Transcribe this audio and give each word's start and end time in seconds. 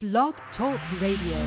Blog 0.00 0.32
Talk 0.56 0.78
Radio. 1.02 1.38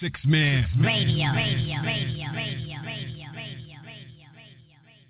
Six 0.00 0.20
man. 0.24 0.64
Radio, 0.78 1.32
radio, 1.34 1.82
radio, 1.82 1.82
radio, 1.82 2.28
radio, 2.32 2.78
radio, 2.86 3.26
radio, 3.34 4.28
radio. 4.38 5.08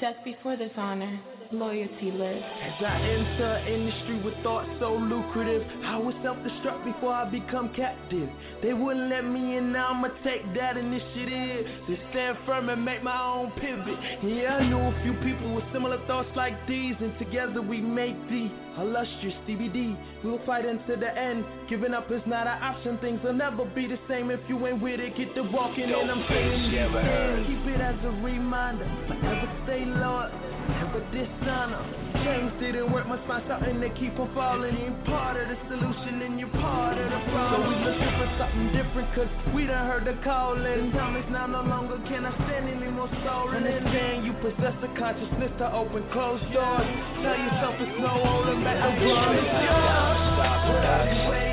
Death 0.00 0.24
before 0.24 0.56
dishonor, 0.56 1.20
loyalty 1.52 2.10
lives. 2.12 2.44
As 2.62 2.84
I 2.84 3.00
enter 3.00 3.64
industry 3.66 4.22
with 4.22 4.34
thoughts 4.42 4.68
so 4.78 4.94
lucrative, 4.94 5.66
I 5.84 5.96
was 5.96 6.14
self-destruct 6.22 6.84
before 6.84 7.12
I 7.12 7.28
become 7.28 7.72
captive. 7.74 8.28
They 8.62 8.72
wouldn't 8.72 9.10
let 9.10 9.24
me 9.24 9.56
in, 9.56 9.72
now 9.72 9.88
I'ma 9.88 10.08
take 10.22 10.42
that 10.54 10.76
initiative 10.76 11.66
to 11.86 11.96
stand 12.10 12.38
firm 12.46 12.68
and 12.68 12.84
make 12.84 13.02
my 13.02 13.20
own 13.20 13.50
pivot. 13.52 13.98
Yeah, 14.22 14.56
I 14.56 14.68
know 14.68 14.92
a 14.92 15.02
few 15.02 15.14
people 15.24 15.54
with 15.54 15.64
similar 15.72 15.98
thoughts 16.06 16.30
like 16.36 16.54
these, 16.68 16.94
and 17.00 17.18
together 17.18 17.62
we 17.62 17.80
make 17.80 18.16
the 18.28 18.50
illustrious 18.78 19.34
CBD. 19.46 19.96
We'll 20.24 20.44
fight 20.46 20.64
until 20.64 20.98
the 20.98 21.16
end. 21.16 21.44
Giving 21.68 21.94
up 21.94 22.10
is 22.10 22.22
not 22.26 22.46
an 22.46 22.62
option. 22.62 22.98
Things 22.98 23.20
will 23.24 23.32
never 23.32 23.64
be 23.64 23.86
the 23.86 23.98
same 24.08 24.30
if 24.30 24.40
you 24.48 24.64
ain't 24.66 24.82
with 24.82 25.00
it. 25.00 25.16
Get 25.16 25.34
to 25.34 25.42
walking, 25.42 25.90
and 25.90 26.10
I'm 26.10 26.24
saying 26.28 26.70
these 26.70 26.80
things. 26.80 27.46
Keep 27.46 27.74
it 27.74 27.80
as 27.80 27.96
a 28.04 28.10
reminder. 28.22 28.86
Forever 29.08 29.62
stay 29.64 29.84
loyal, 29.84 30.30
never 30.68 31.00
dishonor. 31.40 31.84
Things 32.24 32.52
didn't 32.60 32.92
work, 32.92 33.06
must 33.08 33.26
find 33.26 33.42
something 33.48 33.80
to 33.80 33.88
keep 33.96 34.18
on 34.18 34.32
falling. 34.34 34.76
You 34.76 34.92
part 35.06 35.36
of 35.36 35.48
the 35.48 35.56
solution, 35.68 36.22
and 36.22 36.38
you're 36.38 36.48
part 36.60 36.98
of 36.98 37.10
the 37.10 37.20
problem. 37.32 37.62
So 37.62 37.68
we 37.68 37.76
looking 37.84 38.12
for 38.18 38.28
something 38.38 38.68
different, 38.76 39.08
cause 39.14 39.32
we 39.54 39.66
done 39.66 39.86
heard 39.86 40.04
the 40.04 40.16
calling. 40.22 40.92
Time 40.92 41.16
is 41.16 41.24
now 41.30 41.46
no 41.46 41.62
longer 41.62 41.98
can 42.08 42.26
I 42.26 42.34
stand 42.46 42.68
any 42.68 42.90
more 42.90 43.08
stolen. 43.22 43.64
Understand 43.64 44.24
you 44.26 44.32
possess 44.44 44.74
the 44.80 44.88
consciousness 44.98 45.52
to 45.58 45.72
open 45.72 46.04
closed 46.12 46.44
doors. 46.52 46.88
Tell 47.24 47.38
yourself 47.38 47.74
it's 47.80 48.00
no 48.00 48.12
holding 48.20 48.62
back. 48.64 48.78
The 49.00 49.06
world 49.06 49.36
is 49.36 49.48
yours. 49.64 51.49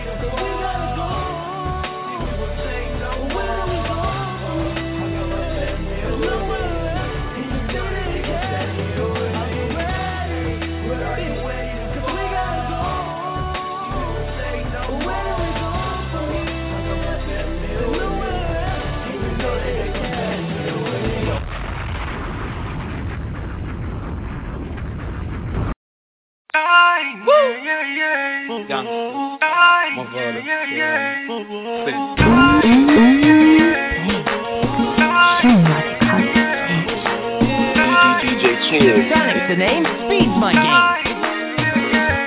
Sonic, 39.08 39.48
the 39.48 39.56
name, 39.56 39.84
speeds 39.84 40.36
my 40.40 40.54
game. 40.54 41.22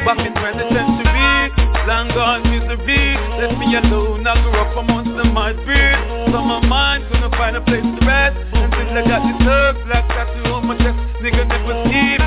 Back 0.05 0.21
in 0.25 0.33
20th 0.33 0.73
century, 0.73 1.53
long 1.87 2.09
gone 2.09 2.43
misery. 2.49 3.17
Left 3.41 3.59
me 3.59 3.77
alone, 3.77 4.27
I 4.27 4.41
grew 4.43 4.53
up 4.53 4.77
amongst 4.77 5.17
the 5.17 5.25
my 5.25 5.53
breed. 5.53 6.33
So 6.33 6.43
my 6.43 6.61
mind 6.67 7.05
couldn't 7.11 7.33
find 7.33 7.57
a 7.57 7.61
place 7.61 7.83
to 7.83 8.07
rest. 8.07 8.37
Until 8.53 8.99
I 8.99 9.03
got 9.09 9.23
this 9.27 9.47
herb, 9.47 9.77
black 9.87 10.09
tattoo 10.09 10.53
on 10.53 10.67
my 10.67 10.77
chest. 10.79 10.97
Nigga 11.21 11.47
never 11.49 11.85
sleep. 11.85 12.20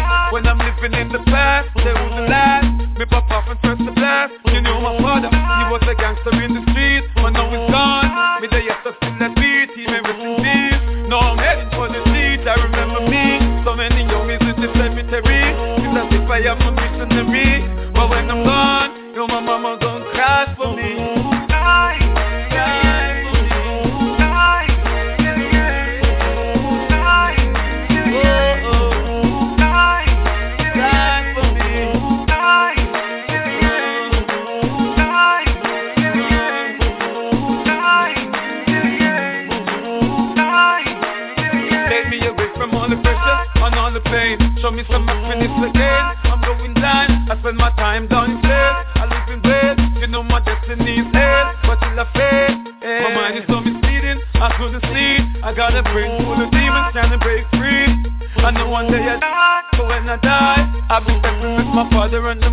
When 0.44 0.60
I'm 0.60 0.76
living 0.76 1.00
in 1.00 1.08
the 1.08 1.24
past, 1.32 1.70
they 1.74 1.94
wouldn't 1.94 2.28
last. 2.28 3.00
Me 3.00 3.06
pop 3.06 3.32
off 3.32 3.48
and 3.48 3.58
press 3.62 3.78
the 3.80 3.92
blast. 3.96 4.34
You 4.52 4.60
know 4.60 4.82
my 4.82 5.00
father, 5.00 5.30
he 5.32 5.72
was 5.72 5.82
a 5.88 5.96
gangster 5.96 6.36
in 6.44 6.54
the 6.54 6.73
die, 60.94 61.00
I'll 61.00 61.06
be 61.06 61.20
stepping 61.20 61.56
with 61.56 61.68
my 61.68 61.90
father 61.90 62.30
and 62.30 62.42
the 62.42 62.53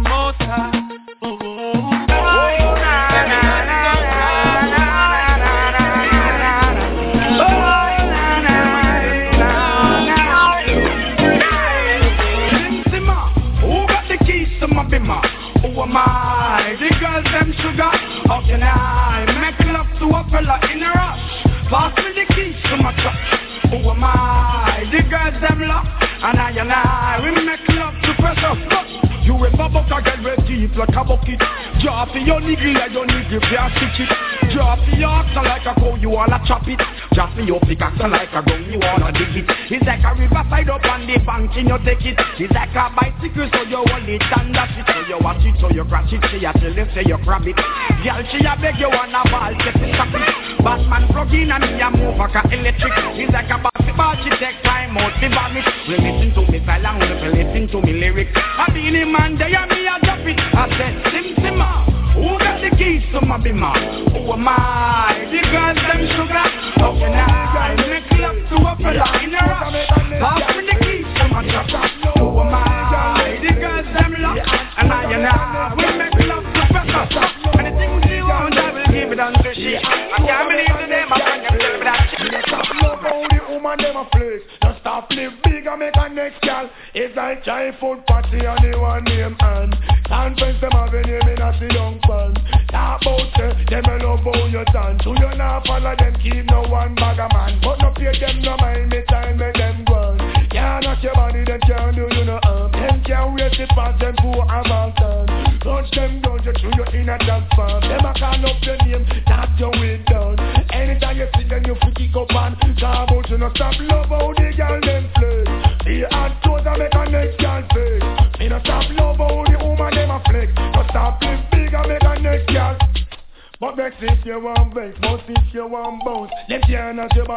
chop 36.50 36.66
it. 36.66 36.82
Drop 37.14 37.30
your 37.38 37.60
pickaxe 37.62 38.02
like 38.02 38.34
a 38.34 38.42
gun, 38.42 38.66
you 38.66 38.82
wanna 38.82 39.14
dig 39.14 39.38
it. 39.38 39.46
It's 39.70 39.86
like 39.86 40.02
a 40.02 40.10
riverside 40.18 40.66
up 40.66 40.82
on 40.82 41.06
the 41.06 41.14
bank, 41.22 41.54
and 41.54 41.70
you 41.70 41.78
take 41.86 42.02
it. 42.02 42.18
It's 42.42 42.50
like 42.50 42.74
a 42.74 42.90
bicycle, 42.90 43.46
so 43.54 43.62
you 43.70 43.78
hold 43.86 44.10
it 44.10 44.18
and 44.18 44.50
dash 44.50 44.74
it. 44.74 44.86
So 44.90 44.98
you 45.06 45.18
watch 45.22 45.46
it, 45.46 45.54
so 45.62 45.70
you 45.70 45.86
crash 45.86 46.10
it, 46.10 46.18
she 46.26 46.42
a 46.42 46.50
tell 46.50 46.74
you, 46.74 46.86
say 46.90 47.06
you 47.06 47.18
grab 47.22 47.46
it. 47.46 47.54
Girl, 47.54 48.18
she 48.34 48.42
a 48.42 48.58
beg 48.58 48.82
you 48.82 48.90
wanna 48.90 49.22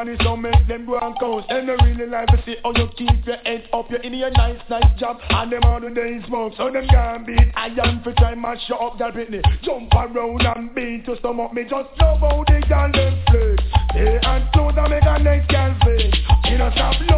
body 0.03 0.17
so 0.23 0.35
make 0.35 0.67
them 0.67 0.85
go 0.85 0.99
and 0.99 1.17
coast 1.19 1.47
Them 1.49 1.65
no 1.65 1.75
really 1.83 2.05
like 2.07 2.27
to 2.27 2.41
see 2.45 2.55
how 2.63 2.71
you 2.75 2.87
keep 2.97 3.25
your 3.25 3.37
head 3.37 3.67
up. 3.73 3.89
You're 3.89 4.01
in 4.01 4.13
your 4.13 4.31
nice, 4.31 4.59
nice 4.69 4.99
job 4.99 5.17
and 5.29 5.51
them 5.51 5.63
all 5.63 5.79
the 5.79 5.89
day 5.89 6.19
smoke 6.27 6.53
So 6.57 6.71
them 6.71 6.87
can't 6.87 7.25
beat. 7.25 7.51
I 7.55 7.67
am 7.83 8.01
for 8.03 8.13
time 8.13 8.43
and 8.45 8.59
shut 8.67 8.81
up 8.81 8.97
that 8.99 9.13
Britney 9.13 9.41
Jump 9.63 9.93
around 9.93 10.45
and 10.45 10.75
beat 10.75 11.05
to 11.05 11.17
stomach 11.19 11.53
me 11.53 11.63
Just 11.63 11.89
love 11.99 12.19
how 12.19 12.43
the 12.47 12.61
girl 12.67 12.91
them 12.91 13.13
flex. 13.27 13.63
They 13.93 14.19
and 14.21 14.51
clothes 14.53 14.75
that 14.75 14.89
make 14.89 15.03
a 15.05 15.19
next 15.19 15.49
girl 15.49 15.75
flex. 15.81 16.17
You 16.49 16.57
know 16.57 16.71
stop 16.75 17.12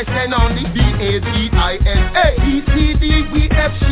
Don't 0.00 0.06
twice 0.06 0.16
then 0.16 0.32
on 0.32 0.56
the 0.56 0.64
B-A-G-I-N-A 0.72 2.24
B-C-D-E-F-G 2.40 3.88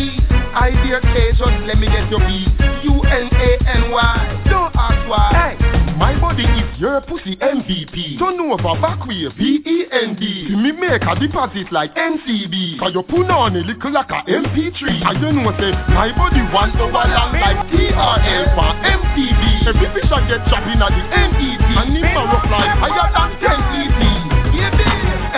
I 0.56 0.72
dear 0.82 1.00
K, 1.04 1.36
just 1.36 1.60
let 1.68 1.76
me 1.76 1.86
get 1.86 2.08
your 2.08 2.20
B. 2.24 2.48
U-N-A-N-Y 2.88 4.42
Don't 4.48 4.72
ask 4.74 5.04
why. 5.04 5.28
Hey. 5.36 5.78
My 6.00 6.18
body 6.18 6.44
is 6.48 6.80
your 6.80 7.00
pussy 7.02 7.36
MVP 7.36 8.18
Turn 8.18 8.40
over 8.40 8.72
backway 8.80 9.28
B-E-N-D 9.36 10.56
me 10.56 10.72
make 10.72 11.04
a 11.04 11.12
deposit 11.20 11.68
like 11.72 11.92
NCB 11.94 12.80
Cause 12.80 12.92
you 12.94 13.02
put 13.02 13.28
on 13.28 13.56
a 13.56 13.60
little 13.60 13.92
like 13.92 14.08
a 14.08 14.24
MP3 14.24 14.80
And 15.04 15.20
you 15.20 15.32
know 15.36 15.52
say 15.60 15.76
My 15.92 16.08
body 16.16 16.40
one 16.56 16.72
over 16.80 17.04
long 17.04 17.36
like 17.36 17.68
TRL 17.68 18.44
for 18.56 18.70
MTV 18.80 19.42
Every 19.68 19.88
fish 19.92 20.08
I 20.08 20.24
get 20.24 20.40
chopping 20.48 20.80
at 20.80 20.88
the 20.88 21.02
NET 21.12 21.36
And 21.36 21.92
in 21.92 22.08
my 22.16 22.24
rough 22.32 22.48
like 22.48 22.72
higher 22.80 23.12
than 23.12 23.30
10 23.44 23.52
ET 23.76 24.07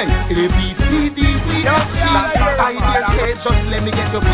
Hey, 0.01 0.09
A, 0.09 0.49
B, 0.49 0.73
C, 0.81 1.13
D, 1.13 1.21
E, 1.21 1.61
F, 1.69 1.85
G 1.93 2.01
I, 2.01 2.73
D, 2.73 2.89
K, 3.21 3.37
just 3.37 3.69
let 3.69 3.85
me 3.85 3.93
get 3.93 4.09
your 4.17 4.25
B 4.25 4.33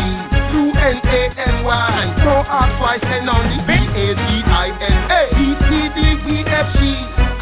U-N-A-N-Y 0.55 2.23
No 2.23 2.39
ask 2.47 2.71
twice 2.79 3.03
and 3.03 3.27
only 3.27 3.59
B-A-D-I-N-A 3.67 5.19
B-C-D-E-F-G 5.35 6.79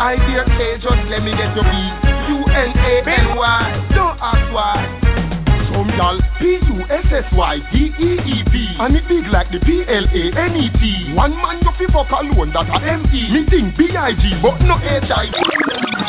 I 0.02 0.18
dear 0.26 0.42
K, 0.58 0.82
just 0.82 1.06
let 1.06 1.22
me 1.22 1.38
get 1.38 1.54
your 1.54 1.70
B. 1.70 1.70
U-N-A-N-Y 2.34 3.94
Don't 3.94 4.18
ask 4.18 4.50
why 4.50 4.90
Some 5.70 5.94
y'all 5.94 6.18
P-U-S-S-Y-D-E-E-P 6.42 7.46
And 8.82 8.98
it 8.98 9.06
big 9.08 9.30
like 9.30 9.54
the 9.54 9.62
P-L-A-N-E-T 9.62 11.14
One 11.14 11.38
man 11.38 11.62
you 11.62 11.70
fi 11.78 11.86
fuck 11.94 12.10
alone 12.10 12.50
that 12.58 12.74
a 12.74 12.82
M-E 12.90 13.30
Me 13.30 13.46
think 13.46 13.78
B-I-G 13.78 14.42
but 14.42 14.58
no 14.66 14.82
H-I-G 14.82 16.05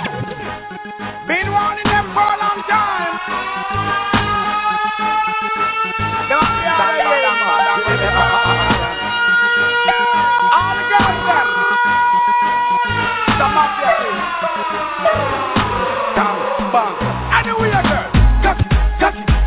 Been 1.27 1.51
warning 1.51 1.83
them 1.85 2.07
for 2.15 2.23
a 2.23 2.39
long 2.39 2.63
time 2.71 2.97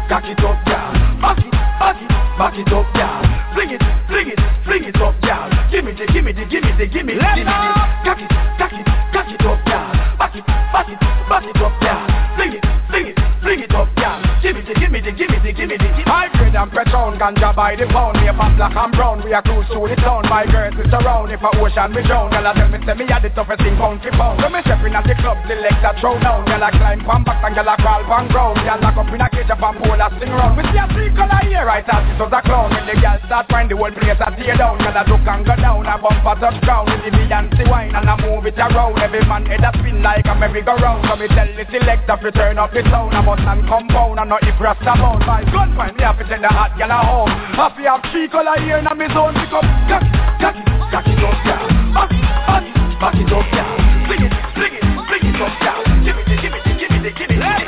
Cock 0.09 0.25
it 0.25 0.39
up, 0.39 0.65
girl. 0.65 0.91
Back 1.21 1.37
it, 1.37 1.51
back 1.51 2.01
it, 2.01 2.09
back 2.09 2.57
it 2.57 2.73
up, 2.73 2.93
girl. 2.93 3.53
Fling 3.53 3.69
it, 3.69 3.81
fling 4.07 4.27
it, 4.27 4.39
fling 4.65 4.83
it 4.83 4.95
up, 4.95 5.21
girl. 5.21 5.49
Give 5.71 5.85
me 5.85 5.93
the, 5.93 6.11
give 6.11 6.25
me 6.25 6.33
the, 6.33 6.45
give 6.45 6.63
me 6.63 6.71
the, 6.77 6.87
give 6.87 7.05
me 7.05 7.13
the, 7.13 7.19
give 7.35 7.45
me 7.45 7.53
the. 7.53 7.78
and 16.59 16.71
profound 16.75 17.15
Ganja 17.15 17.55
by 17.55 17.71
the 17.79 17.87
pound. 17.87 18.19
Me 18.19 18.27
a 18.27 18.35
black 18.35 18.75
and 18.75 18.91
brown. 18.91 19.23
We 19.23 19.31
a 19.31 19.39
cruise 19.39 19.63
through 19.71 19.87
the 19.87 19.95
town. 20.03 20.27
My 20.27 20.43
girls 20.43 20.75
is 20.75 20.91
around. 20.91 21.31
If 21.31 21.39
a 21.39 21.49
ocean 21.55 21.95
we 21.95 22.03
drown. 22.03 22.27
Girl 22.35 22.43
I 22.43 22.51
tell 22.51 22.67
me 22.67 22.83
say 22.83 22.95
me 22.99 23.07
a 23.07 23.17
the 23.23 23.31
toughest 23.31 23.63
thing 23.63 23.79
pound 23.79 24.03
for 24.03 24.11
pound. 24.11 24.43
When 24.43 24.51
me 24.51 24.59
step 24.67 24.83
in 24.83 24.91
at 24.91 25.07
the 25.07 25.15
club 25.23 25.39
The 25.47 25.55
legs 25.55 25.79
are 25.87 25.95
thrown 26.03 26.19
down. 26.19 26.43
Girl 26.43 26.59
I 26.59 26.71
climb 26.75 26.99
pan 27.07 27.23
back 27.23 27.39
And 27.47 27.55
girl 27.55 27.71
I 27.71 27.75
crawl 27.79 28.03
pan 28.03 28.27
ground. 28.27 28.59
Girl 28.59 28.79
lock 28.83 28.99
up 28.99 29.07
in 29.07 29.23
a 29.23 29.27
cage 29.31 29.47
Up 29.47 29.63
and 29.63 29.77
pull 29.79 29.95
a 29.95 30.07
sling 30.19 30.35
round. 30.35 30.53
We 30.59 30.63
see 30.67 30.83
a 30.83 30.85
three 30.91 31.11
color 31.15 31.41
here 31.47 31.63
Right 31.63 31.87
as 31.87 32.03
it 32.11 32.19
was 32.19 32.33
a 32.35 32.41
clown. 32.43 32.75
When 32.75 32.83
the 32.91 32.95
girl 32.99 33.19
start 33.23 33.47
find 33.47 33.71
The 33.71 33.75
whole 33.79 33.95
place 33.95 34.19
a 34.19 34.27
tear 34.35 34.59
down 34.59 34.83
Girl 34.83 34.99
I 34.99 35.03
look 35.07 35.23
and 35.23 35.43
go 35.47 35.55
down. 35.55 35.87
I 35.87 35.95
bump 35.95 36.27
a 36.27 36.33
touchdown 36.43 36.83
With 36.91 37.07
the 37.07 37.11
Beyonce 37.15 37.63
wine 37.71 37.95
And 37.95 38.03
I 38.03 38.19
move 38.19 38.43
it 38.43 38.59
around. 38.59 38.99
Every 38.99 39.23
man 39.23 39.47
head 39.47 39.63
a 39.63 39.71
spin 39.79 40.03
like 40.03 40.27
a 40.27 40.35
merry-go-round. 40.35 41.07
So 41.07 41.15
me 41.15 41.31
tell 41.31 41.47
the 41.47 41.63
selector 41.71 42.19
to 42.19 42.29
turn 42.35 42.59
up 42.59 42.75
the 42.75 42.83
sound. 42.91 43.15
I 43.15 43.23
must 43.23 43.47
and 43.47 43.63
compound 43.63 44.19
And 44.19 44.27
not 44.27 44.43
if 44.43 44.59
rasta 44.59 44.91
bound. 44.99 45.23
My 45.23 45.47
gun 45.47 45.71
find 45.79 45.95
me 45.95 46.03
a 46.03 46.11
pretend 46.11 46.48
a 46.49 46.53
hot 46.53 46.73
gal 46.77 46.89
a 46.89 46.99
home. 47.05 47.29
Happy 47.53 47.83
have 47.85 48.01
three 48.11 48.27
color 48.27 48.57
here 48.59 48.77
in 48.77 48.85
my 48.85 49.07
zone. 49.13 49.33
Pick 49.37 49.53
up, 49.53 49.65
cock, 49.85 50.03
cock, 50.41 50.55
cock 50.89 51.05
it 51.05 51.21
up, 51.21 51.37
gal. 51.45 51.65
Back, 51.93 52.09
back, 52.49 52.65
back 52.99 53.15
it 53.21 53.29
up, 53.29 53.45
gal. 53.53 53.75
Bring 54.09 54.25
it, 54.25 54.33
bring 54.57 54.73
it, 54.73 54.85
bring 55.05 55.25
it 55.29 55.41
up, 55.41 55.53
gal. 55.61 55.81
Gimme 56.01 56.21
it, 56.25 56.41
gimme 56.41 56.57
it, 56.57 56.75
gimme 56.79 57.05
it, 57.05 57.15
gimme 57.15 57.37
Give. 57.37 57.58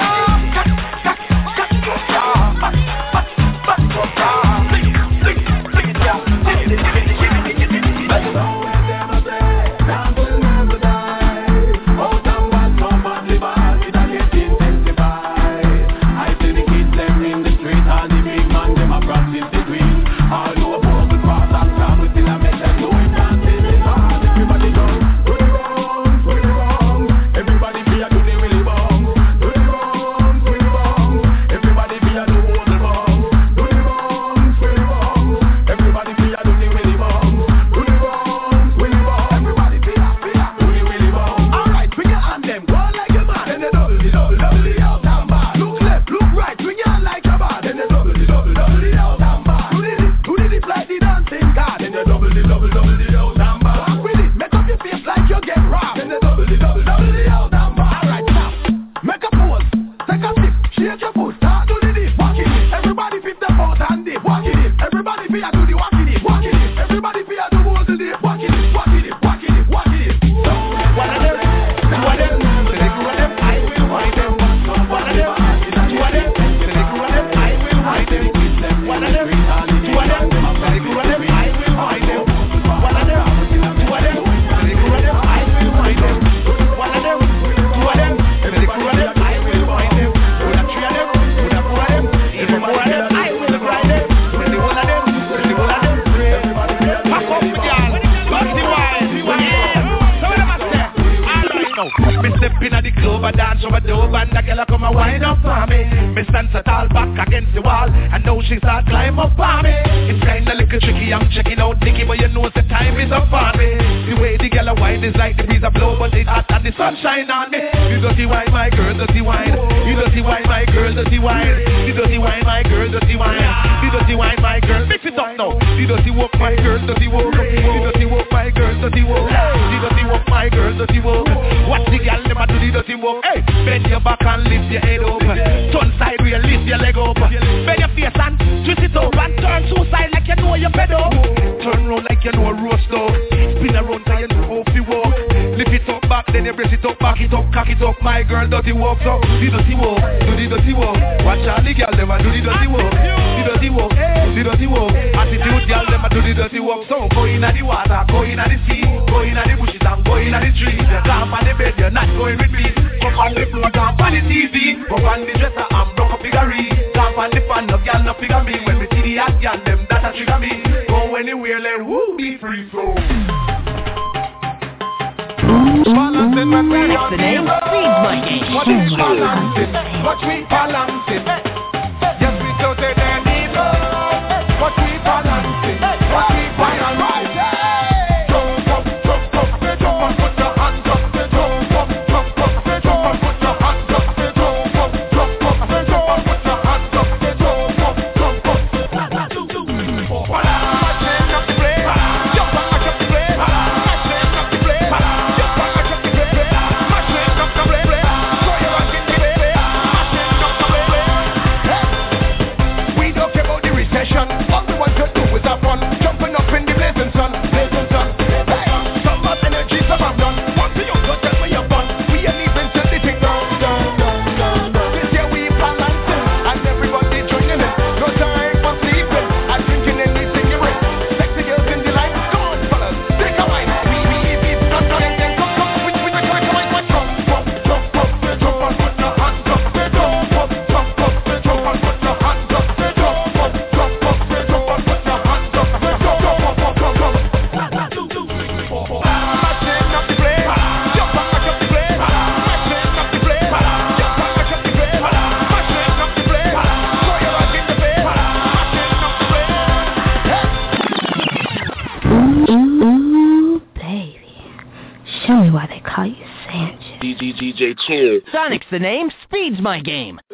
The 268.71 268.79
name. 268.79 269.11
Speed's 269.25 269.59
my 269.59 269.81
game. 269.81 270.17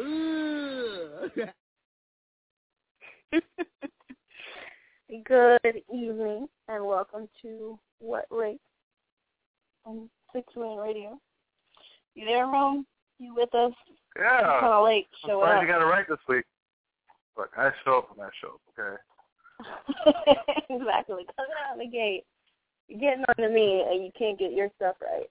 Good 5.24 5.82
evening 5.92 6.46
and 6.68 6.86
welcome 6.86 7.28
to 7.42 7.76
WhatRace 8.00 8.60
on 9.84 10.08
Six 10.32 10.46
Man 10.56 10.76
Radio. 10.76 11.18
You 12.14 12.26
there, 12.26 12.46
Rome? 12.46 12.86
You 13.18 13.34
with 13.34 13.52
us? 13.56 13.72
Yeah. 14.16 14.60
Kind 14.60 14.72
of 14.72 14.84
late. 14.84 15.08
I'm 15.24 15.30
Show 15.30 15.40
glad 15.40 15.56
up. 15.56 15.62
you 15.62 15.68
got 15.68 15.82
it 15.82 15.86
right 15.86 16.06
this 16.08 16.18
week. 16.28 16.44
Look, 17.36 17.50
I 17.56 17.70
show 17.84 17.98
up 17.98 18.16
when 18.16 18.24
I 18.24 18.30
show 18.40 18.50
up, 18.54 18.60
okay? 18.78 18.96
exactly. 20.70 21.26
Coming 21.36 21.56
out 21.68 21.74
of 21.74 21.80
the 21.80 21.88
gate, 21.88 22.22
you're 22.86 23.00
getting 23.00 23.24
on 23.28 23.34
to 23.34 23.48
me 23.52 23.84
and 23.90 24.04
you 24.04 24.12
can't 24.16 24.38
get 24.38 24.52
your 24.52 24.68
stuff 24.76 24.94
right. 25.02 25.28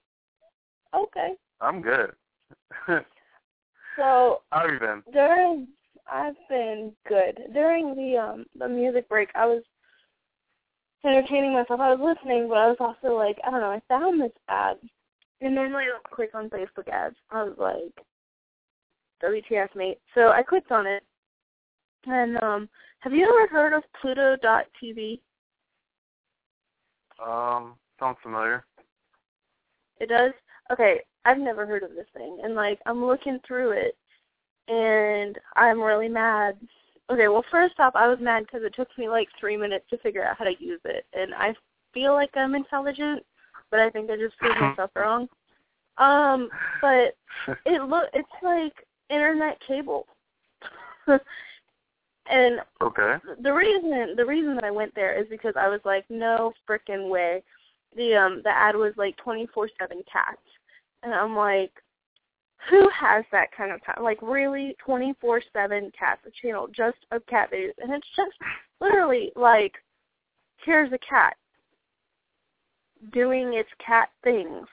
Okay. 0.94 1.36
I'm 1.62 1.80
good. 1.80 2.12
So 3.96 4.42
How 4.52 4.60
have 4.60 4.70
you 4.70 4.78
been? 4.78 5.02
during 5.12 5.68
I've 6.10 6.36
been 6.48 6.92
good. 7.08 7.40
During 7.52 7.96
the 7.96 8.16
um 8.16 8.46
the 8.56 8.68
music 8.68 9.08
break 9.08 9.28
I 9.34 9.44
was 9.46 9.62
entertaining 11.04 11.52
myself. 11.52 11.80
I 11.80 11.94
was 11.94 12.16
listening 12.16 12.48
but 12.48 12.58
I 12.58 12.68
was 12.68 12.76
also 12.78 13.16
like, 13.16 13.38
I 13.44 13.50
don't 13.50 13.60
know, 13.60 13.70
I 13.70 13.80
found 13.88 14.20
this 14.20 14.30
ad. 14.48 14.76
And 15.40 15.54
normally 15.54 15.84
I 15.84 15.88
don't 15.88 16.10
click 16.10 16.30
on 16.34 16.48
Facebook 16.48 16.88
ads. 16.88 17.16
I 17.30 17.42
was 17.42 17.54
like 17.58 18.04
WTF 19.22 19.74
mate. 19.74 19.98
So 20.14 20.28
I 20.28 20.42
clicked 20.44 20.70
on 20.70 20.86
it. 20.86 21.02
And 22.06 22.38
um 22.38 22.68
have 23.00 23.12
you 23.12 23.24
ever 23.24 23.48
heard 23.48 23.72
of 23.72 23.82
Pluto.tv? 24.00 25.20
Um, 27.24 27.74
sounds 27.98 28.18
familiar. 28.22 28.64
It 29.98 30.08
does? 30.08 30.32
Okay, 30.70 31.00
I've 31.24 31.38
never 31.38 31.66
heard 31.66 31.82
of 31.82 31.90
this 31.94 32.06
thing. 32.14 32.38
And 32.42 32.54
like 32.54 32.80
I'm 32.86 33.04
looking 33.04 33.38
through 33.46 33.72
it 33.72 33.96
and 34.68 35.38
I'm 35.56 35.80
really 35.80 36.08
mad. 36.08 36.56
Okay, 37.10 37.28
well 37.28 37.44
first 37.50 37.78
off, 37.80 37.94
I 37.96 38.06
was 38.08 38.18
mad 38.20 38.44
because 38.44 38.62
it 38.64 38.74
took 38.74 38.88
me 38.98 39.08
like 39.08 39.28
3 39.40 39.56
minutes 39.56 39.86
to 39.90 39.98
figure 39.98 40.24
out 40.24 40.36
how 40.38 40.44
to 40.44 40.54
use 40.58 40.80
it 40.84 41.06
and 41.14 41.34
I 41.34 41.54
feel 41.94 42.12
like 42.12 42.30
I'm 42.34 42.54
intelligent, 42.54 43.24
but 43.70 43.80
I 43.80 43.90
think 43.90 44.10
I 44.10 44.16
just 44.16 44.36
proved 44.38 44.60
myself 44.60 44.90
wrong. 44.94 45.28
Um, 45.96 46.48
but 46.80 47.16
it 47.66 47.82
look 47.82 48.04
it's 48.12 48.28
like 48.42 48.74
internet 49.10 49.58
cable. 49.66 50.06
and 51.06 52.60
Okay. 52.82 53.16
the 53.40 53.52
reason 53.52 54.14
the 54.16 54.24
reason 54.24 54.54
that 54.54 54.64
I 54.64 54.70
went 54.70 54.94
there 54.94 55.20
is 55.20 55.26
because 55.28 55.54
I 55.56 55.68
was 55.68 55.80
like, 55.84 56.04
no 56.08 56.52
frickin' 56.68 57.08
way. 57.08 57.42
The 57.96 58.14
um 58.14 58.42
the 58.44 58.50
ad 58.50 58.76
was 58.76 58.92
like 58.96 59.16
twenty 59.16 59.46
four 59.46 59.68
seven 59.78 60.02
cats, 60.10 60.42
and 61.02 61.14
I'm 61.14 61.36
like, 61.36 61.72
who 62.70 62.88
has 62.88 63.24
that 63.32 63.52
kind 63.56 63.72
of 63.72 63.84
time? 63.84 64.02
Like 64.02 64.20
really, 64.20 64.76
twenty 64.84 65.14
four 65.20 65.40
seven 65.52 65.90
cats, 65.98 66.22
a 66.26 66.30
channel 66.42 66.68
just 66.74 66.98
of 67.12 67.24
cat 67.26 67.50
videos, 67.52 67.72
and 67.78 67.92
it's 67.92 68.08
just 68.16 68.36
literally 68.80 69.32
like, 69.36 69.74
here's 70.64 70.92
a 70.92 70.98
cat 70.98 71.36
doing 73.12 73.54
its 73.54 73.68
cat 73.84 74.08
things, 74.24 74.66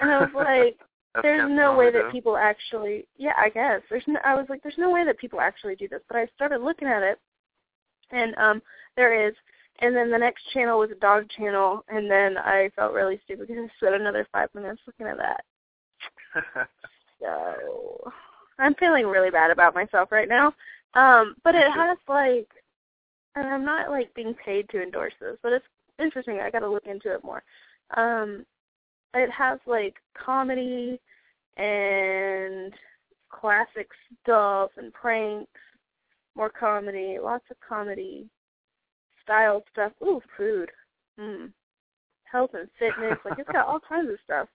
and 0.00 0.10
I 0.10 0.20
was 0.20 0.30
like. 0.34 0.78
There's 1.20 1.50
no 1.50 1.76
way 1.76 1.92
that 1.92 2.10
people 2.10 2.38
actually 2.38 3.06
yeah 3.18 3.34
i 3.36 3.50
guess. 3.50 3.82
There's 3.90 4.02
no 4.06 4.18
i 4.24 4.34
was 4.34 4.46
like 4.48 4.62
there's 4.62 4.78
no 4.78 4.90
way 4.90 5.04
that 5.04 5.18
people 5.18 5.42
actually 5.42 5.76
do 5.76 5.86
this. 5.86 6.00
But 6.08 6.16
i 6.16 6.26
started 6.34 6.62
looking 6.62 6.88
at 6.88 7.02
it 7.02 7.18
and 8.12 8.34
um 8.36 8.62
there 8.96 9.28
is 9.28 9.34
and 9.82 9.94
then 9.94 10.10
the 10.10 10.18
next 10.18 10.44
channel 10.54 10.78
was 10.78 10.90
a 10.90 11.00
dog 11.00 11.28
channel 11.36 11.84
and 11.88 12.10
then 12.10 12.38
i 12.38 12.70
felt 12.74 12.94
really 12.94 13.20
stupid 13.24 13.48
because 13.48 13.68
i 13.68 13.76
spent 13.76 14.00
another 14.00 14.26
five 14.32 14.48
minutes 14.54 14.80
looking 14.86 15.06
at 15.06 15.18
that. 15.18 15.44
So 17.20 18.10
i'm 18.58 18.74
feeling 18.74 19.06
really 19.06 19.30
bad 19.30 19.52
about 19.52 19.76
myself 19.76 20.10
right 20.10 20.28
now. 20.28 20.52
Um 20.94 21.36
but 21.44 21.54
it 21.54 21.70
has 21.70 21.96
like 22.08 22.48
and 23.36 23.46
i'm 23.46 23.64
not 23.64 23.90
like 23.90 24.12
being 24.14 24.34
paid 24.34 24.68
to 24.70 24.82
endorse 24.82 25.12
this 25.20 25.36
but 25.40 25.52
it's 25.52 25.64
interesting. 26.00 26.40
I 26.40 26.50
got 26.50 26.60
to 26.60 26.70
look 26.70 26.86
into 26.86 27.14
it 27.14 27.22
more. 27.22 27.44
Um 27.96 28.44
it 29.14 29.30
has 29.30 29.60
like 29.66 29.94
comedy 30.14 31.00
and 31.56 32.72
classic 33.30 33.88
stuff 34.22 34.70
and 34.76 34.92
pranks, 34.92 35.50
more 36.34 36.50
comedy, 36.50 37.18
lots 37.22 37.44
of 37.50 37.56
comedy, 37.66 38.26
style 39.22 39.62
stuff. 39.72 39.92
Ooh, 40.02 40.20
food. 40.36 40.70
Mm. 41.18 41.52
Health 42.24 42.50
and 42.54 42.68
fitness. 42.78 43.18
like 43.24 43.38
it's 43.38 43.50
got 43.52 43.66
all 43.66 43.80
kinds 43.88 44.10
of 44.10 44.16
stuff. 44.24 44.48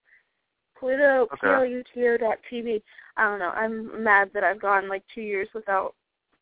Pluto, 0.80 1.23
Okay. 1.34 1.38
P-L-U-T-O 1.41 2.17
dot 2.17 2.38
TV. 2.51 2.82
I 3.17 3.23
don't 3.23 3.39
know. 3.39 3.49
I'm 3.49 4.03
mad 4.03 4.30
that 4.34 4.43
I've 4.43 4.62
gone 4.62 4.88
like 4.88 5.03
two 5.13 5.21
years 5.21 5.47
without 5.53 5.95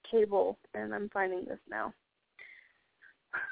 cable 0.10 0.58
and 0.74 0.94
I'm 0.94 1.10
finding 1.14 1.46
this 1.46 1.60
now. 1.70 1.94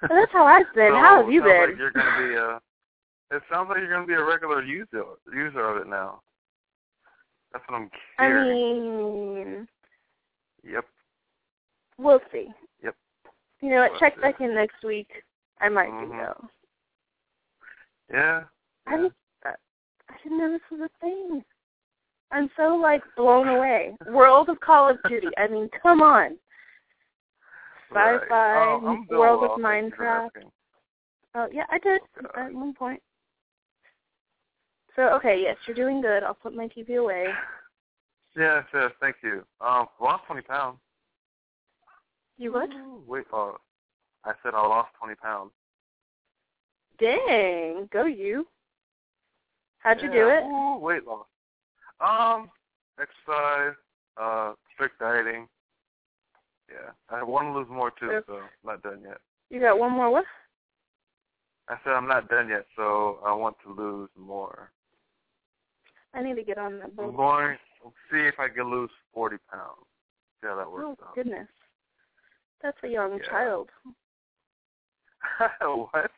But 0.01 0.09
that's 0.09 0.31
how 0.31 0.45
I've 0.45 0.73
been. 0.75 0.91
So, 0.91 0.95
how 0.99 1.21
have 1.21 1.31
you 1.31 1.41
been? 1.41 1.69
Like 1.69 1.77
you're 1.77 1.91
gonna 1.91 2.27
be 2.27 2.35
a. 2.35 3.35
It 3.35 3.43
sounds 3.51 3.67
like 3.69 3.79
you're 3.79 3.89
gonna 3.91 4.05
be 4.07 4.13
a 4.13 4.23
regular 4.23 4.61
user 4.63 5.03
user 5.33 5.67
of 5.67 5.77
it 5.81 5.87
now. 5.89 6.21
That's 7.51 7.63
what 7.67 7.77
I'm 7.77 7.89
I 8.17 8.29
mean, 8.43 9.67
Yep. 10.63 10.85
we'll 11.97 12.21
see. 12.31 12.47
You 13.63 13.69
know 13.69 13.87
what? 13.87 13.97
Check 13.97 14.19
back 14.19 14.41
in 14.41 14.53
next 14.53 14.83
week. 14.83 15.23
I 15.61 15.69
might 15.69 15.89
Mhm. 15.89 16.09
though. 16.09 16.49
Yeah. 18.09 18.43
I 18.87 18.97
didn't. 18.97 19.15
I 19.45 20.17
didn't 20.21 20.37
know 20.37 20.51
this 20.51 20.69
was 20.69 20.81
a 20.81 20.89
thing. 20.99 21.45
I'm 22.31 22.49
so 22.57 22.75
like 22.75 23.01
blown 23.15 23.47
away. 23.47 23.95
World 24.07 24.49
of 24.49 24.59
Call 24.59 24.89
of 24.89 25.01
Duty. 25.03 25.29
I 25.37 25.47
mean, 25.47 25.69
come 25.69 26.01
on. 26.01 26.37
Right. 27.89 28.21
Sci-fi, 28.23 28.63
Oh, 28.65 29.05
World 29.09 29.43
of 29.43 29.61
thank 29.61 29.85
you 29.85 29.91
for 29.95 30.03
Minecraft. 30.03 30.51
Oh 31.35 31.47
yeah, 31.49 31.65
I 31.69 31.77
did 31.77 32.01
at 32.35 32.53
one 32.53 32.73
point. 32.73 33.01
So 34.97 35.03
okay, 35.15 35.41
yes, 35.41 35.57
you're 35.65 35.75
doing 35.75 36.01
good. 36.01 36.23
I'll 36.23 36.33
put 36.33 36.53
my 36.53 36.67
TV 36.67 36.97
away. 36.97 37.33
Yes, 38.35 38.65
yes, 38.73 38.91
thank 38.99 39.17
you. 39.21 39.45
Um, 39.61 39.87
lost 40.01 40.25
twenty 40.25 40.41
pounds. 40.41 40.79
You 42.37 42.53
what? 42.53 42.69
Wait, 43.07 43.25
oh, 43.31 43.57
I 44.25 44.33
said 44.41 44.53
I 44.53 44.61
lost 44.61 44.89
twenty 44.99 45.15
pounds. 45.15 45.51
Dang, 46.99 47.89
go 47.91 48.05
you. 48.05 48.47
How'd 49.79 50.01
you 50.01 50.11
do 50.11 50.29
it? 50.29 50.43
Ooh, 50.43 50.77
weight 50.77 51.05
loss. 51.05 51.25
Um, 51.99 52.49
exercise, 52.99 53.75
uh, 54.17 54.53
strict 54.73 54.99
dieting. 54.99 55.47
Yeah, 56.69 56.91
I 57.09 57.23
want 57.23 57.47
to 57.47 57.59
lose 57.59 57.67
more 57.69 57.91
too, 57.91 58.21
so 58.25 58.35
I'm 58.35 58.43
not 58.63 58.81
done 58.81 59.01
yet. 59.05 59.17
You 59.49 59.59
got 59.59 59.77
one 59.77 59.91
more 59.91 60.09
what? 60.09 60.25
I 61.67 61.77
said 61.83 61.93
I'm 61.93 62.07
not 62.07 62.29
done 62.29 62.49
yet, 62.49 62.65
so 62.75 63.19
I 63.25 63.33
want 63.33 63.55
to 63.65 63.73
lose 63.73 64.09
more. 64.17 64.71
I 66.13 66.21
need 66.21 66.35
to 66.35 66.43
get 66.43 66.57
on 66.57 66.79
that 66.79 66.91
I'm 66.97 67.11
boat. 67.11 67.17
going 67.17 67.57
to 67.83 67.89
see 68.11 68.25
if 68.27 68.35
I 68.39 68.47
can 68.47 68.69
lose 68.69 68.89
40 69.13 69.37
pounds. 69.51 69.85
See 70.41 70.47
how 70.47 70.55
that 70.55 70.67
Oh 70.67 70.71
works 70.71 71.01
out. 71.01 71.09
Oh 71.09 71.11
goodness, 71.15 71.47
that's 72.63 72.77
a 72.83 72.87
young 72.87 73.19
Yeah. 73.19 73.29
child. 73.29 73.69
what? 75.61 76.11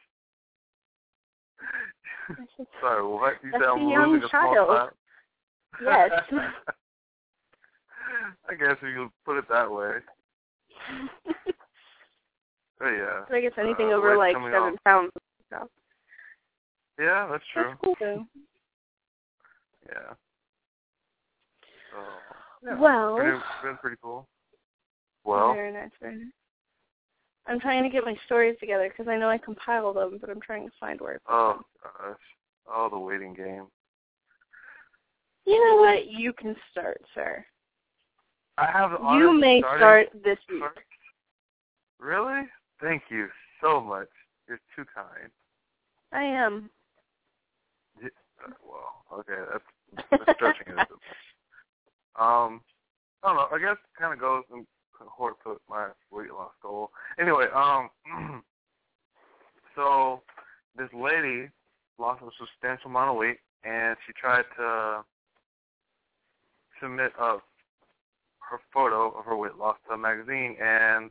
Sorry, 2.81 3.05
what? 3.05 3.43
You 3.43 3.51
That's 3.51 3.63
said 3.63 3.71
a 3.71 3.79
young 3.79 4.11
losing 4.11 4.25
a 4.25 4.29
small 4.29 4.53
child. 4.55 4.91
Yes. 5.81 6.11
I 8.49 8.53
guess 8.53 8.77
if 8.81 8.83
you 8.83 9.11
put 9.25 9.37
it 9.37 9.45
that 9.49 9.69
way. 9.71 9.97
But 12.79 12.89
yeah. 12.89 13.25
So 13.27 13.35
I 13.35 13.41
guess 13.41 13.53
anything 13.57 13.91
Uh, 13.91 13.95
over 13.95 14.15
like 14.17 14.35
seven 14.35 14.53
off. 14.53 14.83
pounds. 14.85 15.11
stuff. 15.47 15.69
Yeah, 16.99 17.27
that's 17.29 17.43
true. 17.53 17.69
That's 17.69 17.79
cool 17.83 17.95
though. 17.99 18.25
Yeah. 19.87 20.13
So, 21.91 21.97
yeah. 22.63 22.79
Well, 22.79 23.15
pretty, 23.15 23.37
been 23.63 23.77
pretty 23.77 23.97
cool. 24.01 24.27
Well, 25.25 25.53
very 25.53 25.73
nice, 25.73 25.89
very 25.99 26.15
nice. 26.15 26.27
I'm 27.47 27.59
trying 27.59 27.83
to 27.83 27.89
get 27.89 28.05
my 28.05 28.15
stories 28.25 28.55
together 28.59 28.89
because 28.89 29.09
I 29.09 29.17
know 29.17 29.29
I 29.29 29.37
compile 29.37 29.93
them, 29.93 30.17
but 30.19 30.29
I'm 30.29 30.41
trying 30.41 30.65
to 30.67 30.73
find 30.79 30.99
where. 31.01 31.19
Oh 31.27 31.59
gosh, 31.83 32.17
oh 32.67 32.89
the 32.89 32.99
waiting 32.99 33.33
game. 33.33 33.67
You 35.45 35.63
know 35.63 35.81
what? 35.81 36.07
You 36.07 36.33
can 36.33 36.55
start, 36.71 37.01
sir. 37.13 37.45
I 38.57 38.65
have 38.71 38.91
You 39.13 39.37
may 39.37 39.59
start 39.59 40.07
this 40.23 40.37
week. 40.49 40.63
Really? 41.99 42.43
Thank 42.81 43.03
you 43.09 43.27
so 43.61 43.81
much. 43.81 44.07
You're 44.47 44.59
too 44.75 44.85
kind. 44.93 45.29
I 46.11 46.23
am. 46.23 46.69
Yeah, 48.01 48.09
uh, 48.45 48.51
well, 48.67 49.19
okay, 49.19 49.41
that's, 49.51 50.07
that's 50.11 50.37
stretching 50.37 50.77
it. 50.77 50.87
Um, 52.17 52.61
I 53.23 53.27
don't 53.27 53.35
know. 53.35 53.47
I 53.51 53.59
guess 53.59 53.75
it 53.75 53.99
kind 53.99 54.13
of 54.13 54.21
goes 54.21 54.43
in 54.53 54.65
cohort 54.97 55.35
to 55.43 55.57
my 55.69 55.89
weight 56.11 56.31
loss 56.31 56.51
goal. 56.61 56.91
Anyway, 57.19 57.45
um, 57.53 57.89
so 59.75 60.21
this 60.77 60.89
lady 60.93 61.49
lost 61.97 62.21
a 62.21 62.29
substantial 62.39 62.89
amount 62.89 63.11
of 63.11 63.17
weight, 63.17 63.37
and 63.63 63.95
she 64.05 64.13
tried 64.13 64.45
to 64.57 65.03
submit 66.81 67.11
a 67.19 67.37
her 68.49 68.59
photo 68.71 69.09
of 69.17 69.25
her 69.25 69.35
weight 69.35 69.55
loss 69.57 69.75
to 69.87 69.95
a 69.95 69.97
magazine, 69.97 70.55
and 70.61 71.09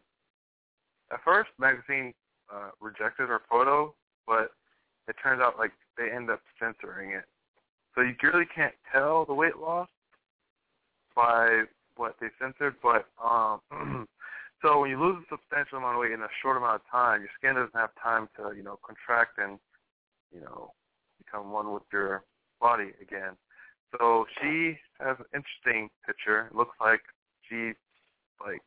at 1.11 1.19
first, 1.25 1.51
magazine 1.59 2.15
uh, 2.53 2.71
rejected 2.81 3.29
her 3.29 3.43
photo, 3.51 3.93
but 4.27 4.53
it 5.09 5.17
turns 5.21 5.43
out 5.43 5.59
like 5.59 5.73
they 5.99 6.11
end 6.15 6.31
up 6.31 6.41
censoring 6.61 7.11
it, 7.11 7.25
so 7.95 8.03
you 8.03 8.15
really 8.23 8.47
can't 8.55 8.75
tell 8.93 9.25
the 9.25 9.35
weight 9.35 9.57
loss 9.59 9.89
by 11.17 11.65
what 11.97 12.17
they 12.21 12.29
censored. 12.41 12.77
But 12.83 13.07
um, 13.23 13.61
so 14.63 14.81
when 14.81 14.91
you 14.91 15.01
lose 15.01 15.23
a 15.25 15.37
substantial 15.37 15.79
amount 15.79 15.97
of 15.97 16.01
weight 16.01 16.13
in 16.13 16.23
a 16.23 16.29
short 16.43 16.57
amount 16.57 16.77
of 16.77 16.83
time, 16.91 17.21
your 17.21 17.31
skin 17.39 17.55
doesn't 17.55 17.75
have 17.75 17.91
time 18.03 18.29
to 18.37 18.57
you 18.57 18.63
know 18.63 18.79
contract 18.85 19.39
and 19.39 19.59
you 20.33 20.41
know 20.41 20.73
become 21.19 21.53
one 21.53 21.73
with 21.73 21.85
your 21.93 22.25
body 22.61 22.93
again. 23.01 23.37
So 23.99 24.27
she 24.41 24.77
has 25.01 25.17
an 25.19 25.27
interesting 25.35 25.91
picture. 26.07 26.49
It 26.51 26.57
looks 26.57 26.77
like 26.81 27.01
she 27.49 27.73
like 28.45 28.63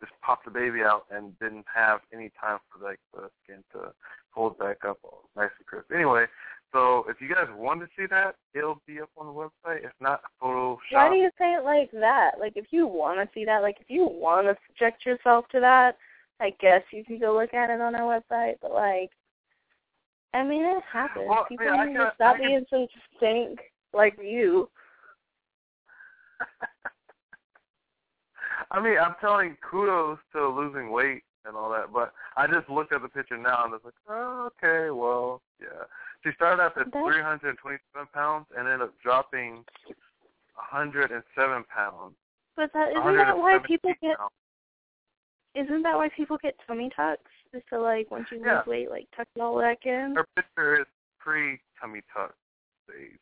just 0.00 0.12
popped 0.22 0.44
the 0.44 0.50
baby 0.50 0.82
out 0.82 1.06
and 1.10 1.38
didn't 1.38 1.66
have 1.72 2.00
any 2.12 2.30
time 2.40 2.58
for 2.70 2.84
like 2.84 3.00
the 3.14 3.28
skin 3.42 3.62
to 3.72 3.92
hold 4.30 4.58
back 4.58 4.78
up 4.86 4.98
nice 5.36 5.50
and 5.58 5.66
crisp. 5.66 5.90
Anyway, 5.94 6.26
so 6.72 7.04
if 7.08 7.20
you 7.20 7.28
guys 7.34 7.46
want 7.56 7.80
to 7.80 7.88
see 7.96 8.06
that, 8.10 8.36
it'll 8.54 8.82
be 8.86 9.00
up 9.00 9.10
on 9.16 9.26
the 9.26 9.32
website. 9.32 9.84
It's 9.84 9.94
not 10.00 10.20
Photoshop. 10.42 10.78
Why 10.90 11.08
do 11.08 11.16
you 11.16 11.30
say 11.38 11.54
it 11.54 11.64
like 11.64 11.90
that? 11.92 12.32
Like 12.38 12.52
if 12.56 12.66
you 12.70 12.86
want 12.86 13.18
to 13.20 13.28
see 13.34 13.44
that, 13.46 13.62
like 13.62 13.78
if 13.80 13.88
you 13.88 14.04
want 14.04 14.46
to 14.48 14.56
subject 14.66 15.06
yourself 15.06 15.46
to 15.52 15.60
that, 15.60 15.96
I 16.40 16.50
guess 16.60 16.82
you 16.92 17.04
can 17.04 17.18
go 17.18 17.34
look 17.34 17.54
at 17.54 17.70
it 17.70 17.80
on 17.80 17.94
our 17.94 18.20
website. 18.20 18.56
But 18.60 18.72
like, 18.72 19.10
I 20.34 20.44
mean, 20.44 20.62
it 20.62 20.82
happens. 20.90 21.26
Well, 21.28 21.46
People 21.48 21.66
yeah, 21.66 21.84
need 21.84 21.94
to 21.94 22.12
stop 22.14 22.36
being 22.36 22.66
so 22.68 22.86
stink 23.16 23.60
like 23.94 24.18
you. 24.22 24.68
I 28.70 28.80
mean, 28.80 28.98
I'm 28.98 29.14
telling 29.22 29.56
kudos 29.68 30.18
to 30.34 30.48
losing 30.48 30.90
weight 30.92 31.22
and 31.48 31.56
all 31.56 31.70
that, 31.70 31.92
but 31.92 32.12
I 32.36 32.46
just 32.46 32.68
looked 32.68 32.92
at 32.92 33.02
the 33.02 33.08
picture 33.08 33.36
now 33.38 33.64
and 33.64 33.74
it's 33.74 33.84
like, 33.84 33.94
oh, 34.08 34.50
okay, 34.62 34.90
well, 34.90 35.40
yeah. 35.60 35.88
She 36.22 36.30
started 36.36 36.62
out 36.62 36.76
at 36.78 36.92
That's- 36.92 37.04
327 37.04 37.80
pounds 38.12 38.46
and 38.56 38.68
ended 38.68 38.82
up 38.88 38.94
dropping 39.02 39.64
107 40.54 41.64
pounds. 41.74 42.14
But 42.56 42.72
that 42.74 42.90
isn't 42.90 43.16
that 43.16 43.36
why 43.36 43.56
117 43.56 43.66
people 43.66 43.92
get? 44.02 44.18
pounds. 44.18 44.32
Isn't 45.54 45.82
that 45.82 45.96
why 45.96 46.08
people 46.16 46.38
get 46.42 46.54
tummy 46.66 46.90
tucks? 46.94 47.30
Is 47.54 47.62
to 47.70 47.80
like 47.80 48.10
once 48.10 48.26
you 48.30 48.42
Yeah. 48.44 48.58
lose 48.58 48.66
weight, 48.66 48.90
like 48.90 49.08
tuck 49.16 49.26
it 49.34 49.40
all 49.40 49.58
back 49.58 49.86
in. 49.86 50.14
Her 50.16 50.26
picture 50.36 50.80
is 50.80 50.86
pre-tummy 51.18 52.02
tuck 52.12 52.34
stage. 52.84 53.18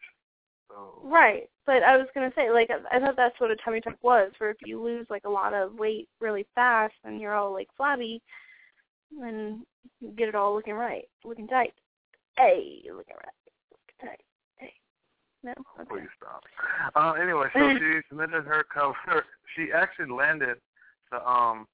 So 0.69 1.01
Right, 1.05 1.49
but 1.65 1.83
I 1.83 1.97
was 1.97 2.07
gonna 2.15 2.33
say, 2.35 2.51
like, 2.51 2.71
I 2.71 2.97
I 2.97 3.01
thought 3.01 3.17
that's 3.17 3.39
what 3.41 3.51
a 3.51 3.57
tummy 3.57 3.81
tuck 3.81 3.99
was. 4.03 4.33
For 4.39 4.51
if 4.51 4.57
you 4.65 4.83
lose 4.83 5.07
like 5.11 5.25
a 5.25 5.31
lot 5.31 5.55
of 5.55 5.75
weight 5.75 6.09
really 6.21 6.47
fast, 6.55 6.95
and 7.05 7.21
you're 7.21 7.35
all 7.35 7.53
like 7.53 7.69
flabby, 7.77 8.21
then 9.19 9.65
you 10.01 10.11
get 10.13 10.29
it 10.29 10.35
all 10.35 10.55
looking 10.55 10.75
right, 10.75 11.05
looking 11.25 11.47
tight. 11.47 11.75
Hey, 12.37 12.83
looking 12.87 13.17
right, 13.17 13.53
looking 13.71 14.11
tight. 14.11 14.21
Hey, 14.57 14.73
no, 15.43 15.53
okay. 15.81 15.89
please 15.89 16.09
stop. 16.17 16.43
Uh, 16.95 17.13
anyway, 17.21 17.47
so 17.53 17.71
she 17.79 18.01
submitted 18.09 18.45
her 18.45 18.65
cover. 18.73 19.25
She 19.55 19.69
actually 19.73 20.13
landed 20.13 20.59
the 21.11 21.27
um 21.27 21.67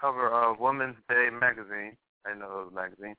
cover 0.00 0.28
of 0.30 0.60
Women's 0.60 0.96
Day 1.08 1.28
magazine. 1.32 1.96
I 2.26 2.34
know 2.34 2.46
it 2.46 2.64
was 2.64 2.72
a 2.72 2.74
magazine 2.74 3.14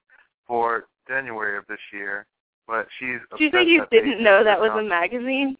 for 0.47 0.85
January 1.07 1.57
of 1.57 1.65
this 1.67 1.79
year, 1.91 2.25
but 2.69 2.87
she's. 2.99 3.17
Do 3.37 3.43
you 3.43 3.51
think 3.51 3.67
you 3.67 3.85
didn't 3.91 4.23
know 4.23 4.43
that 4.43 4.59
was 4.59 4.71
a 4.77 4.83
magazine? 4.83 5.57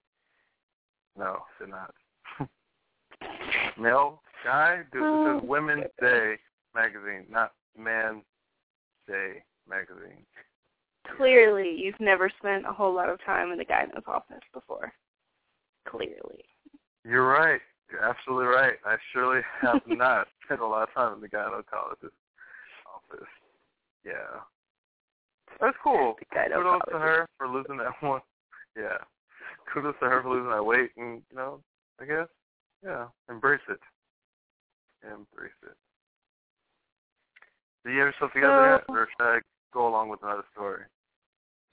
No, 1.17 1.39
did 1.59 1.69
not. 1.69 1.93
Male 3.79 4.21
guy? 4.45 4.83
Dude, 4.93 5.01
Oh. 5.01 5.23
This 5.25 5.37
is 5.37 5.43
oh. 5.43 5.47
Women's 5.47 5.91
Day 5.99 6.35
magazine, 6.75 7.25
not 7.29 7.53
Man's 7.77 8.23
Day 9.07 9.43
magazine. 9.67 10.25
Clearly, 11.17 11.75
you've 11.75 11.99
never 11.99 12.29
spent 12.37 12.67
a 12.67 12.71
whole 12.71 12.93
lot 12.93 13.09
of 13.09 13.19
time 13.25 13.51
in 13.51 13.57
the 13.57 13.65
guidance 13.65 14.05
office 14.07 14.43
before. 14.53 14.93
Clearly. 15.87 16.45
You're 17.03 17.27
right. 17.27 17.61
You're 17.91 18.03
absolutely 18.03 18.45
right. 18.45 18.75
I 18.85 18.97
surely 19.11 19.41
have 19.61 19.81
not 19.87 20.27
spent 20.45 20.61
a 20.61 20.67
lot 20.67 20.87
of 20.87 20.93
time 20.93 21.15
in 21.15 21.21
the 21.21 21.27
gynecologist 21.27 22.13
office. 22.85 23.27
Yeah. 24.05 24.41
That's 25.59 25.77
cool. 25.83 26.15
Kudos 26.33 26.81
to 26.91 26.99
her 26.99 27.27
for 27.37 27.47
losing 27.47 27.77
that 27.77 27.93
one. 28.01 28.21
Yeah. 28.77 28.97
Kudos 29.73 29.95
to 29.99 30.05
her 30.05 30.21
for 30.21 30.29
losing 30.29 30.49
that 30.49 30.65
weight 30.65 30.91
and, 30.97 31.21
you 31.29 31.37
know, 31.37 31.59
I 31.99 32.05
guess, 32.05 32.27
yeah, 32.83 33.07
embrace 33.29 33.59
it. 33.69 33.79
Embrace 35.03 35.51
it. 35.63 35.75
Do 37.85 37.91
you 37.91 37.99
have 37.99 38.07
yourself 38.07 38.33
together 38.33 38.71
yet, 38.71 38.83
or 38.89 39.07
should 39.07 39.25
I 39.25 39.39
go 39.73 39.87
along 39.87 40.09
with 40.09 40.21
another 40.23 40.43
story? 40.53 40.83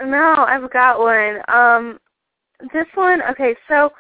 No, 0.00 0.44
I've 0.46 0.70
got 0.72 0.98
one. 0.98 1.40
Um, 1.48 1.98
this 2.72 2.86
one, 2.94 3.22
okay, 3.30 3.56
so 3.68 3.92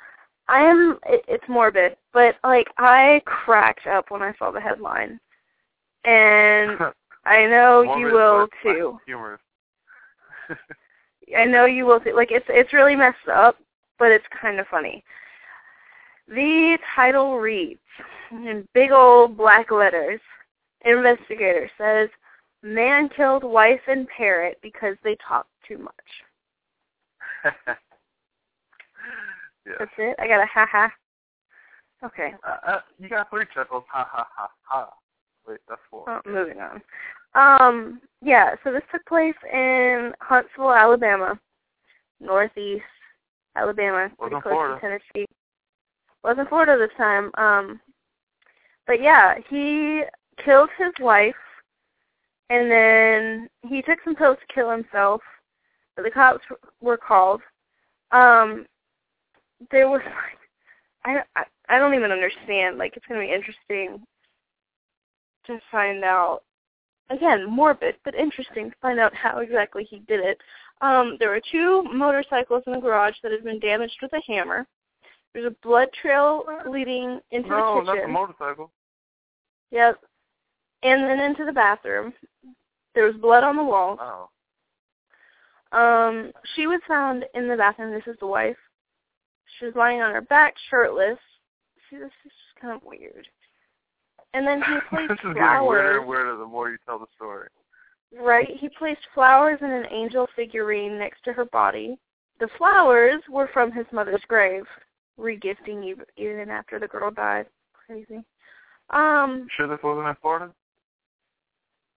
I 0.48 0.60
am. 0.60 0.98
It, 1.06 1.24
it's 1.26 1.44
morbid, 1.48 1.96
but 2.12 2.36
like 2.44 2.68
I 2.78 3.22
cracked 3.24 3.86
up 3.86 4.10
when 4.10 4.22
I 4.22 4.32
saw 4.38 4.50
the 4.50 4.60
headline, 4.60 5.18
and 6.04 6.78
I 7.24 7.46
know 7.46 7.82
you 7.98 8.06
will 8.06 8.46
too. 8.62 8.98
Humorous. 9.06 9.40
I 11.36 11.44
know 11.44 11.64
you 11.64 11.86
will 11.86 12.00
too. 12.00 12.14
Like 12.14 12.30
it's 12.30 12.46
it's 12.48 12.72
really 12.72 12.96
messed 12.96 13.28
up, 13.32 13.56
but 13.98 14.10
it's 14.10 14.24
kind 14.40 14.60
of 14.60 14.66
funny. 14.68 15.04
The 16.28 16.78
title 16.94 17.38
reads 17.38 17.80
in 18.30 18.66
big 18.74 18.90
old 18.90 19.36
black 19.36 19.70
letters. 19.70 20.20
Investigator 20.84 21.70
says 21.78 22.08
man 22.62 23.08
killed 23.08 23.44
wife 23.44 23.80
and 23.88 24.06
parrot 24.08 24.58
because 24.62 24.96
they 25.02 25.16
talked 25.26 25.50
too 25.66 25.78
much. 25.78 25.92
yeah. 27.66 27.74
That's 29.78 29.90
it. 29.98 30.16
I 30.18 30.26
got 30.26 30.42
a 30.42 30.46
ha 30.46 30.66
ha. 30.70 30.92
Okay. 32.04 32.34
Uh, 32.46 32.70
uh, 32.70 32.80
you 32.98 33.08
got 33.08 33.30
three 33.30 33.46
chuckles. 33.54 33.84
Ha 33.90 34.08
ha 34.10 34.26
ha 34.36 34.48
ha. 34.62 34.90
Wait, 35.48 35.58
that's 35.68 35.80
four. 35.90 36.04
Oh, 36.08 36.20
moving 36.28 36.60
on. 36.60 36.82
Um, 37.36 38.00
yeah, 38.22 38.54
so 38.64 38.72
this 38.72 38.82
took 38.90 39.04
place 39.06 39.34
in 39.52 40.12
Huntsville, 40.20 40.72
Alabama, 40.72 41.38
northeast 42.18 42.82
Alabama, 43.56 44.10
pretty 44.18 44.34
Wasn't 44.34 44.42
close 44.42 44.52
Florida. 44.52 44.74
to 44.74 44.80
Tennessee. 44.80 45.26
Wasn't 46.24 46.48
Florida 46.48 46.76
this 46.78 46.96
time. 46.96 47.30
Um, 47.36 47.80
but 48.86 49.00
yeah, 49.02 49.34
he 49.48 50.02
killed 50.44 50.70
his 50.78 50.92
wife, 50.98 51.34
and 52.50 52.70
then 52.70 53.48
he 53.68 53.82
took 53.82 53.98
some 54.04 54.16
pills 54.16 54.38
to 54.40 54.54
kill 54.54 54.70
himself. 54.70 55.20
But 55.94 56.04
the 56.04 56.10
cops 56.10 56.44
were 56.80 56.96
called. 56.96 57.42
Um, 58.12 58.66
there 59.70 59.88
was 59.88 60.02
like, 60.04 61.24
I, 61.36 61.40
I 61.40 61.44
I 61.68 61.78
don't 61.78 61.94
even 61.94 62.12
understand. 62.12 62.78
Like, 62.78 62.96
it's 62.96 63.06
gonna 63.06 63.20
be 63.20 63.32
interesting 63.32 64.00
to 65.46 65.60
find 65.70 66.04
out. 66.04 66.42
Again, 67.10 67.48
morbid, 67.48 67.96
but 68.04 68.14
interesting 68.14 68.70
to 68.70 68.76
find 68.82 68.98
out 68.98 69.14
how 69.14 69.38
exactly 69.38 69.84
he 69.84 70.00
did 70.00 70.20
it. 70.20 70.38
Um, 70.80 71.16
there 71.18 71.30
were 71.30 71.40
two 71.52 71.84
motorcycles 71.84 72.64
in 72.66 72.72
the 72.72 72.80
garage 72.80 73.14
that 73.22 73.32
had 73.32 73.44
been 73.44 73.60
damaged 73.60 73.98
with 74.02 74.12
a 74.12 74.22
hammer. 74.26 74.66
There's 75.32 75.46
a 75.46 75.66
blood 75.66 75.88
trail 76.02 76.44
leading 76.68 77.20
into 77.30 77.50
no, 77.50 77.80
the 77.80 77.84
not 77.84 77.94
kitchen. 77.94 78.08
the 78.08 78.12
motorcycle. 78.12 78.70
Yep. 79.70 80.00
And 80.82 81.04
then 81.04 81.20
into 81.20 81.44
the 81.44 81.52
bathroom. 81.52 82.12
There 82.94 83.04
was 83.04 83.16
blood 83.16 83.44
on 83.44 83.56
the 83.56 83.64
wall. 83.64 83.98
Oh. 84.00 84.28
Um, 85.78 86.32
she 86.54 86.66
was 86.66 86.80
found 86.88 87.24
in 87.34 87.48
the 87.48 87.56
bathroom. 87.56 87.92
This 87.92 88.06
is 88.06 88.18
the 88.20 88.26
wife. 88.26 88.56
She 89.58 89.66
was 89.66 89.74
lying 89.74 90.00
on 90.00 90.12
her 90.12 90.22
back, 90.22 90.54
shirtless. 90.70 91.18
See, 91.88 91.96
this 91.96 92.06
is 92.06 92.32
just 92.32 92.60
kind 92.60 92.74
of 92.74 92.82
weird. 92.82 93.28
And 94.36 94.46
then 94.46 94.60
he 94.60 94.76
placed 94.90 95.08
this 95.08 95.18
is 95.18 95.22
getting 95.22 95.34
flowers. 95.34 95.68
weirder 95.68 95.98
and 96.00 96.08
weirder 96.08 96.36
the 96.36 96.44
more 96.44 96.68
you 96.68 96.76
tell 96.84 96.98
the 96.98 97.06
story. 97.16 97.48
Right. 98.20 98.48
He 98.58 98.68
placed 98.68 99.00
flowers 99.14 99.58
and 99.62 99.72
an 99.72 99.86
angel 99.90 100.28
figurine 100.36 100.98
next 100.98 101.24
to 101.24 101.32
her 101.32 101.46
body. 101.46 101.96
The 102.38 102.48
flowers 102.58 103.22
were 103.30 103.48
from 103.54 103.72
his 103.72 103.86
mother's 103.92 104.20
grave, 104.28 104.64
regifting 105.18 105.94
even 106.18 106.50
after 106.50 106.78
the 106.78 106.86
girl 106.86 107.10
died. 107.10 107.46
Crazy. 107.86 108.22
Um, 108.90 109.46
sure 109.56 109.68
this 109.68 109.78
wasn't 109.82 110.08
in 110.08 110.16
Florida? 110.20 110.52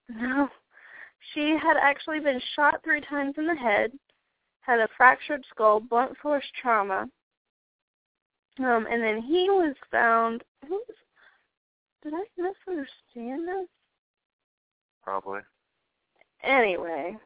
no. 0.08 0.48
She 1.34 1.50
had 1.62 1.76
actually 1.76 2.20
been 2.20 2.40
shot 2.56 2.80
three 2.82 3.02
times 3.02 3.34
in 3.36 3.46
the 3.46 3.54
head, 3.54 3.92
had 4.62 4.80
a 4.80 4.88
fractured 4.96 5.44
skull, 5.50 5.78
blunt 5.78 6.16
force 6.22 6.44
trauma. 6.60 7.06
Um, 8.58 8.86
and 8.90 9.02
then 9.02 9.20
he 9.20 9.50
was 9.50 9.76
found. 9.92 10.42
Was, 10.68 10.80
did 12.02 12.14
I 12.14 12.24
misunderstand 12.36 13.48
this? 13.48 13.68
Probably. 15.02 15.40
Anyway, 16.42 17.16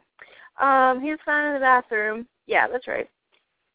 Um, 0.58 1.00
he 1.00 1.10
was 1.10 1.20
found 1.24 1.48
in 1.48 1.54
the 1.54 1.60
bathroom. 1.60 2.28
Yeah, 2.46 2.68
that's 2.68 2.86
right. 2.86 3.08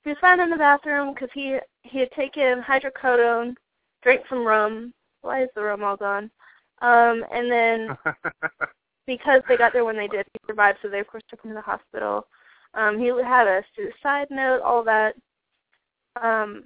He 0.03 0.09
was 0.09 0.19
found 0.19 0.39
in 0.41 0.49
the 0.49 0.57
bathroom 0.57 1.13
because 1.13 1.29
he 1.33 1.59
he 1.83 1.99
had 1.99 2.11
taken 2.11 2.61
hydrocodone, 2.61 3.55
drank 4.01 4.21
some 4.29 4.45
rum. 4.45 4.93
Why 5.21 5.43
is 5.43 5.49
the 5.55 5.63
rum 5.63 5.83
all 5.83 5.97
gone? 5.97 6.31
Um, 6.81 7.25
and 7.31 7.51
then 7.51 7.97
because 9.07 9.41
they 9.47 9.57
got 9.57 9.73
there 9.73 9.83
when 9.85 9.97
they 9.97 10.07
did, 10.07 10.25
he 10.33 10.39
survived. 10.47 10.79
So 10.81 10.89
they 10.89 10.99
of 10.99 11.07
course 11.07 11.23
took 11.29 11.43
him 11.43 11.51
to 11.51 11.55
the 11.55 11.61
hospital. 11.61 12.27
Um, 12.73 12.97
he 12.99 13.07
had 13.07 13.47
a 13.47 13.63
suicide 13.75 14.27
note, 14.29 14.61
all 14.61 14.83
that. 14.83 15.15
Um, 16.21 16.63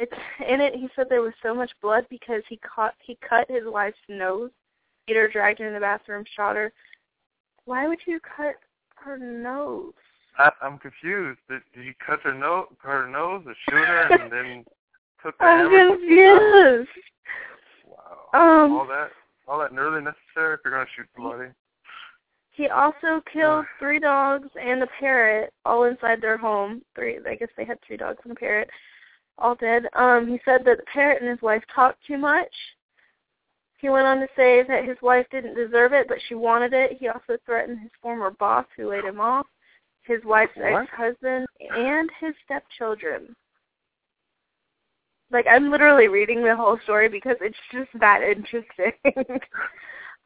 it's 0.00 0.12
in 0.48 0.60
it. 0.60 0.74
He 0.74 0.88
said 0.96 1.06
there 1.08 1.22
was 1.22 1.34
so 1.42 1.54
much 1.54 1.70
blood 1.82 2.06
because 2.08 2.42
he 2.48 2.56
caught 2.58 2.94
he 3.00 3.18
cut 3.26 3.50
his 3.50 3.64
wife's 3.66 3.98
nose, 4.08 4.50
beat 5.06 5.16
her, 5.16 5.28
dragged 5.28 5.58
her 5.58 5.68
in 5.68 5.74
the 5.74 5.80
bathroom, 5.80 6.24
shot 6.34 6.56
her. 6.56 6.72
Why 7.66 7.86
would 7.86 8.00
you 8.06 8.18
cut 8.20 8.54
her 8.96 9.18
nose? 9.18 9.92
I, 10.38 10.50
I'm 10.62 10.78
confused. 10.78 11.38
Did, 11.48 11.60
did 11.74 11.84
you 11.84 11.92
cut 12.04 12.20
her 12.22 12.34
nose, 12.34 12.66
her 12.78 13.06
nose, 13.08 13.44
or 13.46 13.54
shoot 13.68 13.86
her, 13.86 14.08
and 14.10 14.32
then 14.32 14.64
took 15.22 15.36
the 15.38 15.44
I'm 15.44 15.70
hammer? 15.70 15.96
confused. 15.96 16.88
Wow. 17.86 18.64
Um, 18.64 18.72
all 18.72 18.86
that, 18.86 19.10
all 19.46 19.58
that 19.58 19.72
really 19.72 20.02
necessary 20.02 20.54
if 20.54 20.60
you're 20.64 20.72
gonna 20.72 20.86
shoot 20.96 21.06
somebody. 21.14 21.50
He 22.52 22.68
also 22.68 23.22
killed 23.30 23.66
three 23.78 23.98
dogs 23.98 24.48
and 24.60 24.82
a 24.82 24.86
parrot, 24.98 25.52
all 25.66 25.84
inside 25.84 26.22
their 26.22 26.38
home. 26.38 26.82
Three, 26.94 27.18
I 27.28 27.34
guess 27.34 27.48
they 27.56 27.64
had 27.66 27.78
three 27.86 27.98
dogs 27.98 28.20
and 28.24 28.32
a 28.32 28.36
parrot, 28.36 28.70
all 29.40 29.54
dead. 29.54 29.86
Um, 29.94 30.26
he 30.28 30.40
said 30.44 30.64
that 30.64 30.78
the 30.78 30.84
parrot 30.92 31.20
and 31.22 31.30
his 31.30 31.40
wife 31.42 31.62
talked 31.74 32.04
too 32.06 32.18
much. 32.18 32.52
He 33.78 33.88
went 33.88 34.06
on 34.06 34.18
to 34.20 34.28
say 34.36 34.62
that 34.62 34.84
his 34.84 34.98
wife 35.00 35.26
didn't 35.30 35.54
deserve 35.54 35.92
it, 35.94 36.06
but 36.06 36.18
she 36.28 36.34
wanted 36.34 36.72
it. 36.74 36.98
He 37.00 37.08
also 37.08 37.38
threatened 37.46 37.80
his 37.80 37.90
former 38.02 38.30
boss, 38.32 38.66
who 38.76 38.90
laid 38.90 39.04
him 39.04 39.20
off, 39.20 39.46
his 40.02 40.22
wife's 40.24 40.52
What? 40.56 40.82
ex-husband, 40.82 41.46
and 41.76 42.10
his 42.20 42.34
stepchildren. 42.44 43.34
Like 45.30 45.46
I'm 45.48 45.70
literally 45.70 46.08
reading 46.08 46.42
the 46.44 46.56
whole 46.56 46.78
story 46.82 47.08
because 47.08 47.36
it's 47.40 47.56
just 47.72 47.88
that 48.00 48.20
interesting. 48.22 48.92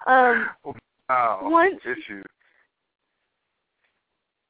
um, 0.07 0.48
Wow. 1.09 1.40
Once- 1.42 1.81
Issue. 1.85 2.22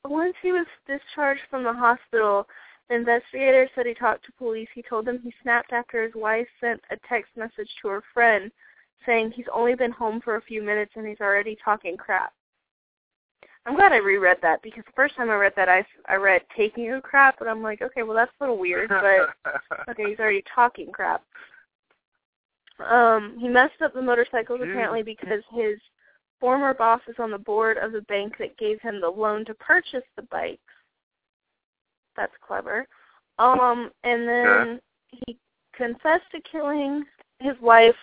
Once 0.06 0.34
he 0.42 0.52
was 0.52 0.66
discharged 0.86 1.40
from 1.50 1.64
the 1.64 1.72
hospital, 1.72 2.46
the 2.88 2.96
investigator 2.96 3.68
said 3.74 3.86
he 3.86 3.94
talked 3.94 4.24
to 4.26 4.32
police. 4.32 4.68
He 4.74 4.82
told 4.82 5.06
them 5.06 5.20
he 5.22 5.32
snapped 5.42 5.72
after 5.72 6.02
his 6.02 6.14
wife 6.14 6.46
sent 6.60 6.80
a 6.90 6.96
text 7.08 7.30
message 7.36 7.70
to 7.80 7.88
her 7.88 8.02
friend 8.12 8.50
saying 9.06 9.32
he's 9.32 9.46
only 9.52 9.74
been 9.74 9.90
home 9.90 10.20
for 10.20 10.36
a 10.36 10.42
few 10.42 10.62
minutes 10.62 10.92
and 10.96 11.06
he's 11.06 11.20
already 11.20 11.56
talking 11.64 11.96
crap. 11.96 12.32
I'm 13.66 13.76
glad 13.76 13.92
I 13.92 13.96
reread 13.96 14.38
that 14.42 14.62
because 14.62 14.84
the 14.84 14.92
first 14.94 15.16
time 15.16 15.30
I 15.30 15.36
read 15.36 15.54
that 15.56 15.70
I, 15.70 15.86
I 16.06 16.16
read 16.16 16.42
taking 16.54 16.92
a 16.92 17.00
crap, 17.00 17.38
but 17.38 17.48
I'm 17.48 17.62
like, 17.62 17.80
okay, 17.80 18.02
well 18.02 18.16
that's 18.16 18.32
a 18.38 18.42
little 18.42 18.58
weird, 18.58 18.90
but 18.90 19.52
okay, 19.90 20.10
he's 20.10 20.18
already 20.18 20.44
talking 20.54 20.92
crap. 20.92 21.22
Um, 22.86 23.36
he 23.40 23.48
messed 23.48 23.80
up 23.82 23.94
the 23.94 24.02
motorcycles 24.02 24.60
apparently 24.62 25.02
because 25.02 25.42
his 25.54 25.78
former 26.40 26.74
boss 26.74 27.00
is 27.08 27.14
on 27.18 27.30
the 27.30 27.38
board 27.38 27.78
of 27.78 27.92
the 27.92 28.02
bank 28.02 28.34
that 28.38 28.58
gave 28.58 28.80
him 28.80 29.00
the 29.00 29.08
loan 29.08 29.44
to 29.46 29.54
purchase 29.54 30.02
the 30.16 30.22
bikes. 30.22 30.60
That's 32.16 32.32
clever. 32.46 32.86
Um, 33.38 33.90
and 34.04 34.28
then 34.28 34.80
he 35.08 35.36
confessed 35.74 36.30
to 36.32 36.40
killing 36.40 37.04
his 37.40 37.54
wife 37.60 37.96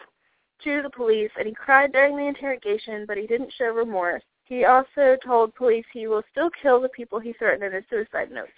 to 0.64 0.82
the 0.84 0.90
police, 0.90 1.32
and 1.38 1.48
he 1.48 1.54
cried 1.54 1.92
during 1.92 2.16
the 2.16 2.28
interrogation, 2.28 3.06
but 3.08 3.18
he 3.18 3.26
didn't 3.26 3.54
show 3.58 3.72
remorse. 3.72 4.24
He 4.46 4.66
also 4.66 5.18
told 5.24 5.56
police 5.56 5.86
he 5.94 6.08
will 6.08 6.24
still 6.32 6.50
kill 6.62 6.82
the 6.82 6.90
people 6.90 7.20
he 7.20 7.34
threatened 7.34 7.64
in 7.64 7.72
his 7.72 7.86
suicide 7.90 8.32
notes. 8.32 8.52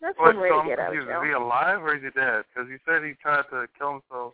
That's 0.00 0.18
What, 0.18 0.34
one 0.34 0.42
way 0.42 0.48
so 0.48 0.62
to 0.62 0.68
get 0.68 0.78
out 0.80 0.88
of 0.88 0.94
confused. 0.94 1.08
jail. 1.08 1.20
Is 1.22 1.26
he 1.28 1.32
alive 1.32 1.82
or 1.82 1.94
is 1.96 2.02
he 2.02 2.10
dead? 2.18 2.44
Because 2.52 2.68
he 2.68 2.76
said 2.84 3.04
he 3.04 3.12
tried 3.22 3.44
to 3.50 3.68
kill 3.78 4.00
himself. 4.00 4.32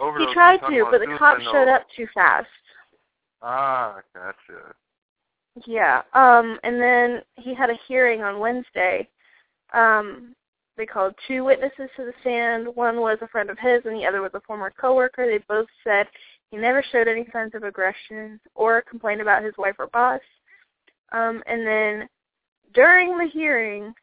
Overdose. 0.00 0.28
He 0.28 0.34
tried 0.34 0.56
to, 0.56 0.88
but 0.90 1.00
the 1.00 1.16
cops 1.16 1.44
showed 1.44 1.68
up 1.68 1.86
too 1.94 2.08
fast. 2.12 2.48
Ah, 3.42 4.00
gotcha. 4.12 4.74
Yeah. 5.66 6.02
Um 6.12 6.58
and 6.64 6.80
then 6.80 7.22
he 7.36 7.54
had 7.54 7.70
a 7.70 7.78
hearing 7.86 8.22
on 8.22 8.40
Wednesday. 8.40 9.08
Um 9.72 10.34
they 10.76 10.86
called 10.86 11.14
two 11.28 11.44
witnesses 11.44 11.88
to 11.96 12.04
the 12.04 12.12
stand. 12.20 12.66
One 12.74 13.00
was 13.00 13.18
a 13.22 13.28
friend 13.28 13.48
of 13.50 13.58
his 13.58 13.82
and 13.84 13.94
the 13.94 14.06
other 14.06 14.20
was 14.22 14.32
a 14.34 14.40
former 14.40 14.72
coworker. 14.78 15.26
They 15.26 15.38
both 15.48 15.68
said 15.84 16.08
he 16.50 16.56
never 16.56 16.82
showed 16.90 17.08
any 17.08 17.26
signs 17.32 17.54
of 17.54 17.62
aggression 17.62 18.40
or 18.54 18.82
complained 18.82 19.20
about 19.20 19.44
his 19.44 19.54
wife 19.56 19.76
or 19.78 19.86
boss. 19.88 20.20
Um 21.12 21.42
and 21.46 21.66
then 21.66 22.08
during 22.74 23.16
the 23.16 23.28
hearing 23.32 23.94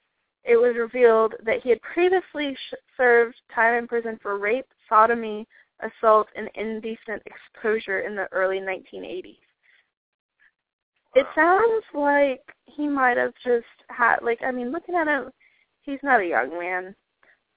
it 0.43 0.55
was 0.55 0.75
revealed 0.77 1.35
that 1.43 1.61
he 1.61 1.69
had 1.69 1.81
previously 1.81 2.55
sh- 2.55 2.75
served 2.97 3.35
time 3.53 3.75
in 3.75 3.87
prison 3.87 4.17
for 4.21 4.39
rape, 4.39 4.65
sodomy, 4.89 5.47
assault, 5.81 6.27
and 6.35 6.49
indecent 6.55 7.21
exposure 7.25 7.99
in 8.01 8.15
the 8.15 8.27
early 8.31 8.59
1980s. 8.59 9.37
It 11.13 11.26
sounds 11.36 11.84
like 11.93 12.41
he 12.65 12.88
might 12.88 13.17
have 13.17 13.34
just 13.43 13.65
had, 13.89 14.17
like, 14.21 14.39
I 14.45 14.52
mean, 14.52 14.71
looking 14.71 14.95
at 14.95 15.08
him, 15.08 15.32
he's 15.82 16.00
not 16.04 16.21
a 16.21 16.26
young 16.26 16.58
man. 16.58 16.95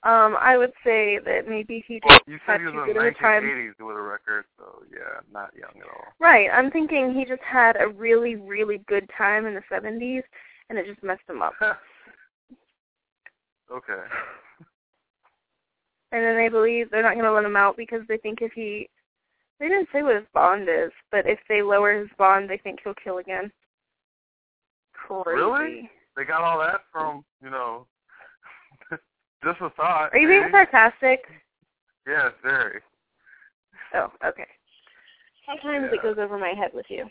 Um, 0.02 0.36
I 0.38 0.58
would 0.58 0.72
say 0.84 1.18
that 1.24 1.48
maybe 1.48 1.82
he 1.86 2.00
Well, 2.04 2.18
just 2.18 2.28
you 2.28 2.38
had 2.44 2.58
said 2.58 2.60
he 2.60 2.66
was 2.66 2.88
in 2.88 2.94
the 2.94 3.00
of 3.00 3.06
a 3.06 3.14
time. 3.14 3.42
1980s 3.42 3.86
with 3.86 3.96
a 3.96 4.02
record, 4.02 4.44
so 4.58 4.82
yeah, 4.92 5.20
not 5.32 5.50
young 5.56 5.70
at 5.80 5.88
all. 5.88 6.12
Right. 6.20 6.50
I'm 6.52 6.70
thinking 6.70 7.14
he 7.14 7.24
just 7.24 7.42
had 7.42 7.80
a 7.80 7.88
really, 7.88 8.36
really 8.36 8.78
good 8.86 9.08
time 9.16 9.46
in 9.46 9.54
the 9.54 9.62
70s, 9.72 10.22
and 10.68 10.78
it 10.78 10.86
just 10.86 11.02
messed 11.02 11.28
him 11.28 11.42
up. 11.42 11.54
Okay. 13.72 14.02
And 16.12 16.22
then 16.22 16.36
they 16.36 16.48
believe 16.48 16.90
they're 16.90 17.02
not 17.02 17.14
going 17.14 17.24
to 17.24 17.32
let 17.32 17.44
him 17.44 17.56
out 17.56 17.76
because 17.76 18.02
they 18.08 18.18
think 18.18 18.40
if 18.40 18.52
he, 18.52 18.88
they 19.60 19.68
didn't 19.68 19.88
say 19.92 20.02
what 20.02 20.16
his 20.16 20.24
bond 20.34 20.68
is, 20.68 20.90
but 21.10 21.26
if 21.26 21.38
they 21.48 21.62
lower 21.62 21.98
his 21.98 22.08
bond, 22.18 22.50
they 22.50 22.58
think 22.58 22.80
he'll 22.82 22.94
kill 22.94 23.18
again. 23.18 23.50
Crazy. 24.92 25.36
Really? 25.36 25.90
They 26.16 26.24
got 26.24 26.42
all 26.42 26.58
that 26.58 26.80
from, 26.92 27.24
you 27.42 27.50
know, 27.50 27.86
just 29.44 29.60
a 29.60 29.70
thought. 29.70 30.10
Are 30.12 30.18
you 30.18 30.28
being 30.28 30.40
maybe? 30.42 30.52
sarcastic? 30.52 31.20
Yes, 32.06 32.32
very. 32.42 32.80
Oh, 33.94 34.10
okay. 34.24 34.46
Sometimes 35.46 35.88
it 35.92 36.02
goes 36.02 36.16
over 36.18 36.38
my 36.38 36.54
head 36.56 36.70
with 36.72 36.86
you. 36.88 37.06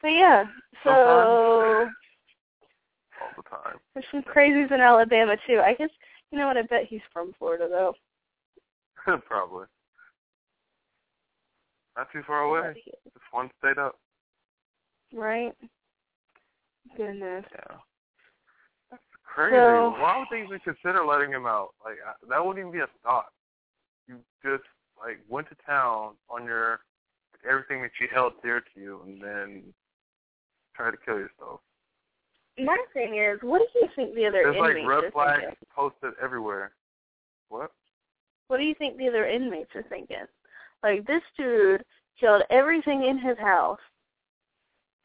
But 0.00 0.08
yeah, 0.08 0.44
so 0.84 0.90
Sometimes. 0.90 1.94
All 3.20 3.30
the 3.36 3.42
time. 3.42 3.78
there's 3.94 4.06
some 4.12 4.22
crazies 4.22 4.72
in 4.72 4.80
Alabama 4.80 5.36
too. 5.46 5.58
I 5.58 5.74
guess 5.74 5.90
you 6.30 6.38
know 6.38 6.46
what? 6.46 6.56
I 6.56 6.62
bet 6.62 6.84
he's 6.88 7.00
from 7.12 7.32
Florida 7.38 7.66
though. 7.68 7.94
Probably. 9.26 9.66
Not 11.98 12.12
too 12.12 12.22
far 12.24 12.42
away. 12.42 12.74
Just 12.86 13.24
one 13.32 13.50
state 13.58 13.76
up. 13.76 13.98
Right? 15.12 15.52
Goodness. 16.96 17.44
Yeah. 17.50 17.76
That's 18.92 19.02
crazy. 19.24 19.56
So- 19.56 19.96
Why 19.98 20.16
would 20.18 20.28
they 20.30 20.44
even 20.44 20.60
consider 20.60 21.04
letting 21.04 21.32
him 21.32 21.44
out? 21.44 21.70
Like 21.84 21.96
that 22.28 22.38
wouldn't 22.46 22.60
even 22.64 22.70
be 22.72 22.78
a 22.84 22.88
thought. 23.02 23.32
You 24.06 24.20
just 24.44 24.62
like 24.96 25.18
went 25.28 25.48
to 25.48 25.56
town 25.66 26.14
on 26.30 26.44
your 26.44 26.78
everything 27.48 27.82
that 27.82 27.90
you 28.00 28.06
held 28.14 28.34
dear 28.44 28.60
to 28.60 28.80
you, 28.80 29.00
and 29.04 29.20
then 29.20 29.62
tried 30.76 30.92
to 30.92 30.96
kill 31.04 31.18
yourself. 31.18 31.60
My 32.58 32.76
thing 32.94 33.16
is, 33.18 33.38
what 33.42 33.58
do 33.72 33.78
you 33.80 33.88
think 33.96 34.14
the 34.14 34.26
other 34.26 34.42
inmates 34.42 34.54
think? 34.54 34.76
There's 34.76 34.84
like 34.94 35.02
red 35.02 35.12
flags 35.12 35.56
posted 35.74 36.12
everywhere. 36.22 36.72
What? 37.48 37.72
What 38.46 38.58
do 38.58 38.62
you 38.64 38.74
think 38.74 38.96
the 38.98 39.08
other 39.08 39.26
inmates 39.26 39.70
are 39.74 39.82
thinking? 39.84 40.16
Like 40.82 41.06
this 41.06 41.22
dude 41.36 41.82
killed 42.18 42.42
everything 42.50 43.04
in 43.04 43.18
his 43.18 43.38
house, 43.38 43.80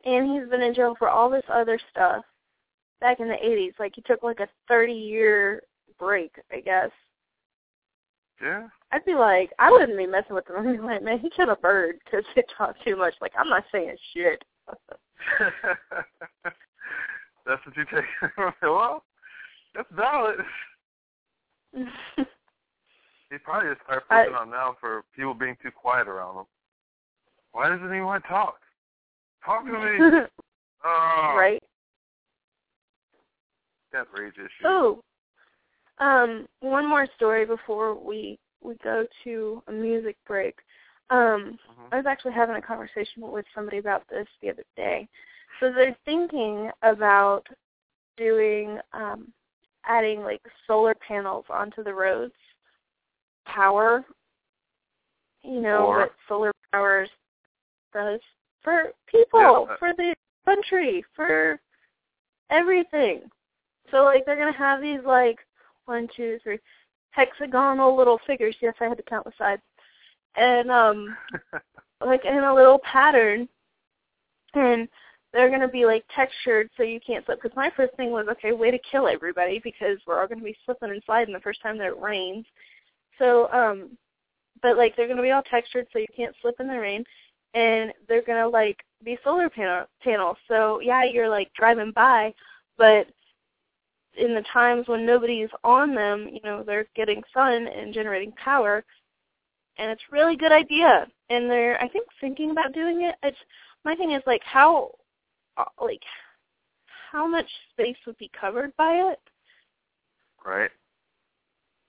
and 0.06 0.32
he's 0.32 0.50
been 0.50 0.62
in 0.62 0.74
jail 0.74 0.96
for 0.98 1.10
all 1.10 1.30
this 1.30 1.46
other 1.52 1.80
stuff. 1.92 2.24
Back 3.02 3.20
in 3.20 3.28
the 3.28 3.36
'80s, 3.36 3.80
like 3.80 3.94
he 3.96 4.02
took 4.02 4.24
like 4.24 4.40
a 4.40 4.48
30-year 4.72 5.62
break, 6.00 6.34
I 6.52 6.60
guess. 6.60 6.92
Yeah. 8.42 8.68
I'd 8.92 9.06
be 9.06 9.16
like, 9.16 9.52
I 9.60 9.72
wouldn't 9.72 9.98
be 9.98 10.06
messing 10.06 10.36
with 10.36 10.50
him. 10.50 10.56
I'd 10.68 10.78
be 10.78 10.84
like, 10.84 11.04
man, 11.04 11.20
he 11.20 11.30
killed 11.30 11.50
a 11.50 11.56
bird 11.56 12.00
because 12.04 12.26
he 12.36 12.42
talked 12.58 12.84
too 12.84 12.96
much. 12.96 13.14
Like 13.22 13.34
I'm 13.38 13.50
not 13.50 13.64
saying 13.72 13.96
shit. 14.14 14.44
That's 17.46 17.66
what 17.66 17.76
you 17.76 17.86
take. 17.86 18.06
well, 18.62 19.04
that's 19.76 19.90
valid. 19.92 20.40
He 23.34 23.40
probably 23.40 23.72
just 23.72 23.82
started 23.84 24.04
I- 24.12 24.26
flipping 24.26 24.40
on 24.40 24.52
now 24.52 24.76
for 24.80 25.04
people 25.16 25.34
being 25.34 25.58
too 25.64 25.72
quiet 25.72 26.08
around 26.08 26.38
him. 26.38 26.46
Why 27.52 27.68
doesn't 27.68 27.92
he 27.92 28.02
want 28.02 28.24
to 28.24 28.30
talk? 28.30 28.60
Talk 29.44 29.66
to 29.66 29.72
me. 29.72 30.20
oh, 30.86 31.34
right? 31.36 31.62
That 33.92 34.06
rage 34.16 34.34
issue. 34.36 34.66
Oh, 34.66 35.02
um, 35.98 36.48
one 36.60 36.88
more 36.88 37.08
story 37.16 37.46
before 37.46 37.96
we 37.96 38.38
we 38.62 38.76
go 38.84 39.06
to 39.24 39.64
a 39.68 39.72
music 39.72 40.16
break. 40.28 40.56
Um, 41.10 41.58
I 41.92 41.98
was 41.98 42.06
actually 42.06 42.34
having 42.34 42.56
a 42.56 42.62
conversation 42.62 43.22
with 43.22 43.46
somebody 43.54 43.78
about 43.80 44.04
this 44.10 44.28
the 44.42 44.52
other 44.52 44.64
day. 44.76 45.08
So 45.60 45.72
they're 45.72 45.98
thinking 46.06 46.70
about 46.84 47.46
doing 48.16 48.80
um 48.94 49.34
adding 49.86 50.22
like 50.22 50.42
solar 50.68 50.96
panels 50.96 51.46
onto 51.50 51.84
the 51.84 51.94
roads. 51.94 52.34
Power 53.46 54.06
you 55.44 55.60
know 55.60 55.88
Or- 55.88 55.98
what 56.00 56.14
solar 56.28 56.52
power 56.72 57.06
does 57.94 58.22
for 58.62 58.94
people, 59.08 59.68
Yeah. 59.70 59.76
for 59.78 59.94
the 59.94 60.16
country, 60.46 61.04
for 61.16 61.60
everything. 62.50 63.30
So 63.92 64.04
like 64.04 64.26
they're 64.26 64.38
gonna 64.38 64.54
have 64.54 64.82
these 64.82 65.02
like 65.04 65.46
one, 65.86 66.08
two, 66.16 66.40
three 66.40 66.60
hexagonal 67.12 67.96
little 67.96 68.18
figures. 68.20 68.56
Yes, 68.62 68.74
I 68.80 68.86
had 68.86 68.98
to 68.98 69.04
count 69.04 69.26
the 69.26 69.34
sides. 69.38 69.62
And 70.36 70.72
um 70.72 71.18
like 72.02 72.26
in 72.26 72.44
a 72.44 72.54
little 72.54 72.80
pattern 72.80 73.48
and 74.56 74.88
they're 75.32 75.50
going 75.50 75.62
to 75.62 75.68
be 75.68 75.86
like 75.86 76.06
textured 76.14 76.70
so 76.78 76.84
you 76.84 77.00
can't 77.00 77.26
slip 77.26 77.42
because 77.42 77.56
my 77.56 77.72
first 77.72 77.96
thing 77.96 78.12
was 78.12 78.28
okay 78.30 78.52
way 78.52 78.70
to 78.70 78.78
kill 78.80 79.08
everybody 79.08 79.60
because 79.64 79.98
we're 80.06 80.20
all 80.20 80.28
going 80.28 80.38
to 80.40 80.44
be 80.44 80.56
slipping 80.66 80.92
and 80.92 81.02
sliding 81.06 81.34
the 81.34 81.40
first 81.40 81.62
time 81.62 81.78
that 81.78 81.88
it 81.88 82.00
rains 82.00 82.46
so 83.20 83.52
um 83.52 83.98
but 84.62 84.78
like 84.78 84.96
they're 84.96 85.08
to 85.18 85.24
be 85.24 85.32
all 85.32 85.44
textured 85.44 85.88
so 85.92 86.00
you 86.00 86.08
can't 86.16 86.36
slip 86.42 86.56
in 86.60 86.68
the 86.68 86.80
rain. 86.80 87.04
And 87.54 87.94
they're 88.08 88.24
to 88.40 88.48
like 88.48 88.84
be 89.04 89.20
solar 89.24 89.50
panel 89.50 89.86
panels. 90.02 90.38
So 90.48 90.80
yeah 90.80 91.04
you're 91.04 91.30
like 91.30 91.52
driving 91.54 91.92
by 91.92 92.34
but 92.78 93.08
in 94.16 94.36
the 94.36 94.44
times 94.54 94.88
when 94.88 95.06
nobody's 95.06 95.50
on 95.64 95.96
them 95.96 96.30
you 96.32 96.40
know 96.44 96.64
they're 96.64 96.88
getting 96.96 97.22
sun 97.34 97.68
and 97.68 97.94
generating 97.94 98.32
power 98.34 98.84
and 99.78 99.90
it's 99.92 100.04
a 100.12 100.14
really 100.14 100.36
good 100.36 100.52
idea. 100.52 101.08
And 101.30 101.50
they're 101.50 101.82
i 101.82 101.88
think 101.88 102.08
thinking 102.22 102.52
about 102.52 102.74
doing 102.74 103.02
it. 103.04 103.16
It's 103.24 103.38
my 103.86 103.96
thing 103.96 104.12
is 104.12 104.24
like 104.26 104.42
how 104.44 104.92
uh, 105.58 105.66
like 105.82 106.02
how 107.12 107.28
much 107.28 107.46
space 107.72 107.98
would 108.08 108.18
be 108.18 108.32
covered 108.40 108.76
by 108.76 108.94
it? 109.12 109.20
Right. 110.46 110.72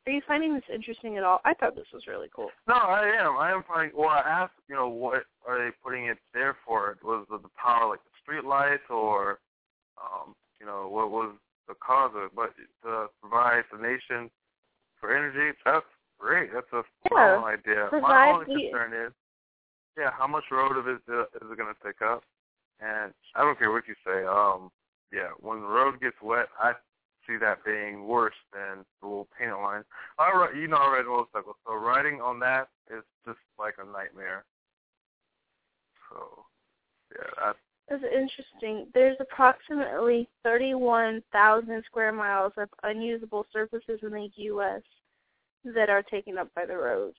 Are 0.06 0.12
you 0.12 0.20
finding 0.26 0.54
this 0.54 0.64
interesting 0.72 1.16
at 1.16 1.24
all 1.24 1.40
i 1.44 1.54
thought 1.54 1.74
this 1.74 1.86
was 1.92 2.06
really 2.06 2.28
cool 2.34 2.50
No, 2.68 2.74
I 2.74 3.10
am. 3.20 3.36
I 3.36 3.50
am 3.52 3.62
finding. 3.66 3.96
Well, 3.96 4.08
I 4.08 4.20
asked, 4.26 4.54
you 4.68 4.74
know, 4.74 4.88
what 4.88 5.24
are 5.46 5.58
they 5.58 5.70
putting 5.84 6.06
it 6.06 6.18
there 6.32 6.56
for? 6.66 6.96
Was 7.04 7.26
it 7.30 7.42
the 7.42 7.48
power 7.60 7.88
like 7.88 8.00
the 8.04 8.16
street 8.22 8.44
lights, 8.44 8.88
or, 8.88 9.38
um, 10.00 10.34
you 10.60 10.66
know, 10.66 10.88
what 10.88 11.10
was 11.10 11.34
the 11.68 11.74
cause 11.74 12.12
of 12.16 12.22
it? 12.24 12.30
But 12.34 12.54
to 12.84 13.06
provide 13.20 13.64
the 13.70 13.78
nation 13.78 14.30
for 14.98 15.14
energy, 15.14 15.56
that's 15.64 15.84
great. 16.18 16.52
That's 16.54 16.72
a 16.72 16.82
Yeah, 17.04 17.08
phenomenal 17.08 17.44
idea. 17.44 17.88
My 18.00 18.30
only 18.32 18.46
the- 18.46 18.70
concern 18.70 18.92
is, 18.94 19.12
yeah, 19.98 20.10
how 20.10 20.26
much 20.26 20.44
road 20.50 20.76
of 20.76 20.88
it 20.88 20.96
is 21.06 21.26
is 21.42 21.50
it 21.52 21.56
going 21.58 21.72
to 21.74 21.82
take 21.84 22.00
up? 22.02 22.24
And 22.80 23.12
I 23.34 23.42
don't 23.42 23.58
care 23.58 23.70
what 23.72 23.86
you 23.86 23.94
say. 24.04 24.24
Um, 24.24 24.70
yeah, 25.12 25.30
when 25.38 25.60
the 25.60 25.68
road 25.68 26.00
gets 26.00 26.20
wet, 26.22 26.48
I 26.58 26.72
see 27.26 27.36
that 27.38 27.64
being 27.64 28.06
worse 28.06 28.34
than 28.52 28.84
the 29.00 29.06
little 29.06 29.28
painted 29.38 29.56
line. 29.56 29.82
I 30.18 30.30
ri- 30.30 30.60
you 30.60 30.68
know 30.68 30.76
I 30.76 30.98
ride 30.98 31.06
motorcycles, 31.06 31.56
so 31.66 31.74
riding 31.74 32.20
on 32.20 32.38
that 32.40 32.68
is 32.90 33.02
just 33.26 33.38
like 33.58 33.74
a 33.78 33.92
nightmare. 33.92 34.44
So, 36.10 36.44
yeah, 37.16 37.30
that, 37.44 37.56
That's 37.88 38.04
interesting. 38.04 38.86
There's 38.94 39.16
approximately 39.20 40.28
31,000 40.42 41.82
square 41.86 42.12
miles 42.12 42.52
of 42.56 42.68
unusable 42.82 43.46
surfaces 43.52 44.00
in 44.02 44.10
the 44.10 44.28
U.S. 44.36 44.82
that 45.74 45.90
are 45.90 46.02
taken 46.02 46.38
up 46.38 46.48
by 46.54 46.66
the 46.66 46.76
roads. 46.76 47.16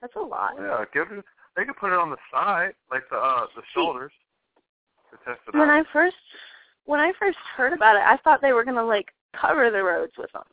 That's 0.00 0.14
a 0.16 0.20
lot. 0.20 0.52
yeah, 0.58 0.84
give 0.92 1.16
it. 1.16 1.24
They 1.56 1.64
could 1.64 1.76
put 1.76 1.92
it 1.92 1.98
on 1.98 2.10
the 2.10 2.16
side, 2.32 2.72
like 2.90 3.02
the 3.10 3.16
uh 3.16 3.46
the 3.54 3.62
shoulders, 3.74 4.10
to 5.10 5.16
test 5.24 5.40
it 5.46 5.54
When 5.54 5.68
out. 5.68 5.86
I 5.86 5.92
first 5.92 6.16
when 6.84 7.00
I 7.00 7.12
first 7.18 7.38
heard 7.56 7.72
about 7.72 7.96
it, 7.96 8.02
I 8.02 8.16
thought 8.18 8.40
they 8.40 8.52
were 8.52 8.64
gonna 8.64 8.84
like 8.84 9.12
cover 9.34 9.70
the 9.70 9.82
roads 9.82 10.12
with 10.18 10.32
them. 10.32 10.44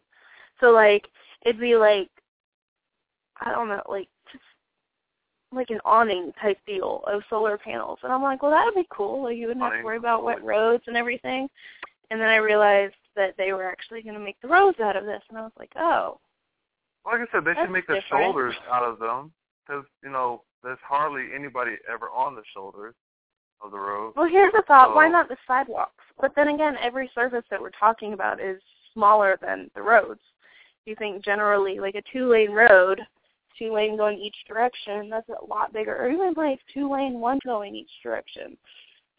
So 0.60 0.72
like 0.72 1.08
it'd 1.46 1.60
be 1.60 1.76
like 1.76 2.10
I 3.42 3.52
don't 3.52 3.70
know, 3.70 3.82
like 3.90 4.08
just 4.32 4.44
like 5.52 5.70
an 5.70 5.80
awning 5.86 6.32
type 6.42 6.60
deal 6.68 7.04
of 7.08 7.24
solar 7.30 7.58
panels. 7.58 8.00
And 8.04 8.12
I'm 8.12 8.22
like, 8.22 8.42
well, 8.42 8.52
that'd 8.52 8.76
be 8.76 8.88
cool. 8.90 9.24
Like 9.24 9.38
you 9.38 9.48
wouldn't 9.48 9.64
have 9.64 9.74
to 9.80 9.84
worry 9.84 9.98
about 9.98 10.24
wet 10.24 10.44
roads 10.44 10.84
and 10.88 10.98
everything. 10.98 11.48
And 12.12 12.20
then 12.20 12.28
I 12.28 12.38
realized 12.38 12.96
that 13.16 13.36
they 13.38 13.54
were 13.54 13.70
actually 13.70 14.02
going 14.02 14.16
to 14.16 14.20
make 14.20 14.40
the 14.42 14.48
roads 14.48 14.80
out 14.80 14.96
of 14.96 15.06
this, 15.06 15.22
and 15.30 15.38
I 15.38 15.42
was 15.42 15.52
like, 15.60 15.72
oh, 15.78 16.20
Like 17.06 17.22
I 17.22 17.26
said, 17.32 17.46
they 17.46 17.54
should 17.54 17.72
make 17.72 17.86
the 17.88 17.96
different. 17.96 18.24
shoulders 18.24 18.56
out 18.72 18.84
of 18.84 18.98
them, 19.00 19.32
because 19.66 19.86
you 20.04 20.10
know 20.10 20.44
there's 20.64 20.80
hardly 20.84 21.28
anybody 21.36 21.76
ever 21.92 22.10
on 22.10 22.36
the 22.36 22.42
shoulders 22.54 22.96
of 23.62 23.72
the 23.72 23.78
road. 23.80 24.14
Well, 24.16 24.30
here's 24.30 24.54
the 24.54 24.64
thought: 24.68 24.96
why 24.96 25.08
not 25.10 25.28
the 25.28 25.38
sidewalks? 25.48 26.04
But 26.20 26.34
then 26.36 26.50
again, 26.50 26.76
every 26.82 27.10
surface 27.16 27.44
that 27.50 27.62
we're 27.62 27.72
talking 27.72 28.14
about 28.14 28.40
is 28.42 28.62
smaller 28.94 29.38
than 29.42 29.70
the 29.76 29.82
roads. 29.82 30.20
You 30.86 30.96
think 30.96 31.24
generally, 31.24 31.80
like 31.80 31.96
a 31.96 32.02
two-lane 32.12 32.52
road, 32.52 33.00
two 33.58 33.74
lane 33.74 33.96
going 33.98 34.18
each 34.18 34.36
direction, 34.48 35.10
that's 35.10 35.30
a 35.30 35.46
lot 35.46 35.72
bigger. 35.74 35.96
Or 35.96 36.10
even 36.10 36.34
like 36.36 36.60
two 36.74 36.92
lane, 36.92 37.20
one 37.20 37.40
going 37.46 37.76
each 37.76 37.92
direction. 38.02 38.58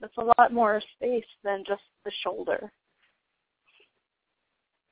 That's 0.00 0.16
a 0.18 0.32
lot 0.38 0.52
more 0.52 0.80
space 0.96 1.24
than 1.44 1.62
just 1.66 1.82
the 2.04 2.10
shoulder. 2.22 2.72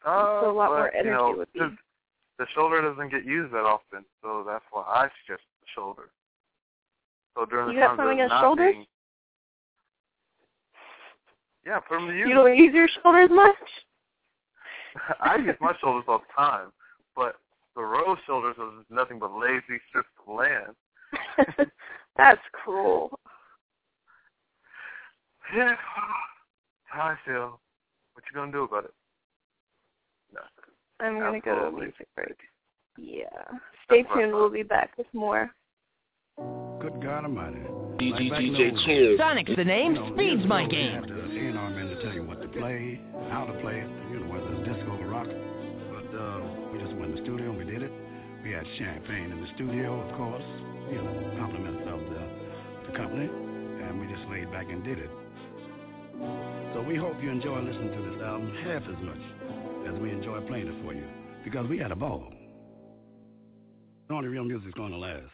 Uh, 0.05 0.41
So 0.43 0.51
a 0.51 0.53
lot 0.53 0.69
but, 0.69 0.77
more 0.77 0.95
energy 0.95 1.09
you 1.09 1.15
know, 1.15 1.35
would 1.39 1.53
be- 1.53 1.61
the- 2.39 2.47
shoulder 2.55 2.81
doesn't 2.81 3.09
get 3.09 3.25
used 3.25 3.53
that 3.53 3.65
often, 3.65 4.05
so 4.23 4.45
that's 4.47 4.65
why 4.71 4.83
I 4.83 5.11
suggest 5.21 5.43
the 5.61 5.67
shoulder. 5.75 6.11
So 7.35 7.45
during 7.47 7.71
You 7.71 7.75
the 7.75 7.81
got 7.81 7.87
times 7.89 7.99
something 7.99 8.19
there's 8.19 8.29
not 8.31 8.41
shoulders? 8.43 8.73
being, 8.75 8.87
yeah, 11.69 11.81
put 11.81 11.99
them 11.99 12.09
to 12.09 12.17
use. 12.17 12.27
You 12.29 12.35
don't 12.35 12.57
use 12.57 12.73
your 12.75 12.89
shoulders 13.03 13.29
much. 13.31 13.55
I 15.21 15.37
use 15.37 15.57
my 15.61 15.75
shoulders 15.81 16.05
all 16.09 16.19
the 16.21 16.35
time, 16.35 16.73
but 17.15 17.37
the 17.77 17.83
road 17.83 18.17
shoulders 18.27 18.57
are 18.59 18.71
just 18.79 18.91
nothing 18.91 19.19
but 19.19 19.33
lazy 19.33 19.81
strips 19.89 20.09
of 20.27 20.35
land. 20.35 21.69
That's 22.17 22.41
cruel. 22.53 23.19
Yeah, 25.55 25.75
how 26.85 27.03
I 27.03 27.17
feel. 27.27 27.61
What 28.15 28.25
you 28.29 28.35
gonna 28.35 28.51
do 28.51 28.65
about 28.65 28.85
it? 28.85 28.95
Nothing. 30.33 30.49
I'm 31.01 31.21
gonna 31.21 31.41
go 31.41 31.55
to 31.55 31.67
a 31.67 31.73
music 31.73 32.09
break. 32.17 32.35
Yeah. 32.97 33.25
Stay 33.85 34.03
That's 34.03 34.15
tuned. 34.15 34.33
We'll 34.33 34.51
be 34.51 34.63
back 34.63 34.93
with 34.97 35.07
more. 35.13 35.51
Good 36.81 37.01
God 37.03 37.25
Almighty. 37.25 37.59
DJ 37.99 38.31
Like 38.31 38.41
the 38.41 38.49
DJ 38.49 38.71
old 38.73 38.81
Cheers. 38.87 38.87
days, 38.87 39.19
Sonic's 39.19 39.57
the 39.57 39.65
name, 39.65 40.13
speed's 40.15 40.47
my 40.47 40.67
game. 40.67 41.28
To 42.49 42.59
play, 42.59 43.01
how 43.31 43.45
to 43.45 43.53
play 43.61 43.81
it, 43.81 43.91
you 44.11 44.21
know, 44.21 44.33
whether 44.33 44.49
it's 44.55 44.69
disco 44.69 44.97
or 44.97 45.07
rock. 45.09 45.27
But 45.27 46.09
uh, 46.17 46.41
we 46.73 46.79
just 46.79 46.95
went 46.97 47.13
in 47.13 47.17
the 47.17 47.23
studio 47.23 47.51
and 47.51 47.59
we 47.59 47.65
did 47.65 47.83
it. 47.83 47.93
We 48.43 48.53
had 48.53 48.65
champagne 48.79 49.33
in 49.33 49.41
the 49.41 49.49
studio, 49.55 50.01
of 50.01 50.17
course, 50.17 50.45
you 50.91 50.97
know, 50.97 51.35
compliments 51.39 51.83
of 51.89 52.01
the, 52.01 52.23
the 52.91 52.97
company, 52.97 53.29
and 53.29 54.01
we 54.01 54.07
just 54.07 54.29
laid 54.31 54.51
back 54.51 54.67
and 54.71 54.83
did 54.85 54.99
it. 54.99 55.11
So 56.75 56.83
we 56.83 56.97
hope 56.97 57.17
you 57.23 57.31
enjoy 57.31 57.61
listening 57.61 57.93
to 57.93 58.11
this 58.11 58.23
album 58.23 58.55
half 58.65 58.83
as 58.83 58.99
much 59.05 59.23
as 59.89 60.01
we 60.01 60.11
enjoy 60.11 60.41
playing 60.47 60.69
it 60.69 60.85
for 60.85 60.95
you, 60.95 61.05
because 61.45 61.67
we 61.69 61.79
had 61.79 61.93
a 61.93 61.97
ball. 61.97 62.33
Only 64.11 64.29
real 64.29 64.45
music's 64.45 64.75
going 64.75 64.93
to 64.93 64.99
last. 64.99 65.25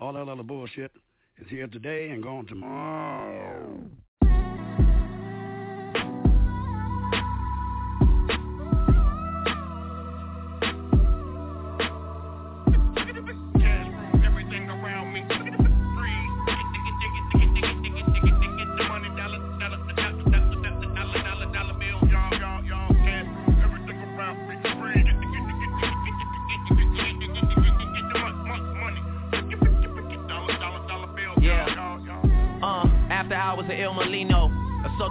All 0.00 0.12
that 0.12 0.28
other 0.28 0.42
bullshit 0.42 0.92
is 1.38 1.48
here 1.48 1.66
today 1.66 2.10
and 2.10 2.22
gone 2.22 2.46
tomorrow. 2.46 3.80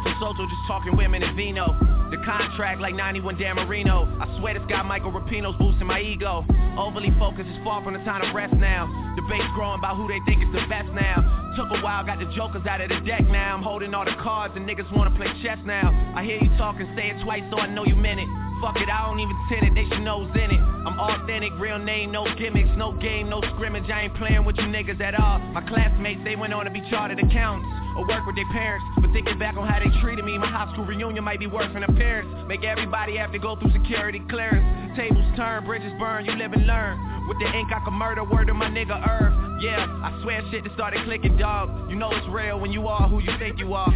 Soto 0.04 0.20
Soto 0.20 0.46
just 0.46 0.62
talking 0.68 0.96
women 0.98 1.24
and 1.24 1.36
vino. 1.36 1.76
The 2.12 2.18
contract 2.26 2.82
like 2.82 2.94
91 2.94 3.38
Dan 3.38 3.56
Marino. 3.56 4.08
I 4.20 4.28
swear 4.40 4.54
this 4.54 4.64
guy 4.70 4.84
Michael 4.84 5.12
Rapino's 5.12 5.56
boosting 5.58 5.88
my 5.88 6.02
ego. 6.02 6.46
Overly 6.78 7.12
focused 7.18 7.50
is 7.50 7.58
far 7.64 7.84
from 7.84 7.94
the 7.94 8.04
time 8.04 8.22
to 8.22 8.32
rest 8.34 8.54
now. 8.56 8.92
Debates 9.16 9.48
growing 9.56 9.80
about 9.80 9.96
who 9.98 10.08
they 10.08 10.20
think 10.26 10.44
is 10.44 10.52
the 10.54 10.66
best 10.70 10.92
now. 10.92 11.54
Took 11.56 11.72
a 11.72 11.82
while, 11.82 12.04
got 12.04 12.20
the 12.20 12.26
jokers 12.36 12.66
out 12.68 12.82
of 12.82 12.90
the 12.90 13.00
deck 13.06 13.24
now. 13.30 13.56
I'm 13.56 13.64
holding 13.64 13.94
all 13.94 14.06
the 14.06 14.16
cards 14.22 14.54
and 14.58 14.68
niggas 14.68 14.92
wanna 14.96 15.16
play 15.16 15.28
chess 15.42 15.60
now. 15.66 15.90
I 16.16 16.24
hear 16.24 16.38
you 16.38 16.50
talking, 16.58 16.92
say 16.96 17.10
it 17.10 17.24
twice 17.24 17.44
so 17.50 17.58
I 17.58 17.68
know 17.68 17.86
you 17.86 17.96
meant 17.96 18.20
it. 18.20 18.43
Fuck 18.64 18.80
it, 18.80 18.88
I 18.88 19.04
don't 19.04 19.20
even 19.20 19.36
tend 19.52 19.68
it, 19.68 19.76
they 19.76 19.84
should 19.92 20.08
know's 20.08 20.32
in 20.40 20.56
it. 20.56 20.64
I'm 20.88 20.96
authentic, 20.96 21.52
real 21.60 21.78
name, 21.78 22.12
no 22.12 22.24
gimmicks, 22.40 22.72
no 22.78 22.94
game, 22.96 23.30
no 23.30 23.44
scrimmage. 23.56 23.90
I 23.92 24.08
ain't 24.08 24.16
playing 24.16 24.46
with 24.46 24.56
you 24.56 24.64
niggas 24.64 25.02
at 25.02 25.20
all. 25.20 25.40
My 25.52 25.62
classmates, 25.68 26.22
they 26.24 26.38
went 26.38 26.54
on 26.54 26.64
to 26.64 26.72
be 26.72 26.80
chartered 26.90 27.20
accountants 27.20 27.68
or 27.98 28.08
work 28.08 28.26
with 28.26 28.36
their 28.36 28.48
parents. 28.52 28.86
But 28.96 29.12
thinking 29.12 29.38
back 29.38 29.58
on 29.58 29.68
how 29.68 29.80
they 29.84 29.92
treated 30.00 30.24
me, 30.24 30.38
my 30.38 30.48
high 30.48 30.72
school 30.72 30.86
reunion 30.86 31.24
might 31.24 31.40
be 31.40 31.48
worse 31.48 31.72
than 31.74 31.84
appearance. 31.84 32.32
Make 32.48 32.64
everybody 32.64 33.18
have 33.18 33.34
to 33.34 33.40
go 33.40 33.56
through 33.60 33.72
security 33.72 34.22
clearance. 34.30 34.64
Tables 34.96 35.28
turn, 35.36 35.66
bridges 35.66 35.92
burn, 36.00 36.24
you 36.24 36.32
live 36.34 36.54
and 36.54 36.66
learn. 36.66 37.28
With 37.28 37.40
the 37.40 37.48
ink 37.52 37.68
I 37.72 37.84
can 37.84 37.94
murder, 37.94 38.24
word 38.24 38.48
to 38.48 38.54
my 38.54 38.68
nigga 38.68 38.96
Irv. 38.96 39.62
Yeah, 39.62 39.88
I 40.04 40.20
swear 40.24 40.42
shit 40.52 40.64
just 40.64 40.76
started 40.76 41.04
clicking, 41.06 41.38
dog. 41.38 41.90
You 41.90 41.96
know 41.96 42.12
it's 42.12 42.28
real 42.30 42.60
when 42.60 42.72
you 42.72 42.88
are 42.88 43.10
who 43.10 43.20
you 43.20 43.32
think 43.40 43.60
you 43.60 43.74
are. 43.74 43.92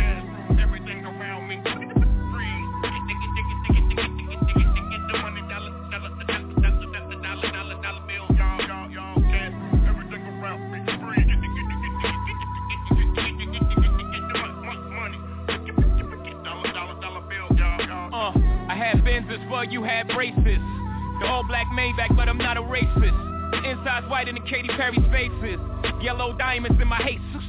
Everything 0.59 1.05
around 1.05 1.47
me 1.47 1.61
Benzes 18.95 19.47
for 19.49 19.65
you 19.65 19.83
had 19.83 20.07
braces. 20.07 20.63
The 21.19 21.27
all 21.27 21.43
black 21.43 21.67
Maybach, 21.73 22.15
but 22.15 22.29
I'm 22.29 22.37
not 22.37 22.57
a 22.57 22.61
racist. 22.61 23.51
The 23.51 23.69
inside's 23.69 24.07
whiter 24.09 24.31
than 24.31 24.43
Katy 24.45 24.69
Perry 24.69 24.97
spaces. 25.09 25.59
Yellow 26.01 26.37
diamonds 26.37 26.79
in 26.79 26.87
my 26.87 26.99
Jesus. 27.03 27.43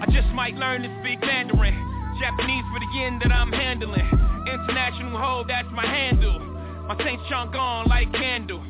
I 0.00 0.06
just 0.10 0.28
might 0.34 0.54
learn 0.54 0.82
to 0.82 0.90
speak 1.00 1.20
Mandarin. 1.20 1.76
Japanese 2.18 2.64
for 2.72 2.80
the 2.80 2.88
yen 2.94 3.18
that 3.22 3.32
I'm 3.32 3.52
handling. 3.52 4.06
International 4.46 5.18
hoe, 5.18 5.44
that's 5.46 5.68
my 5.72 5.86
handle. 5.86 6.40
My 6.88 6.96
Saint 6.98 7.20
Sean 7.28 7.52
gone 7.52 7.86
like 7.88 8.10
candle. 8.12 8.62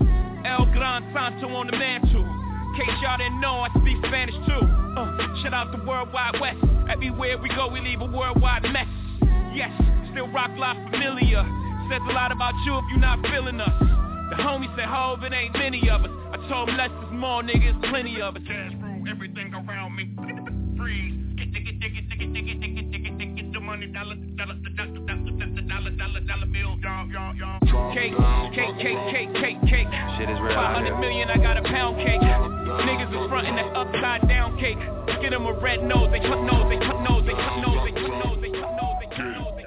El 0.44 0.66
Gran 0.72 1.08
Santo 1.14 1.48
on 1.48 1.66
the 1.66 1.76
mantle. 1.76 2.24
Case 2.76 2.88
y'all 3.02 3.18
didn't 3.18 3.40
know, 3.40 3.60
I 3.60 3.68
speak 3.80 3.96
Spanish 4.04 4.34
too. 4.46 4.64
Uh, 4.96 5.16
shout 5.42 5.54
out 5.54 5.72
the 5.72 5.82
Worldwide 5.86 6.40
West. 6.40 6.58
Everywhere 6.90 7.38
we 7.38 7.48
go, 7.48 7.68
we 7.68 7.80
leave 7.80 8.00
a 8.00 8.06
worldwide 8.06 8.64
mess. 8.64 8.88
Yes, 9.54 9.70
still 10.10 10.28
rock 10.28 10.50
life 10.58 10.76
familiar. 10.90 11.44
Says 11.90 12.00
a 12.08 12.12
lot 12.12 12.32
about 12.32 12.54
you 12.64 12.78
if 12.78 12.84
you 12.90 12.98
not 12.98 13.20
feeling 13.26 13.60
us. 13.60 13.68
The 14.32 14.36
homie 14.40 14.70
said, 14.76 14.86
Hove, 14.86 15.22
it 15.24 15.32
ain't 15.32 15.52
many 15.54 15.90
of 15.90 16.02
us. 16.02 16.10
I 16.32 16.36
told 16.48 16.70
him 16.70 16.76
less 16.76 16.88
is 16.88 17.12
more, 17.12 17.42
niggas, 17.42 17.76
plenty 17.90 18.20
of 18.22 18.36
us. 18.36 18.42
Cash 18.46 18.72
rule 18.80 19.04
everything 19.08 19.52
around 19.52 19.96
me. 19.96 20.08
Freeze. 20.78 21.12
Get, 21.36 21.52
get, 21.52 21.64
get, 21.64 21.80
get, 21.80 21.92
get, 22.08 22.18
get, 22.18 22.32
get, 22.32 22.60
get, 22.60 22.74
get, 22.74 23.02
get, 23.02 23.18
get, 23.18 23.36
get 23.36 23.52
the 23.52 23.60
money, 23.60 23.86
dollar, 23.92 24.16
dollar, 24.40 24.56
dollar, 24.72 25.04
dollar, 25.04 25.60
dollar, 25.68 25.90
dollar, 25.90 26.20
dollar 26.20 26.46
bill, 26.46 26.78
y'all, 26.80 27.04
y'all, 27.12 27.34
y'all. 27.36 27.92
Cake, 27.92 28.16
cake, 28.56 28.72
cake, 28.80 28.96
cake, 29.12 29.32
cake, 29.36 29.60
cake. 29.68 29.88
Shit 30.16 30.30
is 30.30 30.40
real. 30.40 30.56
500 30.56 30.96
million, 30.96 31.28
I 31.28 31.36
got 31.36 31.58
a 31.58 31.62
pound 31.62 32.00
cake. 32.00 32.22
Niggas 32.22 33.12
is 33.12 33.28
frontin' 33.28 33.56
that 33.56 33.76
upside 33.76 34.28
down 34.28 34.58
cake. 34.58 34.78
Get 35.20 35.30
them 35.30 35.44
a 35.44 35.52
red 35.52 35.84
nose, 35.84 36.08
they 36.10 36.20
cut 36.20 36.40
nose, 36.40 36.72
they 36.72 36.80
cut 36.80 37.04
nose, 37.04 37.26
they 37.26 37.36
cut 37.36 37.60
nose, 37.60 37.84
they 37.84 37.92
cut 37.92 38.16
nose, 38.16 38.38
they 38.40 38.48
cut 38.48 38.48
nose, 38.48 38.48
they 38.48 38.48
cut 38.48 38.72
nose, 38.80 38.96
they 39.00 39.08
cut 39.12 39.36
nose, 39.36 39.61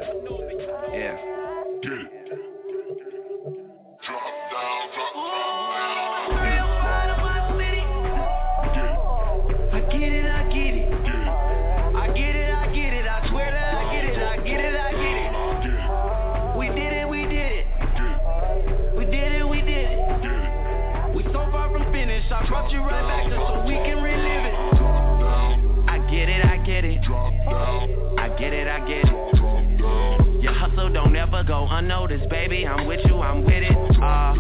go 31.46 31.68
unnoticed, 31.70 32.28
baby. 32.30 32.66
I'm 32.66 32.88
with 32.88 33.02
you, 33.06 33.22
I'm 33.22 33.44
with 33.44 33.64
it. 33.64 33.72
Uh, 33.72 34.34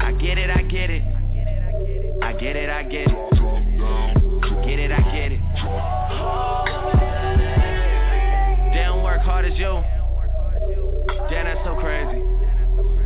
I 0.00 0.12
get 0.20 0.36
it, 0.38 0.50
I 0.50 0.62
get 0.62 0.90
it. 0.90 1.02
I 2.22 2.32
get 2.32 2.56
it, 2.56 2.68
I 2.68 2.82
get 2.82 3.08
it. 3.08 3.18
Get 4.64 4.78
it, 4.78 4.92
I 4.92 5.00
get 5.12 5.32
it. 5.32 5.40
They 8.74 8.82
don't 8.82 9.02
work 9.02 9.22
hard 9.22 9.46
as 9.46 9.58
you. 9.58 9.82
Damn, 11.30 11.46
that's 11.46 11.64
so 11.64 11.76
crazy. 11.80 12.20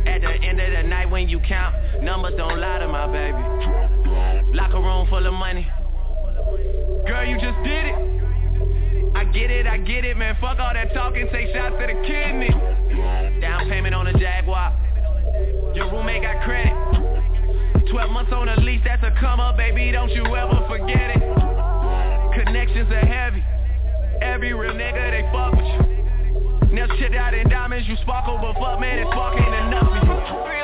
At 0.07 0.21
the 0.21 0.33
end 0.45 0.59
of 0.59 0.71
the 0.71 0.83
night 0.83 1.09
when 1.09 1.29
you 1.29 1.39
count, 1.39 1.75
numbers 2.03 2.33
don't 2.37 2.59
lie 2.59 2.79
to 2.79 2.87
my 2.87 3.07
baby. 3.07 4.55
Locker 4.55 4.79
room 4.79 5.07
full 5.09 5.25
of 5.25 5.33
money. 5.33 5.67
Girl, 7.07 7.25
you 7.25 7.35
just 7.39 7.57
did 7.63 7.85
it. 7.85 9.15
I 9.15 9.23
get 9.25 9.49
it, 9.49 9.65
I 9.65 9.77
get 9.77 10.05
it, 10.05 10.17
man. 10.17 10.35
Fuck 10.41 10.59
all 10.59 10.73
that 10.73 10.93
talking, 10.93 11.27
take 11.31 11.53
shots 11.53 11.75
to 11.79 11.87
the 11.87 11.93
kidney. 12.05 12.78
Down 13.41 13.69
payment 13.69 13.95
on 13.95 14.07
a 14.07 14.13
Jaguar. 14.13 14.75
Your 15.75 15.91
roommate 15.91 16.23
got 16.23 16.43
credit. 16.43 16.73
12 17.89 18.11
months 18.11 18.31
on 18.33 18.49
a 18.49 18.59
lease, 18.59 18.81
that's 18.83 19.01
a 19.03 19.11
come 19.19 19.39
up, 19.39 19.57
baby. 19.57 19.91
Don't 19.91 20.09
you 20.11 20.23
ever 20.35 20.65
forget 20.67 21.15
it. 21.15 21.21
Connections 22.33 22.91
are 22.91 23.05
heavy. 23.05 23.43
Every 24.21 24.53
real 24.53 24.73
nigga, 24.73 25.11
they 25.11 25.23
fuck 25.31 25.53
with 25.55 25.65
you. 25.65 26.75
Never 26.75 26.95
shit 26.97 27.15
out 27.15 27.33
in 27.33 27.49
diamonds, 27.49 27.87
you 27.87 27.95
sparkle, 28.03 28.37
but 28.41 28.53
fuck, 28.59 28.79
man, 28.79 28.99
it's 28.99 29.09
fuck 29.11 29.33
ain't 29.33 29.55
enough 29.55 29.89
for 30.43 30.53
you. 30.53 30.58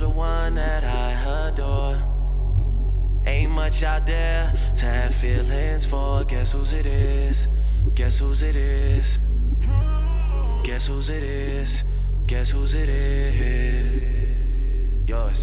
The 0.00 0.08
one 0.08 0.54
that 0.54 0.82
I 0.82 1.48
adore. 1.48 2.02
Ain't 3.26 3.50
much 3.50 3.82
out 3.82 4.06
there 4.06 4.50
to 4.80 4.84
have 4.86 5.12
feelings 5.20 5.84
for. 5.90 6.24
Guess 6.24 6.48
whose 6.52 6.68
it 6.72 6.86
is? 6.86 7.36
Guess 7.96 8.14
whose 8.18 8.38
it 8.40 8.56
is? 8.56 9.04
Guess 10.64 10.86
whose 10.86 11.06
it 11.10 11.22
is? 11.22 11.68
Guess 12.28 12.48
whose 12.48 12.70
it 12.72 12.88
is? 12.88 14.28
Yours. 15.06 15.36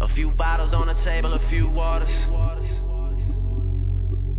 A 0.00 0.14
few 0.14 0.30
bottles 0.30 0.72
on 0.72 0.86
the 0.86 0.94
table, 1.04 1.34
a 1.34 1.48
few 1.50 1.68
waters. 1.68 2.08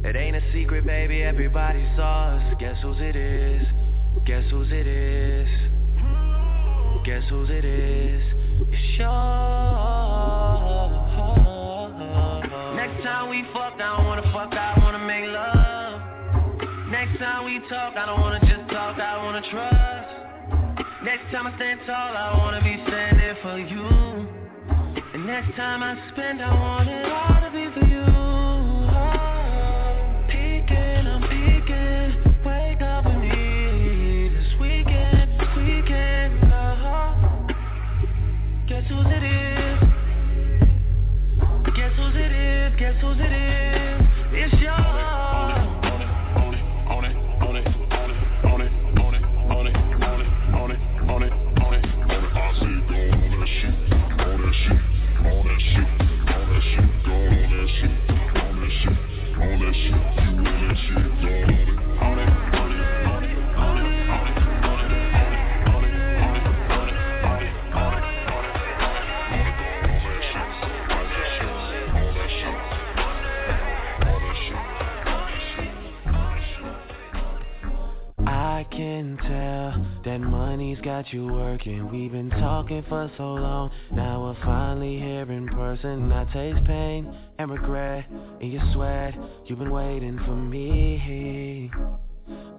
It 0.05 0.15
ain't 0.15 0.37
a 0.37 0.41
secret, 0.53 0.85
baby, 0.85 1.23
everybody 1.23 1.85
saw 1.97 2.37
us. 2.37 2.55
Guess 2.57 2.77
whose 2.81 3.01
it 3.01 3.17
is? 3.17 3.67
Guess 4.25 4.49
whose 4.49 4.71
it 4.71 4.87
is? 4.87 5.49
Guess 7.03 7.23
whose 7.29 7.49
it 7.49 7.65
is? 7.65 8.44
Yours. 8.97 10.45
Next 12.75 13.03
time 13.03 13.29
we 13.29 13.43
fuck, 13.53 13.73
I 13.75 13.97
don't 13.97 14.05
wanna 14.05 14.21
fuck, 14.31 14.53
I 14.53 14.73
wanna 14.83 14.99
make 14.99 15.27
love. 15.27 16.01
Next 16.89 17.17
time 17.19 17.45
we 17.45 17.59
talk, 17.67 17.95
I 17.97 18.05
don't 18.05 18.21
wanna 18.21 18.39
just 18.41 18.69
talk, 18.69 18.99
I 18.99 19.17
wanna 19.23 19.41
trust. 19.51 20.11
Next 21.03 21.31
time 21.31 21.47
I 21.47 21.55
stand 21.55 21.81
tall, 21.85 21.95
I 21.95 22.37
wanna 22.37 22.61
be 22.61 22.81
standing 22.87 23.35
for 23.41 23.57
you. 23.59 23.87
And 25.13 25.25
next 25.25 25.55
time 25.55 25.83
I 25.83 25.95
spend, 26.11 26.41
I 26.41 26.53
want 26.53 26.89
it 26.89 27.05
all 27.11 27.41
to 27.41 27.49
be 27.51 27.69
for 27.79 27.85
you. 27.85 28.34
It 43.20 43.32
is? 43.32 43.54
Got 80.86 81.11
you 81.11 81.26
working. 81.28 81.91
We've 81.91 82.11
been 82.11 82.30
talking 82.30 82.84
for 82.88 83.11
so 83.18 83.24
long. 83.24 83.72
Now 83.91 84.24
we're 84.24 84.45
finally 84.45 84.97
here 84.99 85.30
in 85.32 85.47
person. 85.49 86.11
I 86.11 86.26
taste 86.32 86.66
pain 86.66 87.11
and 87.38 87.51
regret 87.51 88.05
in 88.39 88.51
your 88.51 88.63
sweat. 88.74 89.13
You've 89.45 89.59
been 89.59 89.72
waiting 89.72 90.18
for 90.26 90.36
me. 90.36 91.70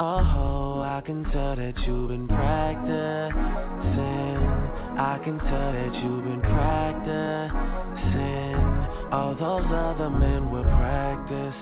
Oh, 0.01 0.83
I 0.85 1.01
can 1.07 1.25
tell 1.33 1.57
that 1.57 1.75
you've 1.87 2.09
been 2.09 2.29
practicing. 2.29 3.33
I 4.99 5.19
can 5.25 5.39
tell 5.39 5.73
that 5.73 5.95
you've 6.03 6.25
been 6.25 6.41
practicing. 6.43 7.57
All 9.13 9.35
those 9.35 9.67
other 9.71 10.11
men 10.11 10.51
will 10.51 10.65
practice. 10.65 11.55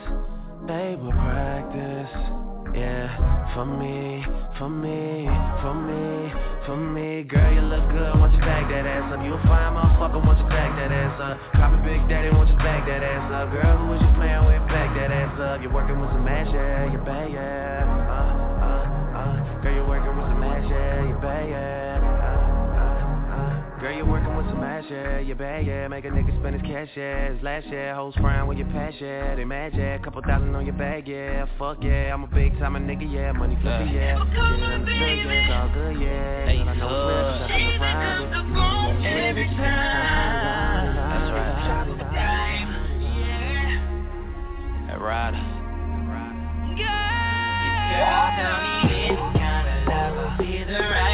They 0.66 0.96
will 1.00 1.12
practice. 1.12 2.53
Yeah, 2.74 3.54
for 3.54 3.64
me, 3.64 4.18
for 4.58 4.68
me, 4.68 5.30
for 5.62 5.74
me, 5.74 6.32
for 6.66 6.76
me. 6.76 7.22
Girl, 7.22 7.54
you 7.54 7.62
look 7.62 7.86
good 7.94 8.18
once 8.18 8.34
you 8.34 8.40
back 8.40 8.66
that 8.68 8.82
ass 8.82 9.14
up. 9.14 9.22
You 9.24 9.34
a 9.34 9.42
fine 9.46 9.78
motherfucker 9.78 10.18
once 10.26 10.42
you 10.42 10.48
back 10.50 10.74
that 10.74 10.90
ass 10.90 11.14
up. 11.22 11.70
Me 11.70 11.78
Big 11.86 12.02
Daddy 12.08 12.34
once 12.34 12.50
you 12.50 12.56
back 12.58 12.84
that 12.86 13.04
ass 13.04 13.30
up. 13.30 13.52
Girl, 13.54 13.78
who 13.78 13.94
was 13.94 14.02
you 14.02 14.10
playing 14.18 14.44
with? 14.46 14.58
Back 14.74 14.90
that 14.98 15.14
ass 15.14 15.38
up. 15.38 15.62
You're 15.62 15.72
working 15.72 16.00
with 16.00 16.10
some 16.10 16.26
ass, 16.26 16.50
yeah, 16.52 16.90
You're 16.90 17.04
bad, 17.06 17.30
yeah. 17.30 17.86
Uh, 18.10 18.66
uh, 18.66 19.18
uh. 19.22 19.62
Girl, 19.62 19.74
you're 19.74 19.86
working 19.86 20.16
with 20.16 20.26
some 20.26 20.42
ass, 20.42 20.66
yeah, 20.68 21.06
You're 21.06 21.22
bad, 21.22 21.48
yeah. 21.48 21.83
Girl, 24.04 24.12
working 24.12 24.36
with 24.36 24.46
some 24.46 24.62
ass, 24.62 24.84
yeah, 24.90 25.18
you 25.18 25.34
bad, 25.34 25.66
yeah. 25.66 25.88
Make 25.88 26.04
a 26.04 26.08
nigga 26.08 26.38
spend 26.40 26.60
his 26.60 26.62
cash, 26.70 26.88
yeah. 26.96 27.32
His 27.32 27.42
last 27.42 27.66
year, 27.66 27.94
hoes 27.94 28.14
frying 28.20 28.46
with 28.46 28.58
your 28.58 28.66
pass, 28.68 28.92
yeah. 29.00 29.34
They 29.34 29.44
mad, 29.44 29.72
yeah. 29.74 29.98
Couple 29.98 30.22
thousand 30.22 30.54
on 30.54 30.66
your 30.66 30.74
bag, 30.74 31.08
yeah. 31.08 31.46
Fuck, 31.58 31.78
yeah. 31.82 32.12
I'm 32.12 32.24
a 32.24 32.26
big 32.26 32.58
time 32.58 32.76
a 32.76 32.80
nigga, 32.80 33.10
yeah. 33.10 33.32
Money 33.32 33.56
flippy, 33.62 33.90
yeah. 33.92 34.18
Get 34.24 34.36
it 34.36 34.62
understood, 34.62 35.18
yeah. 35.24 35.32
It's 35.32 35.52
all 35.52 35.68
good, 35.72 36.00
yeah. 36.00 36.46
Hey, 36.46 36.60
I 36.60 36.64
know 36.64 36.72
it's 36.72 36.82
real, 36.82 37.24
cause 37.32 37.42
I've 37.42 37.48
been 37.48 37.80
around 37.80 38.22
it. 38.22 39.28
Every 39.28 39.46
time. 39.46 40.96
That's 40.96 41.30
right. 41.32 41.54
That 44.88 45.00
rider. 45.00 45.44
Girl, 47.94 48.26
don't 48.36 48.62
need 48.90 49.10
this 49.10 49.18
kind 49.38 49.66
of 49.68 49.76
lover. 49.88 50.28
Be 50.38 50.50
the 50.64 50.78
right 50.80 51.13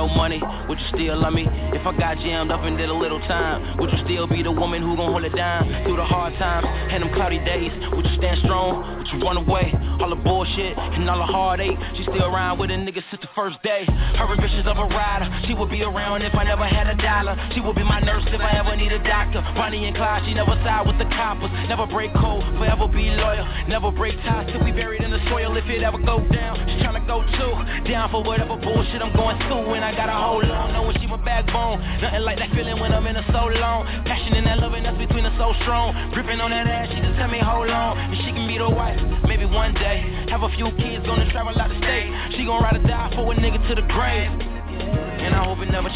No 0.00 0.08
money, 0.08 0.40
would 0.66 0.80
you 0.80 0.86
still 0.94 1.20
love 1.20 1.34
me? 1.34 1.44
If 1.76 1.86
I 1.86 1.94
got 1.94 2.16
jammed 2.24 2.50
up 2.50 2.64
and 2.64 2.78
did 2.78 2.88
a 2.88 2.94
little 2.94 3.20
time, 3.28 3.76
would 3.76 3.92
you 3.92 3.98
still 4.06 4.26
be 4.26 4.42
the 4.42 4.50
woman 4.50 4.80
who 4.80 4.96
gon' 4.96 5.12
hold 5.12 5.24
it 5.24 5.36
down 5.36 5.68
through 5.84 5.96
the 5.96 6.06
hard 6.06 6.32
times 6.38 6.64
and 6.90 7.02
them 7.02 7.12
cloudy 7.12 7.38
days? 7.44 7.70
Would 7.92 8.06
you 8.06 8.16
stand 8.16 8.40
strong? 8.42 8.96
Would 8.96 9.08
you 9.12 9.20
run 9.20 9.36
away? 9.36 9.76
All 10.00 10.08
the 10.08 10.16
bullshit 10.16 10.78
and 10.78 11.08
all 11.10 11.18
the 11.18 11.28
heartache. 11.28 11.76
She 11.96 12.02
still 12.04 12.24
around 12.24 12.58
with 12.58 12.70
a 12.70 12.74
nigga 12.74 13.04
since 13.10 13.20
the 13.20 13.28
first 13.34 13.62
day. 13.62 13.84
Her 14.16 14.24
ambitions 14.24 14.66
of 14.66 14.78
a 14.78 14.86
rider. 14.88 15.28
She 15.46 15.52
would 15.54 15.70
be 15.70 15.82
around 15.82 16.22
if 16.22 16.34
I 16.34 16.44
never 16.44 16.64
had 16.64 16.88
a 16.88 16.96
dollar. 16.96 17.36
She 17.54 17.60
would 17.60 17.76
be 17.76 17.84
my 17.84 18.00
nurse 18.00 18.24
if 18.26 18.40
I 18.40 18.56
ever 18.56 18.76
need 18.76 18.92
a 18.92 19.02
doctor. 19.04 19.44
Bonnie 19.54 19.84
and 19.84 19.94
Clyde, 19.94 20.24
she 20.24 20.32
never 20.32 20.56
side 20.64 20.86
with 20.86 20.96
the 20.96 21.04
coppers. 21.12 21.52
Never 21.68 21.86
break 21.86 22.12
code, 22.16 22.44
forever 22.56 22.88
be 22.88 23.12
loyal. 23.12 23.44
Never 23.68 23.92
break 23.92 24.16
ties 24.24 24.48
till 24.48 24.64
we 24.64 24.72
buried 24.72 25.02
in 25.02 25.10
the 25.10 25.20
soil. 25.28 25.52
If 25.56 25.68
it 25.68 25.82
ever 25.82 25.98
go 25.98 26.24
down, 26.32 26.56
she's 26.64 26.80
tryna 26.80 27.04
go 27.04 27.20
too. 27.36 27.52
Down 27.84 28.08
for 28.08 28.24
whatever 28.24 28.56
bullshit 28.56 29.04
I'm 29.04 29.12
going 29.12 29.36
through. 29.52 29.76
And 29.76 29.84
I 29.84 29.92
gotta 29.92 30.16
hold 30.16 30.48
on, 30.48 30.72
knowing 30.72 30.96
she 30.96 31.06
my 31.06 31.20
backbone. 31.20 31.76
Nothing 32.00 32.24
like 32.24 32.38
that 32.38 32.50
feeling 32.56 32.80
when 32.80 32.92
I'm 32.92 33.06
in 33.06 33.20
her 33.20 33.26
so 33.36 33.52
long. 33.52 33.84
Passion 34.08 34.32
and 34.32 34.46
that 34.46 34.64
loving 34.64 34.84
that's 34.84 34.96
between 34.96 35.26
us 35.26 35.36
so 35.36 35.52
strong. 35.62 35.92
Gripping 36.14 36.40
on 36.40 36.50
that 36.50 36.66
ass, 36.66 36.88
she 36.88 37.00
just 37.04 37.18
tell 37.18 37.28
me 37.28 37.40
hold 37.42 37.68
on. 37.68 37.98
And 37.98 38.16
she 38.24 38.32
can 38.32 38.48
be 38.48 38.56
the 38.56 38.70
wife, 38.70 38.96
maybe 39.28 39.44
one 39.44 39.74
day. 39.74 39.89
Have 40.30 40.42
a 40.42 40.48
few 40.54 40.70
kids, 40.78 41.04
gonna 41.04 41.30
travel 41.32 41.58
out 41.58 41.68
the 41.68 41.76
state. 41.78 42.36
She 42.36 42.44
gon' 42.44 42.62
ride 42.62 42.76
or 42.76 42.86
die 42.86 43.10
for 43.14 43.32
a 43.32 43.36
nigga 43.36 43.58
to 43.68 43.74
the 43.74 43.82
grave. 43.82 44.30
And 44.30 45.34
I 45.34 45.44
hope 45.44 45.58
it 45.58 45.70
never 45.70 45.88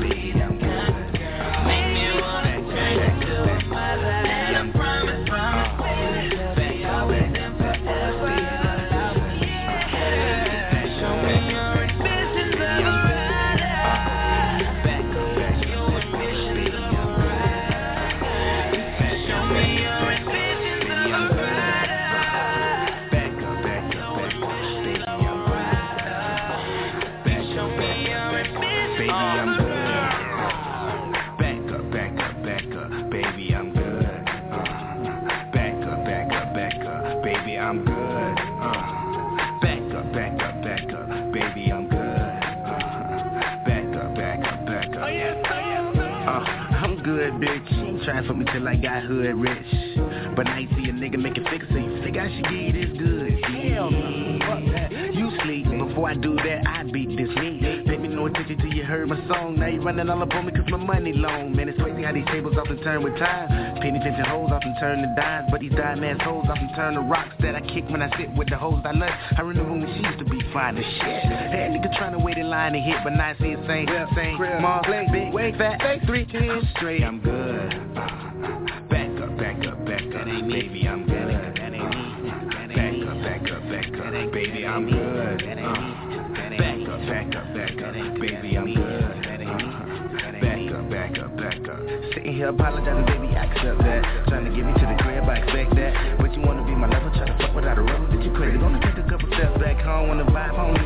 Baby, 0.00 0.27
bitch. 48.18 48.26
She 48.26 48.26
ain't 48.26 48.26
trying 48.26 48.26
for 48.26 48.34
me 48.34 48.44
till 48.52 48.68
I 48.68 48.76
got 48.76 49.02
hood 49.04 49.34
rich. 49.34 50.36
But 50.36 50.46
I 50.46 50.60
ain't 50.60 50.70
see 50.70 50.88
a 50.88 50.92
nigga 50.92 51.18
make 51.18 51.36
a 51.36 51.44
figure, 51.50 51.66
so 51.70 51.76
you 51.76 52.02
figure 52.02 52.22
I 52.22 52.28
should 52.34 52.50
you 52.50 52.72
this 52.72 52.98
good. 52.98 53.44
Hell 53.44 53.90
no, 53.90 54.38
fuck 54.40 54.64
that. 54.72 55.14
You 55.14 55.30
sleep, 55.42 55.66
before 55.66 56.10
I 56.10 56.14
do 56.14 56.36
that, 56.36 56.66
I 56.66 56.77
heard 58.88 59.06
my 59.06 59.20
song. 59.28 59.56
Now 59.60 59.66
you 59.66 59.82
running 59.82 60.08
all 60.08 60.22
up 60.22 60.32
on 60.32 60.46
me 60.46 60.52
cause 60.52 60.64
my 60.70 60.78
money 60.78 61.12
long. 61.12 61.54
Man, 61.54 61.68
it's 61.68 61.78
crazy 61.80 62.02
how 62.02 62.12
these 62.12 62.24
tables 62.32 62.56
often 62.56 62.82
turn 62.82 63.02
with 63.04 63.18
time. 63.18 63.76
Penny 63.82 64.00
pinching 64.00 64.24
hoes 64.24 64.48
often 64.50 64.74
turn 64.80 65.02
to 65.04 65.14
dimes, 65.14 65.48
but 65.50 65.60
these 65.60 65.72
dime 65.72 66.02
ass 66.02 66.16
hoes 66.24 66.46
often 66.48 66.72
turn 66.74 66.94
to 66.94 67.00
rocks 67.00 67.36
that 67.40 67.54
I 67.54 67.60
kick 67.60 67.84
when 67.90 68.00
I 68.00 68.08
sit 68.16 68.32
with 68.34 68.48
the 68.48 68.56
hoes 68.56 68.80
I 68.84 68.92
love. 68.92 69.12
I 69.36 69.42
remember 69.42 69.72
when 69.72 69.92
she 69.92 70.00
used 70.00 70.18
to 70.20 70.24
be 70.24 70.40
fine 70.54 70.78
as 70.78 70.84
shit. 70.84 71.22
That 71.28 71.68
nigga 71.68 71.94
trying 71.98 72.12
to 72.12 72.18
wait 72.18 72.38
in 72.38 72.48
line 72.48 72.74
and 72.74 72.82
hit, 72.82 72.96
but 73.04 73.12
now 73.12 73.28
I 73.28 73.36
see 73.36 73.52
it 73.52 73.60
same, 73.68 73.86
same. 74.16 74.40
Mom, 74.62 74.80
big, 74.88 75.34
wait, 75.34 75.56
fat, 75.58 75.80
fake, 75.80 76.02
three, 76.06 76.24
ten. 76.24 76.66
Straight, 76.76 77.04
I'm 77.04 77.20
good. 77.20 77.68
Back 78.88 79.12
up, 79.20 79.36
back 79.36 79.68
up, 79.68 79.84
back 79.84 80.08
up, 80.16 80.24
baby, 80.48 80.88
I'm 80.88 81.04
good. 81.04 81.28
Back 81.28 81.76
up, 83.04 83.20
back 83.20 83.44
up, 83.52 83.62
back 83.68 83.92
up, 84.00 84.32
baby, 84.32 84.64
I'm 84.64 84.88
good. 84.88 85.44
Uh, 85.44 85.97
back 87.08 87.34
up, 87.34 87.54
back 87.54 87.72
up, 87.80 87.94
baby, 88.20 88.58
I'm 88.58 88.74
good. 88.74 89.02
Uh, 89.02 89.16
back 90.40 90.72
up, 90.72 90.90
back 90.90 91.18
up, 91.18 91.36
back 91.36 91.68
up. 91.68 91.80
Sitting 92.12 92.34
here 92.34 92.48
apologizing, 92.48 93.06
baby, 93.06 93.34
I 93.34 93.48
accept 93.48 93.78
that. 93.80 94.28
Trying 94.28 94.44
to 94.44 94.52
get 94.52 94.64
me 94.66 94.72
to 94.76 94.84
the 94.84 94.96
crib, 95.00 95.24
I 95.24 95.36
expect 95.40 95.74
that. 95.76 96.18
But 96.18 96.34
you 96.36 96.42
wanna 96.42 96.64
be 96.64 96.72
my 96.72 96.86
lover, 96.86 97.10
try 97.16 97.26
to 97.26 97.36
fuck 97.40 97.54
without 97.54 97.78
a 97.78 97.82
rubber, 97.82 98.06
bitch, 98.12 98.24
you 98.24 98.32
crazy. 98.32 98.58
Gonna 98.58 98.80
take 98.80 98.98
a 99.00 99.08
couple 99.08 99.28
steps 99.32 99.58
back 99.58 99.80
home, 99.80 100.08
wanna 100.08 100.24
vibe, 100.24 100.52
I 100.52 100.66
don't 100.68 100.77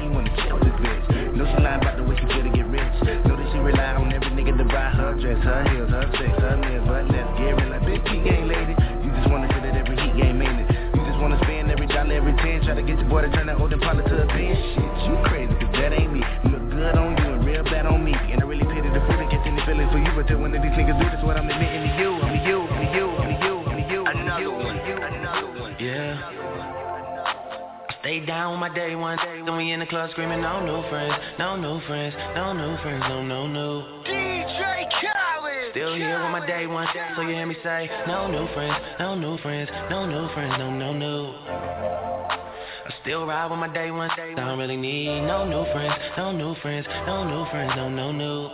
club 29.93 30.11
screaming, 30.12 30.40
no 30.40 30.64
new 30.64 30.88
friends, 30.88 31.12
no 31.38 31.55
new 31.55 31.78
friends, 31.86 32.14
no 32.34 32.55
new 32.55 32.80
friends, 32.80 33.05
no, 33.11 33.22
no, 33.22 33.47
no. 33.47 34.03
DJ 34.09 34.88
Khaled. 34.88 35.70
Still 35.72 35.95
here 35.97 36.16
with 36.22 36.32
my 36.32 36.47
day 36.47 36.66
one, 36.66 36.88
so 37.14 37.20
you 37.20 37.34
hear 37.34 37.45
me 37.45 37.55
say, 37.62 37.90
no 38.07 38.26
new 38.26 38.49
friends, 38.55 38.74
no 38.99 39.14
new 39.14 39.36
friends, 39.43 39.68
no 39.90 40.07
new 40.07 40.32
friends, 40.32 40.55
no, 40.57 40.70
no, 40.70 40.95
no. 40.95 41.34
I 41.45 42.90
still 43.03 43.26
ride 43.26 43.51
with 43.51 43.59
my 43.59 43.70
day 43.74 43.90
one, 43.90 44.09
I 44.11 44.32
don't 44.34 44.59
really 44.59 44.78
need 44.78 45.26
no 45.26 45.45
new 45.45 45.70
friends, 45.74 45.93
no 46.16 46.32
new 46.32 46.55
friends, 46.62 46.86
no 47.07 47.28
new 47.28 47.45
friends, 47.51 47.74
no, 47.76 47.90
no, 47.90 48.12
no. 48.12 48.49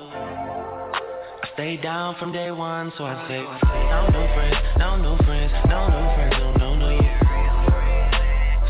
I 0.90 1.48
stay 1.54 1.76
down 1.76 2.16
from 2.18 2.32
day 2.32 2.50
one, 2.50 2.92
so 2.98 3.04
I 3.04 3.14
say, 3.28 3.42
no 3.44 4.08
new 4.10 4.26
friends, 4.34 4.56
no 4.76 4.96
new 4.96 5.16
friends, 5.24 5.52
no 5.68 5.86
new 5.86 6.14
friends, 6.16 6.34
no, 6.36 6.52
no, 6.56 6.74
no. 6.74 6.98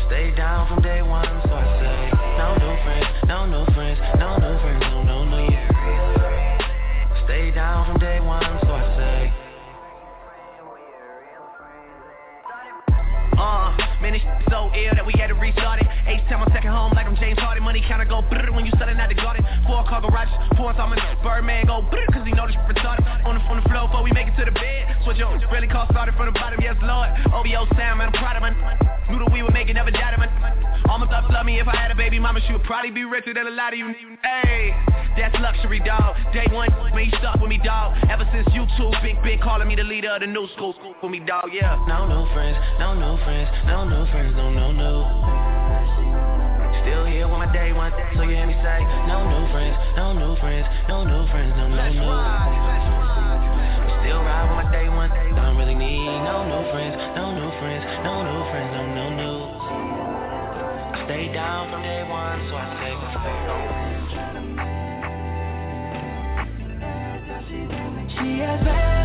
Stay 0.05 0.35
down 0.35 0.67
from 0.67 0.83
day 0.83 1.01
one, 1.01 1.48
friends, 3.29 3.51
no 3.51 3.68
man, 14.09 14.19
this 14.19 14.49
so 14.49 14.69
ill 14.73 14.93
that 14.95 15.05
we 15.05 15.13
had 15.17 15.27
to 15.27 15.37
restart 15.37 15.81
it. 15.81 15.87
H 16.07 16.21
time 16.29 16.41
on 16.41 16.49
second 16.51 16.71
home 16.71 16.93
like 16.93 17.05
I'm 17.05 17.15
James 17.17 17.37
Harden. 17.39 17.63
Money 17.63 17.83
counter 17.87 18.05
go 18.05 18.21
brrr 18.21 18.53
when 18.53 18.65
you 18.65 18.71
selling 18.77 18.97
out 18.97 19.09
the 19.09 19.15
garden. 19.15 19.45
Four 19.67 19.85
car 19.85 20.01
garages, 20.01 20.33
four 20.57 20.73
time 20.73 20.97
Birdman 21.21 21.67
go 21.67 21.81
brrr 21.81 22.07
cause 22.13 22.25
he 22.25 22.33
know 22.33 22.47
this 22.47 22.55
retarded. 22.65 23.05
On 23.25 23.35
the, 23.37 23.41
on 23.45 23.61
the 23.61 23.65
floor 23.69 23.87
before 23.87 24.03
we 24.03 24.11
make 24.11 24.27
it 24.27 24.35
to 24.37 24.45
the 24.45 24.51
bed. 24.51 24.97
Switch 25.03 25.21
up, 25.21 25.37
really 25.51 25.67
call 25.67 25.85
started 25.91 26.15
from 26.15 26.25
the 26.25 26.35
bottom, 26.35 26.59
yes 26.61 26.75
lord. 26.81 27.09
OVO 27.33 27.69
sound, 27.77 27.99
man, 27.99 28.09
I'm 28.09 28.17
proud 28.17 28.35
of 28.35 28.43
man. 28.43 28.55
Knew 29.09 29.19
that 29.19 29.31
we 29.31 29.43
would 29.43 29.53
make 29.53 29.69
it, 29.69 29.73
never 29.73 29.91
doubted 29.91 30.19
man. 30.19 30.29
Almost 30.89 31.11
up 31.11 31.29
love 31.29 31.45
me 31.45 31.59
if 31.59 31.67
I 31.67 31.75
had 31.75 31.91
a 31.91 31.95
baby 31.95 32.17
mama, 32.17 32.39
she 32.47 32.53
would 32.53 32.63
probably 32.63 32.89
be 32.89 33.03
richer 33.03 33.33
than 33.33 33.45
a 33.45 33.51
lot 33.51 33.73
of 33.73 33.79
you. 33.79 33.93
Hey, 34.23 34.73
that's 35.17 35.35
luxury, 35.39 35.79
dog. 35.85 36.15
Day 36.33 36.47
one, 36.51 36.71
when 36.93 37.05
he 37.05 37.11
stuck 37.17 37.39
with 37.39 37.49
me, 37.49 37.59
dog. 37.63 37.97
Ever 38.09 38.27
since 38.33 38.47
YouTube, 38.49 38.93
Big 39.03 39.21
Big 39.21 39.41
calling 39.41 39.67
me 39.67 39.75
the 39.75 39.83
leader 39.83 40.09
of 40.09 40.21
the 40.21 40.27
new 40.27 40.47
school, 40.55 40.73
school 40.73 40.95
for 41.01 41.09
me, 41.09 41.19
dog, 41.19 41.49
yeah. 41.53 41.77
No 41.87 42.07
new 42.07 42.25
friends, 42.33 42.57
no 42.79 42.93
new 42.93 43.21
friends, 43.23 43.49
no 43.67 43.85
new 43.85 43.98
friends, 44.07 44.33
no, 44.35 44.49
no, 44.49 44.71
no. 44.71 45.03
Still 46.83 47.05
here 47.05 47.27
with 47.27 47.39
my 47.39 47.51
day 47.51 47.73
one, 47.73 47.91
so 48.15 48.23
you 48.23 48.35
hear 48.35 48.47
me 48.47 48.53
say, 48.63 48.79
no 49.07 49.27
new 49.27 49.51
friends, 49.51 49.75
no 49.97 50.13
new 50.13 50.35
friends, 50.39 50.67
no 50.87 51.03
new 51.03 51.27
friends, 51.31 51.53
no, 51.57 51.67
no, 51.67 51.91
no. 51.91 52.11
Still 53.99 54.21
ride 54.23 54.47
with 54.47 54.63
my 54.63 54.71
day 54.71 54.87
one, 54.89 55.09
don't 55.35 55.57
really 55.57 55.75
need 55.75 56.05
no 56.23 56.47
new 56.47 56.63
friends, 56.71 56.95
no 57.15 57.31
new 57.35 57.51
friends, 57.59 57.83
no 58.03 58.23
new 58.23 58.43
friends, 58.51 58.71
no, 58.71 58.83
no, 58.95 59.09
no. 59.19 59.33
Stay 61.05 61.33
down 61.33 61.71
from 61.71 61.81
day 61.83 62.03
one, 62.07 62.39
so 62.49 62.55
I 62.55 62.67
say, 62.79 62.93
She 68.15 68.39
has 68.39 68.59
bad, 68.63 68.98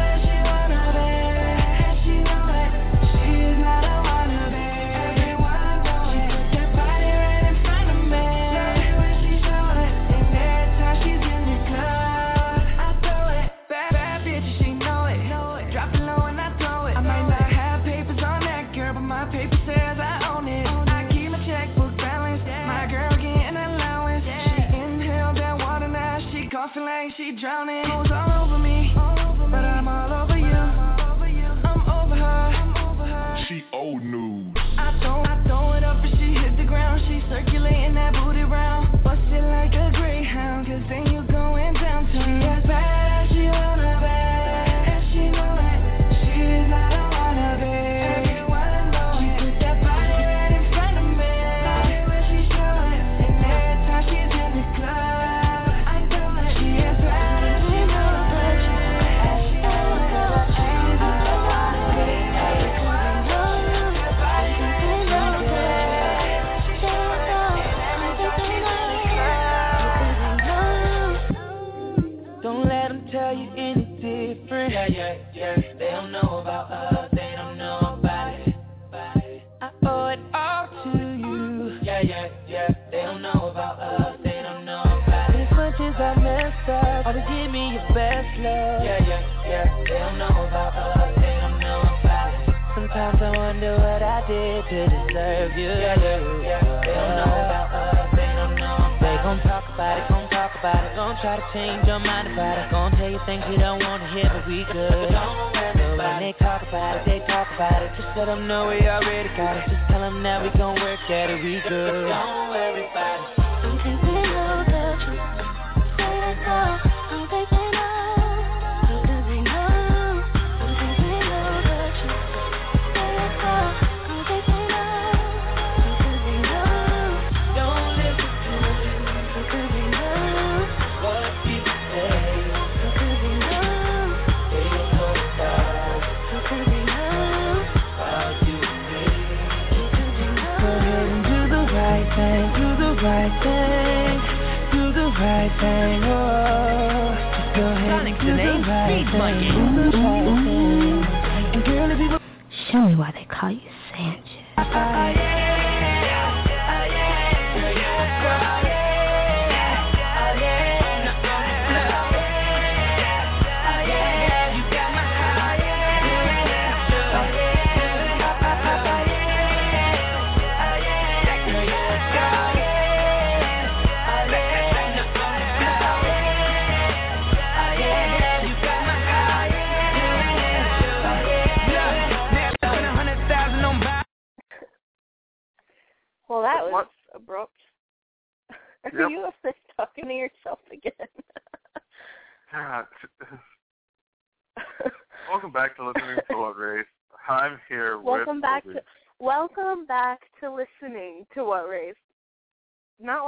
she 27.17 27.33
drowning. 27.41 27.85
Goes 27.85 28.11
all 28.11 28.47
over 28.47 28.59
me, 28.59 28.93
but 28.95 29.65
I'm 29.65 29.87
all 29.87 30.25
over 30.25 30.39
you. 30.39 30.47
I'm 30.47 31.87
over 31.87 32.17
her. 32.17 33.45
She 33.49 33.65
old 33.73 34.03
news. 34.03 34.53
I 34.57 34.99
throw, 35.01 35.23
I 35.23 35.43
throw 35.47 35.73
it 35.75 35.85
up 35.85 36.03
and 36.03 36.13
she 36.19 36.35
hit 36.35 36.57
the 36.57 36.65
ground. 36.65 37.03
She 37.07 37.21
circulating 37.29 37.44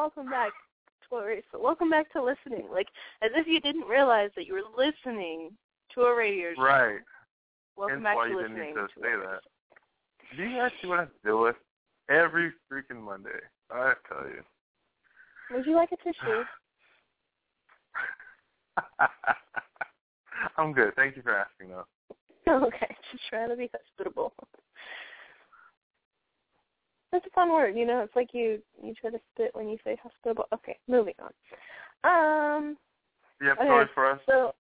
welcome 0.07 0.31
back 0.31 0.53
race, 1.11 1.43
welcome 1.53 1.91
back 1.91 2.13
to 2.13 2.23
listening. 2.23 2.69
Like 2.71 2.87
as 3.23 3.31
if 3.35 3.49
you 3.49 3.61
didn't 3.61 3.89
realize 3.89 4.31
that 4.37 4.47
you 4.47 4.53
were 4.55 4.63
listening 4.77 5.51
to 5.95 6.03
a 6.03 6.17
radio 6.17 6.55
show. 6.55 6.63
Right. 6.63 7.01
Welcome 7.77 7.97
Hence 7.97 8.05
back 8.05 8.17
why 8.17 8.29
to 8.29 8.35
you 8.35 8.43
didn't 8.43 8.55
need 8.55 8.75
to 8.75 8.83
to 8.83 8.89
say 9.03 9.17
that. 9.25 9.41
Do 10.37 10.45
you 10.45 10.59
guys 10.59 10.71
see 10.81 10.87
what 10.87 10.99
I 10.99 11.01
have 11.01 11.09
to 11.09 11.19
deal 11.25 11.43
with 11.43 11.57
every 12.09 12.53
freaking 12.71 13.03
Monday? 13.03 13.31
I 13.73 13.95
tell 14.09 14.29
you. 14.29 14.45
Would 15.57 15.67
you 15.67 15.75
like 15.75 15.91
a 15.91 15.97
tissue? 15.97 16.45
I'm 20.57 20.73
good. 20.73 20.95
Thank 20.95 21.17
you 21.17 21.23
for 21.23 21.37
asking, 21.37 21.71
though. 21.71 21.87
okay, 22.67 22.97
just 23.11 23.25
trying 23.29 23.49
to 23.49 23.57
be 23.57 23.69
hospitable. 23.75 24.33
That's 27.13 27.27
a 27.27 27.31
fun 27.31 27.51
word, 27.51 27.77
you 27.77 27.87
know. 27.87 28.01
It's 28.01 28.17
like 28.17 28.31
you 28.33 28.61
you 28.83 28.95
try 28.95 29.11
to 29.11 29.21
spit 29.35 29.51
when 29.55 29.69
you 29.69 29.79
say 29.85 29.97
hospitable. 30.03 30.47
Okay, 30.53 30.79
moving 30.89 31.15
on. 31.21 31.33
Um. 32.05 32.77
You 33.41 33.49
have 33.49 33.59
okay, 33.59 33.67
stories 33.67 33.89
for 33.95 34.11
us? 34.11 34.21
So 34.27 34.55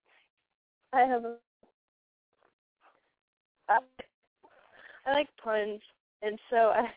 I 0.92 1.00
have 1.00 1.24
a. 1.24 1.36
I, 3.68 3.78
I 5.06 5.12
like 5.12 5.28
puns, 5.42 5.80
and 6.22 6.38
so 6.50 6.56
I 6.56 6.88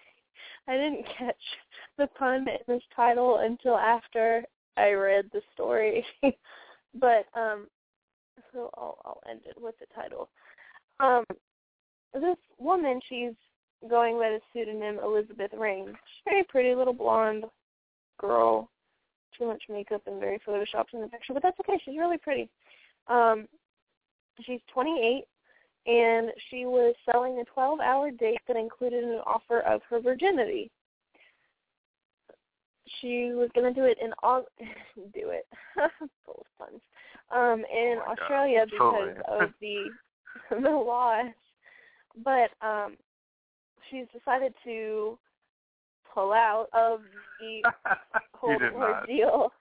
I 0.68 0.78
didn't 0.78 1.06
catch 1.18 1.36
the 1.98 2.08
pun 2.08 2.48
in 2.48 2.58
this 2.68 2.84
title 2.96 3.40
until 3.40 3.76
after 3.76 4.44
I 4.78 4.92
read 4.92 5.30
the 5.34 5.42
story. 5.54 6.06
but 6.96 7.26
um, 7.36 7.68
so 8.54 8.70
I'll 8.78 8.98
I'll 9.04 9.22
end 9.30 9.42
it 9.46 9.60
with 9.60 9.76
the 9.80 9.88
title. 9.96 10.30
Um, 11.00 11.24
this 12.14 12.38
woman, 12.58 13.00
she's 13.08 13.34
going 13.88 14.18
by 14.18 14.30
the 14.30 14.40
pseudonym 14.52 15.00
Elizabeth 15.04 15.52
Raine. 15.58 15.88
She's 15.88 16.24
a 16.28 16.30
very 16.30 16.44
pretty 16.44 16.76
little 16.76 16.94
blonde 16.94 17.46
girl. 18.20 18.70
Too 19.38 19.46
much 19.48 19.64
makeup 19.70 20.02
and 20.08 20.20
very 20.20 20.40
photoshopped 20.46 20.94
in 20.94 21.02
the 21.02 21.08
picture, 21.08 21.34
but 21.34 21.44
that's 21.44 21.60
okay. 21.62 21.80
She's 21.86 21.98
really 21.98 22.18
pretty. 22.18 22.50
Um, 23.08 23.48
she's 24.46 24.60
28, 24.74 25.24
and 25.88 26.32
she 26.50 26.66
was 26.66 26.94
selling 27.10 27.42
a 27.42 27.60
12-hour 27.60 28.12
date 28.12 28.42
that 28.48 28.58
included 28.58 29.04
an 29.04 29.22
offer 29.26 29.62
of 29.62 29.82
her 29.90 30.02
virginity. 30.02 30.70
She 33.00 33.32
was 33.34 33.50
going 33.54 33.72
to 33.72 33.80
do 33.80 33.86
it 33.86 33.98
in 34.02 34.12
all 34.24 34.46
do 35.14 35.30
it 35.30 35.46
full 36.26 36.46
of 36.46 36.58
puns 36.58 36.82
um, 37.32 37.64
in 37.72 37.98
Oh 37.98 38.04
my 38.08 38.16
God. 38.16 38.20
Australia 38.20 38.66
because 38.66 39.16
Totally. 39.26 39.44
of 39.44 39.54
the 39.62 39.86
the 40.62 40.70
laws, 40.70 41.32
but 42.24 42.50
um, 42.66 42.98
she's 43.90 44.06
decided 44.14 44.54
to 44.64 45.18
pull 46.14 46.34
out 46.34 46.68
of 46.74 47.02
the 47.40 47.62
whole 48.34 48.58
ordeal 48.76 49.52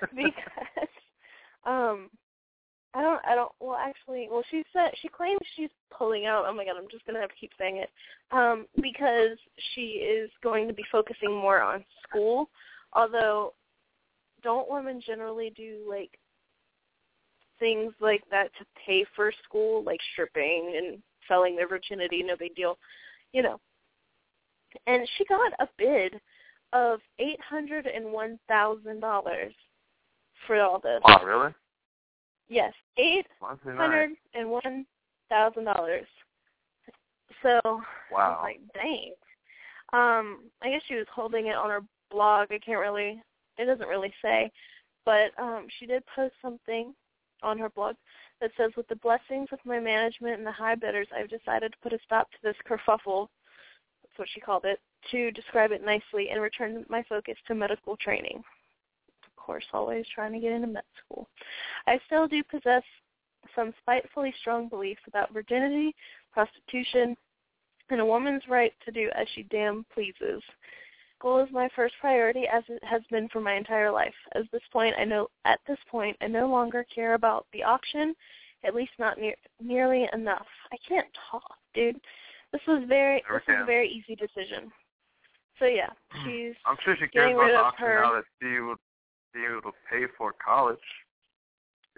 because 0.14 0.88
um 1.64 2.10
I 2.94 3.02
don't 3.02 3.20
I 3.26 3.34
don't 3.34 3.52
well 3.60 3.78
actually 3.78 4.28
well 4.30 4.42
she 4.50 4.62
said 4.72 4.90
she 5.00 5.08
claims 5.08 5.40
she's 5.54 5.70
pulling 5.96 6.26
out 6.26 6.44
oh 6.46 6.54
my 6.54 6.64
god 6.64 6.76
I'm 6.78 6.88
just 6.90 7.06
gonna 7.06 7.20
have 7.20 7.30
to 7.30 7.36
keep 7.36 7.52
saying 7.58 7.78
it 7.78 7.90
um 8.32 8.66
because 8.82 9.38
she 9.74 9.82
is 9.82 10.30
going 10.42 10.66
to 10.68 10.74
be 10.74 10.84
focusing 10.90 11.32
more 11.34 11.60
on 11.60 11.84
school 12.08 12.48
although 12.92 13.54
don't 14.42 14.70
women 14.70 15.00
generally 15.04 15.52
do 15.56 15.78
like 15.88 16.10
things 17.58 17.92
like 18.00 18.22
that 18.30 18.50
to 18.58 18.64
pay 18.84 19.04
for 19.14 19.32
school 19.44 19.82
like 19.84 20.00
stripping 20.12 20.74
and 20.76 21.02
selling 21.26 21.56
their 21.56 21.68
virginity 21.68 22.22
no 22.22 22.36
big 22.36 22.54
deal 22.54 22.78
you 23.36 23.42
know 23.42 23.60
and 24.86 25.06
she 25.16 25.24
got 25.26 25.52
a 25.60 25.68
bid 25.78 26.20
of 26.72 27.00
eight 27.18 27.40
hundred 27.40 27.86
and 27.86 28.12
one 28.12 28.38
thousand 28.48 29.00
dollars 29.00 29.52
for 30.46 30.60
all 30.60 30.80
this. 30.80 31.00
Wow, 31.04 31.22
really? 31.24 31.54
Yes, 32.48 32.72
eight 32.98 33.26
hundred 33.40 34.10
and 34.34 34.50
one 34.50 34.86
thousand 35.28 35.64
dollars. 35.64 36.06
So 37.42 37.60
I 37.62 37.70
was 37.70 37.82
Wow. 38.10 38.40
like, 38.42 38.60
dang. 38.74 39.12
Um, 39.92 40.50
I 40.62 40.70
guess 40.70 40.82
she 40.88 40.94
was 40.94 41.06
holding 41.14 41.46
it 41.46 41.54
on 41.54 41.70
her 41.70 41.82
blog. 42.10 42.48
I 42.50 42.58
can't 42.58 42.80
really. 42.80 43.22
It 43.58 43.64
doesn't 43.64 43.88
really 43.88 44.12
say, 44.20 44.50
but 45.04 45.30
um, 45.38 45.66
she 45.78 45.86
did 45.86 46.02
post 46.14 46.34
something 46.42 46.94
on 47.42 47.58
her 47.58 47.70
blog 47.70 47.96
that 48.40 48.52
says, 48.56 48.74
"With 48.76 48.88
the 48.88 48.96
blessings 48.96 49.48
of 49.52 49.64
my 49.64 49.80
management 49.80 50.36
and 50.38 50.46
the 50.46 50.52
high 50.52 50.74
bidders, 50.74 51.08
I've 51.12 51.28
decided 51.28 51.72
to 51.72 51.78
put 51.78 51.92
a 51.92 51.98
stop 52.00 52.30
to 52.32 52.42
this 52.42 52.56
kerfuffle." 52.64 53.28
That's 54.02 54.18
what 54.18 54.28
she 54.28 54.40
called 54.40 54.64
it 54.64 54.80
to 55.10 55.30
describe 55.32 55.72
it 55.72 55.82
nicely 55.82 56.30
and 56.30 56.40
return 56.40 56.84
my 56.88 57.02
focus 57.04 57.36
to 57.46 57.54
medical 57.54 57.96
training. 57.96 58.44
Of 59.24 59.36
course, 59.36 59.64
always 59.72 60.06
trying 60.08 60.32
to 60.32 60.38
get 60.38 60.52
into 60.52 60.66
med 60.66 60.84
school. 61.04 61.28
I 61.86 61.98
still 62.06 62.26
do 62.26 62.42
possess 62.44 62.82
some 63.54 63.72
spitefully 63.80 64.32
strong 64.40 64.68
beliefs 64.68 65.02
about 65.06 65.32
virginity, 65.32 65.94
prostitution, 66.32 67.16
and 67.90 68.00
a 68.00 68.06
woman's 68.06 68.42
right 68.48 68.74
to 68.84 68.90
do 68.90 69.10
as 69.14 69.28
she 69.34 69.44
damn 69.44 69.84
pleases. 69.94 70.42
School 71.18 71.42
is 71.42 71.48
my 71.50 71.68
first 71.74 71.94
priority 72.00 72.44
as 72.52 72.62
it 72.68 72.82
has 72.84 73.02
been 73.10 73.28
for 73.28 73.40
my 73.40 73.54
entire 73.54 73.90
life. 73.90 74.14
At 74.34 74.50
this 74.52 74.62
point 74.72 74.94
I 74.98 75.04
know 75.04 75.28
at 75.44 75.60
this 75.66 75.78
point 75.90 76.16
I 76.20 76.26
no 76.26 76.48
longer 76.48 76.84
care 76.94 77.14
about 77.14 77.46
the 77.52 77.62
auction, 77.62 78.14
at 78.64 78.74
least 78.74 78.92
not 78.98 79.18
near, 79.18 79.34
nearly 79.60 80.06
enough. 80.12 80.46
I 80.72 80.76
can't 80.86 81.08
talk, 81.30 81.56
dude. 81.74 82.00
This 82.52 82.60
was 82.68 82.84
very 82.86 83.22
this 83.32 83.42
was 83.48 83.62
a 83.62 83.66
very 83.66 83.88
easy 83.88 84.14
decision. 84.14 84.70
So 85.58 85.64
yeah, 85.64 85.90
hmm. 86.10 86.28
she's 86.28 86.54
I'm 86.66 86.76
sure 86.84 86.96
she 86.98 87.08
cares 87.08 87.32
about 87.32 87.48
the 87.48 87.58
of 87.58 87.64
option 87.66 87.86
her 87.86 88.02
now 88.02 88.12
that 88.14 88.24
she 88.40 88.60
would 88.60 88.78
be 89.32 89.40
able 89.44 89.62
to 89.62 89.76
pay 89.90 90.04
for 90.18 90.34
college. 90.44 90.78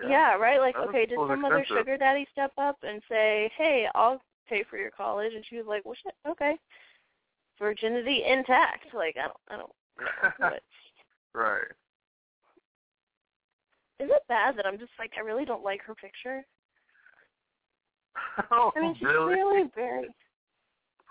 Yeah, 0.07 0.35
right. 0.37 0.61
Like, 0.61 0.77
That 0.77 0.89
okay, 0.89 1.07
did 1.07 1.19
some 1.19 1.45
other 1.45 1.65
sugar 1.67 1.97
daddy 1.97 2.27
step 2.31 2.53
up 2.57 2.77
and 2.83 3.03
say, 3.09 3.51
"Hey, 3.57 3.89
I'll 3.95 4.23
pay 4.49 4.63
for 4.63 4.79
your 4.79 4.93
college," 4.93 5.35
and 5.35 5.45
she 5.45 5.57
was 5.57 5.67
like, 5.67 5.85
"Well, 5.85 5.97
shit, 6.01 6.15
okay." 6.29 6.57
Virginity 7.59 8.25
intact. 8.27 8.87
Like, 8.95 9.17
I 9.17 9.23
don't, 9.29 9.37
I 9.49 9.57
don't 9.57 9.71
know. 10.51 10.57
Right. 11.35 11.61
is 14.01 14.09
it 14.11 14.23
bad 14.29 14.57
that 14.57 14.67
I'm 14.67 14.79
just 14.79 14.91
like, 14.99 15.13
I 15.17 15.21
really 15.21 15.45
don't 15.45 15.63
like 15.63 15.83
her 15.83 15.95
picture? 15.95 16.45
oh, 18.51 18.73
I 18.75 18.81
mean, 18.81 18.95
she's 18.95 19.05
really? 19.05 19.35
really 19.35 19.71
very. 19.75 20.09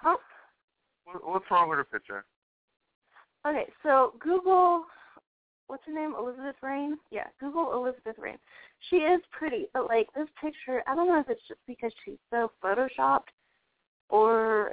What- 0.01 0.19
What's 1.23 1.45
wrong 1.49 1.69
with 1.69 1.77
her 1.77 1.85
picture? 1.85 2.25
Okay, 3.47 3.65
so 3.83 4.13
Google, 4.19 4.83
what's 5.67 5.85
her 5.85 5.93
name? 5.93 6.13
Elizabeth 6.19 6.55
Raine? 6.61 6.97
Yeah, 7.11 7.27
Google 7.39 7.73
Elizabeth 7.73 8.15
Raine. 8.17 8.39
She 8.89 8.97
is 8.97 9.21
pretty, 9.31 9.67
but 9.73 9.87
like 9.87 10.07
this 10.15 10.27
picture, 10.41 10.83
I 10.85 10.95
don't 10.95 11.07
know 11.07 11.19
if 11.19 11.29
it's 11.29 11.47
just 11.47 11.61
because 11.65 11.93
she's 12.03 12.17
so 12.29 12.51
photoshopped 12.61 13.29
or 14.09 14.71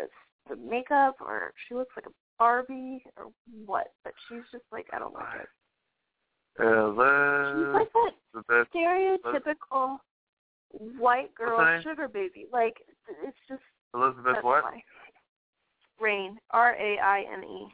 the 0.48 0.56
makeup 0.56 1.16
or 1.20 1.52
she 1.68 1.74
looks 1.74 1.94
like 1.96 2.06
a 2.06 2.12
Barbie 2.38 3.02
or 3.16 3.26
what, 3.64 3.92
but 4.02 4.12
she's 4.28 4.42
just 4.50 4.64
like, 4.72 4.86
I 4.92 4.98
don't 4.98 5.14
like 5.14 5.24
it. 5.40 5.48
Uh, 6.56 6.90
she's 7.54 7.74
like 7.74 8.46
that 8.48 8.66
stereotypical 8.74 9.98
white 10.98 11.34
girl 11.34 11.80
sugar 11.82 12.08
baby. 12.08 12.46
Like, 12.52 12.76
it's 13.24 13.36
just, 13.48 13.62
Elizabeth 13.94 14.42
what? 14.42 14.64
why. 14.64 14.82
Raine, 16.00 16.38
R-A-I-N-E. 16.50 17.68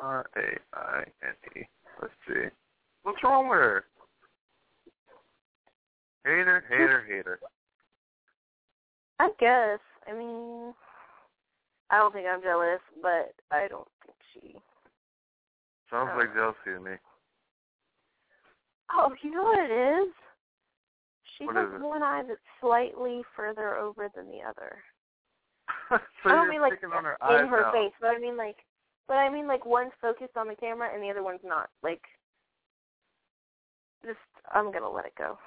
R 0.00 0.26
A 0.36 0.76
I 0.76 1.04
N 1.22 1.34
E. 1.56 1.62
Let's 2.00 2.12
see. 2.28 2.48
What's 3.02 3.22
wrong 3.22 3.48
with 3.48 3.58
her? 3.58 3.84
Hater, 6.26 6.64
hater, 6.68 7.04
hater. 7.06 7.38
I 9.20 9.30
guess. 9.38 9.78
I 10.08 10.12
mean, 10.12 10.74
I 11.90 11.98
don't 11.98 12.12
think 12.12 12.26
I'm 12.26 12.42
jealous, 12.42 12.80
but 13.00 13.32
I 13.52 13.68
don't 13.68 13.86
think 14.04 14.16
she. 14.34 14.58
Sounds 15.88 16.10
Uh. 16.12 16.16
like 16.18 16.34
jealousy 16.34 16.58
to 16.74 16.80
me. 16.80 16.96
Oh, 18.90 19.14
you 19.22 19.30
know 19.30 19.44
what 19.44 19.58
it 19.58 19.70
is? 19.70 20.12
She 21.38 21.46
What 21.46 21.54
has 21.56 21.68
is 21.68 21.74
it? 21.76 21.80
one 21.80 22.02
eye 22.02 22.22
that's 22.26 22.40
slightly 22.60 23.22
further 23.36 23.76
over 23.76 24.08
than 24.08 24.28
the 24.28 24.42
other. 24.42 24.82
so 25.90 25.98
I 26.30 26.34
don't 26.34 26.48
mean 26.48 26.60
like 26.60 26.80
her 26.80 26.86
in 26.88 27.48
her 27.48 27.62
now. 27.62 27.72
face, 27.72 27.92
but 28.00 28.08
I 28.10 28.18
mean 28.18 28.36
like, 28.36 28.56
but 29.06 29.14
I 29.18 29.28
mean 29.28 29.46
like 29.46 29.64
one's 29.64 29.92
focused 30.00 30.36
on 30.36 30.48
the 30.48 30.56
camera 30.56 30.92
and 30.92 31.02
the 31.02 31.10
other 31.10 31.22
one's 31.22 31.44
not. 31.44 31.70
Like, 31.82 32.02
just 34.04 34.18
I'm 34.52 34.72
gonna 34.72 34.88
let 34.90 35.04
it 35.06 35.14
go. 35.16 35.38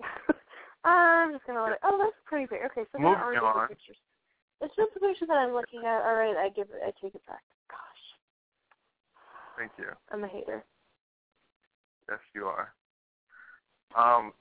I'm 0.84 1.32
just 1.32 1.46
gonna 1.46 1.62
let 1.62 1.72
it. 1.72 1.78
Oh, 1.82 1.98
that's 1.98 2.16
pretty 2.24 2.46
fair. 2.46 2.66
Okay, 2.66 2.82
so 2.92 2.98
there 2.98 3.02
Moving 3.02 3.18
are 3.18 3.34
on. 3.34 3.34
different 3.34 3.68
pictures. 3.70 3.96
It's 4.60 4.74
just 4.74 4.94
the 4.94 5.00
picture 5.00 5.26
that 5.26 5.36
I'm 5.38 5.52
looking 5.52 5.80
at. 5.80 6.02
All 6.02 6.14
right, 6.14 6.36
I 6.36 6.48
give 6.50 6.68
it. 6.70 6.82
I 6.82 6.90
take 7.00 7.14
it 7.14 7.26
back. 7.26 7.42
Gosh, 7.70 8.04
Thank 9.56 9.72
you. 9.78 9.92
I'm 10.10 10.24
a 10.24 10.28
hater. 10.28 10.64
Yes, 12.08 12.18
you 12.34 12.46
are. 12.46 12.72
Um, 13.96 14.32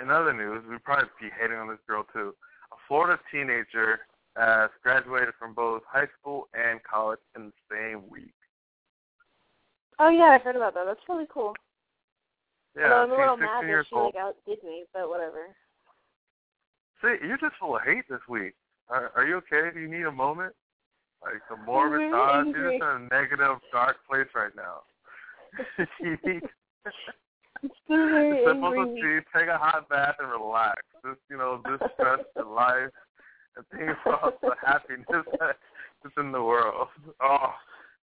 in 0.00 0.10
other 0.10 0.32
news, 0.32 0.62
we'd 0.68 0.84
probably 0.84 1.08
be 1.20 1.28
hating 1.38 1.56
on 1.56 1.68
this 1.68 1.78
girl 1.86 2.06
too. 2.12 2.34
A 2.72 2.76
Florida 2.86 3.20
teenager 3.30 4.00
has 4.36 4.70
graduated 4.82 5.34
from 5.38 5.54
both 5.54 5.82
high 5.90 6.06
school 6.18 6.48
and 6.54 6.80
college 6.82 7.18
in 7.36 7.46
the 7.46 7.52
same 7.70 8.08
week. 8.08 8.34
Oh 9.98 10.08
yeah, 10.08 10.30
I 10.30 10.38
heard 10.38 10.56
about 10.56 10.74
that. 10.74 10.84
That's 10.86 11.00
really 11.08 11.26
cool. 11.28 11.54
Yeah, 12.76 12.92
Although 12.92 13.02
I'm 13.02 13.10
a 13.10 13.16
little 13.16 13.36
mad 13.36 13.64
that 13.64 13.84
she 13.88 13.94
old. 13.94 14.14
like 14.14 14.22
outdid 14.22 14.62
me, 14.62 14.84
but 14.92 15.08
whatever. 15.08 15.54
See, 17.02 17.14
you're 17.26 17.38
just 17.38 17.54
full 17.60 17.76
of 17.76 17.82
hate 17.82 18.04
this 18.08 18.20
week. 18.28 18.54
Are, 18.88 19.12
are 19.14 19.26
you 19.26 19.36
okay? 19.36 19.70
Do 19.72 19.80
you 19.80 19.88
need 19.88 20.06
a 20.06 20.12
moment? 20.12 20.54
Like 21.22 21.40
some 21.48 21.64
morbid 21.64 21.98
very 21.98 22.10
mm-hmm, 22.10 22.14
thoughts? 22.14 22.56
You're 22.56 22.72
just 22.72 22.82
in 22.82 22.88
a 22.88 23.14
negative, 23.14 23.58
dark 23.72 23.96
place 24.08 24.28
right 24.34 24.54
now. 24.54 24.82
you 26.00 26.16
need 26.26 26.42
It's 27.62 27.74
very 27.88 28.46
angry 28.46 28.84
week. 28.94 29.02
see. 29.02 29.38
Take 29.38 29.48
a 29.48 29.58
hot 29.58 29.88
bath 29.88 30.16
and 30.20 30.30
relax. 30.30 30.82
Just 31.04 31.20
you 31.30 31.36
know, 31.36 31.60
this 31.64 31.80
stress 31.94 32.20
in 32.36 32.48
life 32.54 32.90
and 33.56 33.64
think 33.74 33.96
about 34.06 34.40
the 34.42 34.54
happiness 34.64 35.26
that's 35.40 36.14
in 36.16 36.32
the 36.32 36.42
world. 36.42 36.88
Oh, 37.20 37.52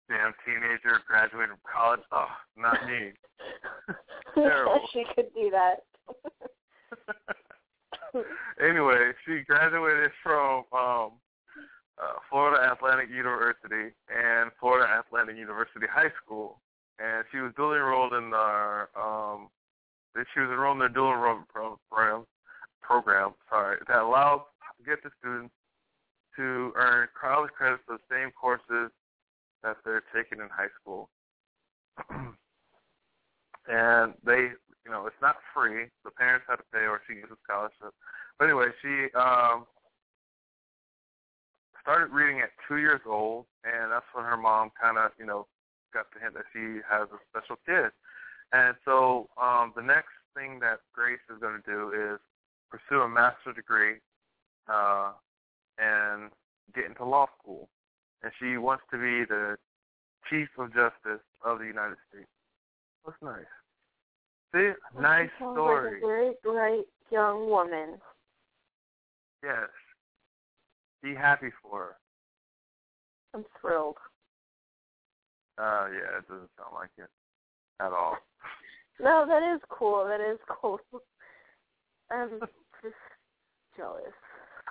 damn 0.09 0.33
teenager 0.45 1.01
graduated 1.07 1.51
from 1.51 1.59
college. 1.71 2.01
Oh, 2.13 2.27
not 2.57 2.87
me. 2.87 3.13
Terrible. 4.35 4.81
she 4.93 5.05
could 5.15 5.33
do 5.35 5.51
that. 5.51 5.85
anyway, 8.63 9.13
she 9.27 9.41
graduated 9.47 10.11
from 10.23 10.65
um, 10.73 11.13
uh, 11.99 12.19
Florida 12.31 12.73
Atlantic 12.73 13.09
University 13.11 13.95
and 14.09 14.51
Florida 14.61 15.03
Atlantic 15.07 15.37
University 15.37 15.87
High 15.91 16.13
School, 16.25 16.61
and 16.99 17.25
she 17.31 17.39
was 17.39 17.53
dually 17.53 17.77
enrolled 17.77 18.13
in 18.13 18.33
our 18.35 18.89
um, 18.97 19.49
she 20.33 20.41
was 20.41 20.51
enrolled 20.51 20.77
in 20.77 20.81
their 20.81 20.89
dual 20.89 21.13
enrollment 21.13 21.49
program 21.49 22.25
program. 22.83 23.35
Sorry, 23.51 23.79
that 23.89 23.99
allows 23.99 24.43
get 24.85 25.03
the 25.03 25.11
students 25.19 25.55
to 26.37 26.73
earn 26.77 27.09
college 27.19 27.51
credits 27.57 27.83
for 27.87 27.97
the 27.97 28.15
same 28.15 28.31
courses 28.33 28.91
that 29.63 29.77
they're 29.85 30.03
taking 30.15 30.41
in 30.41 30.49
high 30.49 30.69
school. 30.81 31.09
and 33.69 34.15
they, 34.25 34.53
you 34.85 34.91
know, 34.91 35.07
it's 35.07 35.23
not 35.23 35.37
free. 35.55 35.87
The 36.05 36.11
parents 36.11 36.47
have 36.49 36.59
to 36.59 36.65
pay, 36.73 36.87
or 36.87 37.01
she 37.07 37.15
gets 37.15 37.33
a 37.33 37.37
scholarship. 37.45 37.95
But 38.39 38.47
anyway, 38.47 38.67
she 38.83 39.09
um, 39.17 39.67
started 41.81 42.13
reading 42.13 42.41
at 42.41 42.51
two 42.69 42.77
years 42.77 43.01
old, 43.07 43.47
and 43.65 43.93
that's 43.93 44.07
when 44.13 44.25
her 44.25 44.37
mom 44.37 44.71
kind 44.81 44.99
of, 44.99 45.13
you 45.19 45.27
know, 45.27 45.47
got 45.93 46.07
the 46.13 46.21
hint 46.21 46.35
that 46.35 46.45
she 46.53 46.81
has 46.89 47.09
a 47.13 47.19
special 47.31 47.57
kid. 47.65 47.93
And 48.53 48.77
so 48.85 49.29
um, 49.41 49.73
the 49.77 49.83
next 49.83 50.13
thing 50.37 50.61
that 50.61 50.81
Grace 50.93 51.23
is 51.31 51.41
going 51.41 51.61
to 51.61 51.71
do 51.71 51.91
is 51.91 52.19
pursue 52.71 53.03
a 53.03 53.09
master's 53.09 53.55
degree 53.55 53.97
uh, 54.69 55.13
and 55.79 56.31
get 56.75 56.85
into 56.85 57.05
law 57.05 57.27
school. 57.39 57.69
And 58.23 58.33
she 58.41 58.57
wants 58.57 58.85
to 58.91 58.97
be 58.97 59.25
the 59.25 59.57
Chief 60.31 60.49
of 60.59 60.73
Justice 60.73 61.25
of 61.45 61.59
the 61.59 61.67
United 61.67 61.97
States. 62.09 62.29
That's 63.05 63.17
nice. 63.23 63.45
See, 64.55 64.71
nice 65.01 65.29
story. 65.37 65.95
Like 65.95 66.03
a 66.03 66.07
very 66.07 66.33
bright 66.43 66.85
young 67.11 67.49
woman. 67.49 67.99
Yes. 69.43 69.69
Be 71.03 71.15
happy 71.15 71.49
for 71.63 71.79
her. 71.79 71.97
I'm 73.35 73.45
thrilled. 73.61 73.97
Uh, 75.59 75.87
yeah, 75.93 76.19
it 76.19 76.29
doesn't 76.29 76.51
sound 76.57 76.75
like 76.75 76.91
it 76.99 77.11
at 77.81 77.93
all. 77.93 78.17
No, 79.01 79.25
that 79.27 79.55
is 79.55 79.61
cool. 79.69 80.05
That 80.05 80.21
is 80.21 80.39
cool. 80.49 80.79
I'm 82.11 82.31
just 82.83 82.95
jealous. 83.77 84.03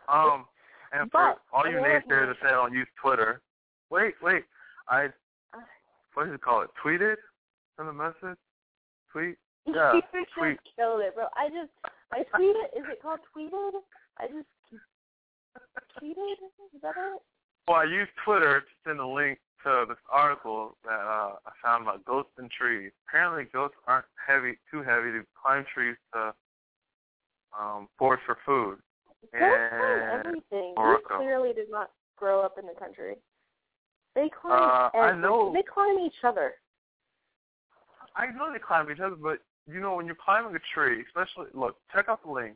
Um, 0.07 0.45
and 0.91 1.11
for 1.11 1.35
But, 1.35 1.55
all 1.55 1.69
you 1.69 1.77
on 1.77 1.83
the 1.83 1.89
other 1.89 2.01
naysayers 2.07 2.27
that 2.27 2.35
say 2.41 2.47
I 2.47 2.51
don't 2.51 2.73
use 2.73 2.87
Twitter, 3.01 3.41
wait, 3.89 4.15
wait, 4.21 4.43
I, 4.87 5.07
what 6.13 6.25
do 6.25 6.31
you 6.31 6.37
call 6.37 6.61
it? 6.61 6.69
Tweeted? 6.83 7.15
Send 7.77 7.89
a 7.89 7.93
message? 7.93 8.37
Tweet? 9.11 9.35
Yeah, 9.65 9.93
you 9.93 10.01
tweet. 10.37 10.57
just 10.59 10.75
killed 10.75 10.99
it, 10.99 11.15
bro. 11.15 11.27
I 11.37 11.47
just 11.47 11.71
I 12.11 12.19
tweeted. 12.37 12.67
Is 12.77 12.83
it 12.91 13.01
called 13.01 13.19
tweeted? 13.33 13.71
I 14.19 14.27
just 14.27 14.49
tweeted. 16.01 16.35
Is 16.75 16.81
that 16.81 16.95
it? 16.97 17.21
Well, 17.67 17.77
I 17.77 17.85
used 17.85 18.11
Twitter 18.25 18.59
to 18.59 18.65
send 18.85 18.99
a 18.99 19.07
link 19.07 19.39
to 19.63 19.85
this 19.87 19.97
article 20.11 20.75
that 20.83 20.91
uh, 20.99 21.35
I 21.47 21.51
found 21.63 21.83
about 21.83 22.03
ghosts 22.03 22.33
in 22.37 22.49
trees. 22.49 22.91
Apparently, 23.07 23.45
ghosts 23.53 23.77
aren't 23.87 24.03
heavy, 24.27 24.59
too 24.69 24.83
heavy 24.83 25.11
to 25.13 25.23
climb 25.41 25.63
trees 25.73 25.95
to 26.13 26.33
um, 27.57 27.87
forage 27.97 28.19
for 28.25 28.37
food. 28.45 28.79
Don't 29.31 29.39
climb 29.39 29.53
And 29.71 30.25
everything. 30.27 30.73
You 30.75 30.83
Morocco. 30.83 31.17
clearly 31.19 31.53
did 31.53 31.71
not 31.71 31.89
grow 32.17 32.41
up 32.41 32.57
in 32.59 32.65
the 32.65 32.73
country. 32.77 33.15
They 34.13 34.29
climb. 34.29 34.59
Uh, 34.93 34.97
I 34.97 35.15
know. 35.15 35.53
They 35.53 35.63
climb 35.63 35.99
each 35.99 36.19
other. 36.25 36.55
I 38.15 38.27
know 38.27 38.51
they 38.51 38.59
climb 38.59 38.91
each 38.91 38.99
other, 38.99 39.15
but 39.15 39.39
you 39.67 39.79
know 39.79 39.95
when 39.95 40.05
you're 40.05 40.15
climbing 40.15 40.55
a 40.55 40.59
tree, 40.73 41.03
especially 41.07 41.47
look, 41.53 41.77
check 41.93 42.05
out 42.09 42.23
the 42.23 42.31
link. 42.31 42.55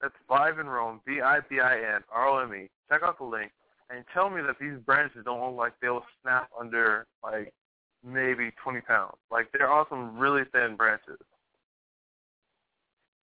That's 0.00 0.14
Vive 0.28 0.58
in 0.58 0.66
Rome, 0.66 1.00
V 1.06 1.20
I 1.20 1.40
V 1.48 1.60
I 1.60 1.76
N 1.96 2.02
R 2.12 2.28
O 2.28 2.38
M 2.38 2.54
E. 2.54 2.68
Check 2.90 3.02
out 3.02 3.18
the 3.18 3.24
link 3.24 3.52
and 3.90 4.04
tell 4.14 4.30
me 4.30 4.40
that 4.42 4.56
these 4.60 4.78
branches 4.86 5.22
don't 5.24 5.40
look 5.40 5.56
like 5.56 5.72
they'll 5.82 6.04
snap 6.22 6.48
under 6.58 7.06
like 7.22 7.52
maybe 8.04 8.50
20 8.62 8.80
pounds. 8.82 9.16
Like 9.30 9.48
they're 9.52 9.70
all 9.70 9.86
some 9.90 10.16
really 10.18 10.42
thin 10.52 10.76
branches. 10.76 11.18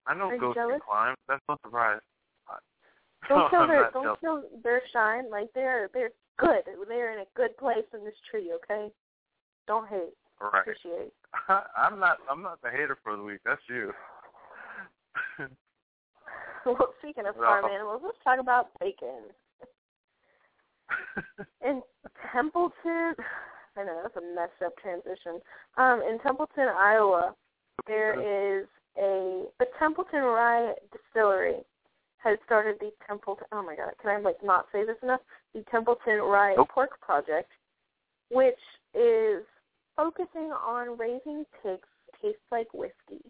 I 0.07 0.13
know 0.15 0.26
Are 0.26 0.36
you 0.36 0.39
ghosts 0.39 0.59
can 0.59 0.80
climb. 0.86 1.15
That's 1.28 1.41
no 1.47 1.57
surprise. 1.63 2.01
Don't 3.30 3.49
kill 3.49 3.61
I'm 3.61 3.69
their 3.69 3.89
don't 3.91 4.03
jealous. 4.03 4.19
kill 4.21 4.43
their 4.63 4.82
shine. 4.93 5.32
Like 5.32 5.47
they're 5.55 5.89
they're 5.95 6.11
good. 6.38 6.61
They're 6.88 7.13
in 7.13 7.21
a 7.21 7.26
good 7.36 7.57
place 7.57 7.86
in 7.91 8.03
this 8.03 8.13
tree. 8.30 8.51
Okay. 8.53 8.91
Don't 9.65 9.88
hate. 9.88 10.13
Right. 10.41 10.61
Appreciate. 10.61 11.13
I'm 11.77 11.99
not. 11.99 12.17
I'm 12.29 12.41
not 12.41 12.61
the 12.61 12.69
hater 12.69 12.97
for 13.03 13.15
the 13.15 13.23
week. 13.23 13.39
That's 13.45 13.61
you. 13.69 13.91
Well, 16.65 16.95
speaking 16.97 17.27
of 17.27 17.36
No. 17.36 17.43
farm 17.43 17.65
animals, 17.65 18.01
let's 18.03 18.17
talk 18.23 18.39
about 18.39 18.71
bacon. 18.79 19.21
in 21.63 21.83
Templeton, 22.31 23.15
I 23.77 23.83
know 23.83 24.01
that's 24.01 24.15
a 24.17 24.21
messed 24.33 24.61
up 24.65 24.75
transition. 24.77 25.41
Um, 25.77 26.01
in 26.01 26.17
Templeton, 26.19 26.67
Iowa, 26.67 27.36
there 27.86 28.13
is 28.19 28.67
a 28.97 29.45
the 29.59 29.67
Templeton 29.77 30.21
Rye 30.21 30.73
Distillery 30.91 31.63
has 32.17 32.39
started 32.45 32.77
the 32.79 32.91
Templeton. 33.07 33.45
Oh 33.51 33.61
my 33.61 33.75
God, 33.75 33.91
can 34.01 34.09
I 34.09 34.17
like 34.19 34.43
not 34.43 34.65
say 34.71 34.86
this 34.86 34.97
enough? 35.03 35.21
The 35.53 35.63
Templeton 35.69 36.19
Rye 36.19 36.55
Pork 36.73 36.99
Project, 37.01 37.51
which 38.31 38.55
is 38.95 39.43
focusing 39.95 40.51
on 40.51 40.97
raising 40.97 41.45
pigs 41.63 41.87
that 42.05 42.21
taste 42.21 42.39
like 42.51 42.73
whiskey. 42.73 43.23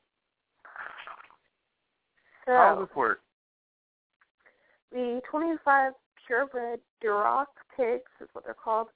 So, 2.45 2.86
this 2.88 2.95
work? 2.95 3.22
the 4.95 5.22
25 5.30 5.93
purebred 6.26 6.80
Duroc 7.03 7.45
pigs 7.76 8.09
is 8.22 8.30
what 8.34 8.45
they're 8.45 8.53
called 8.53 8.88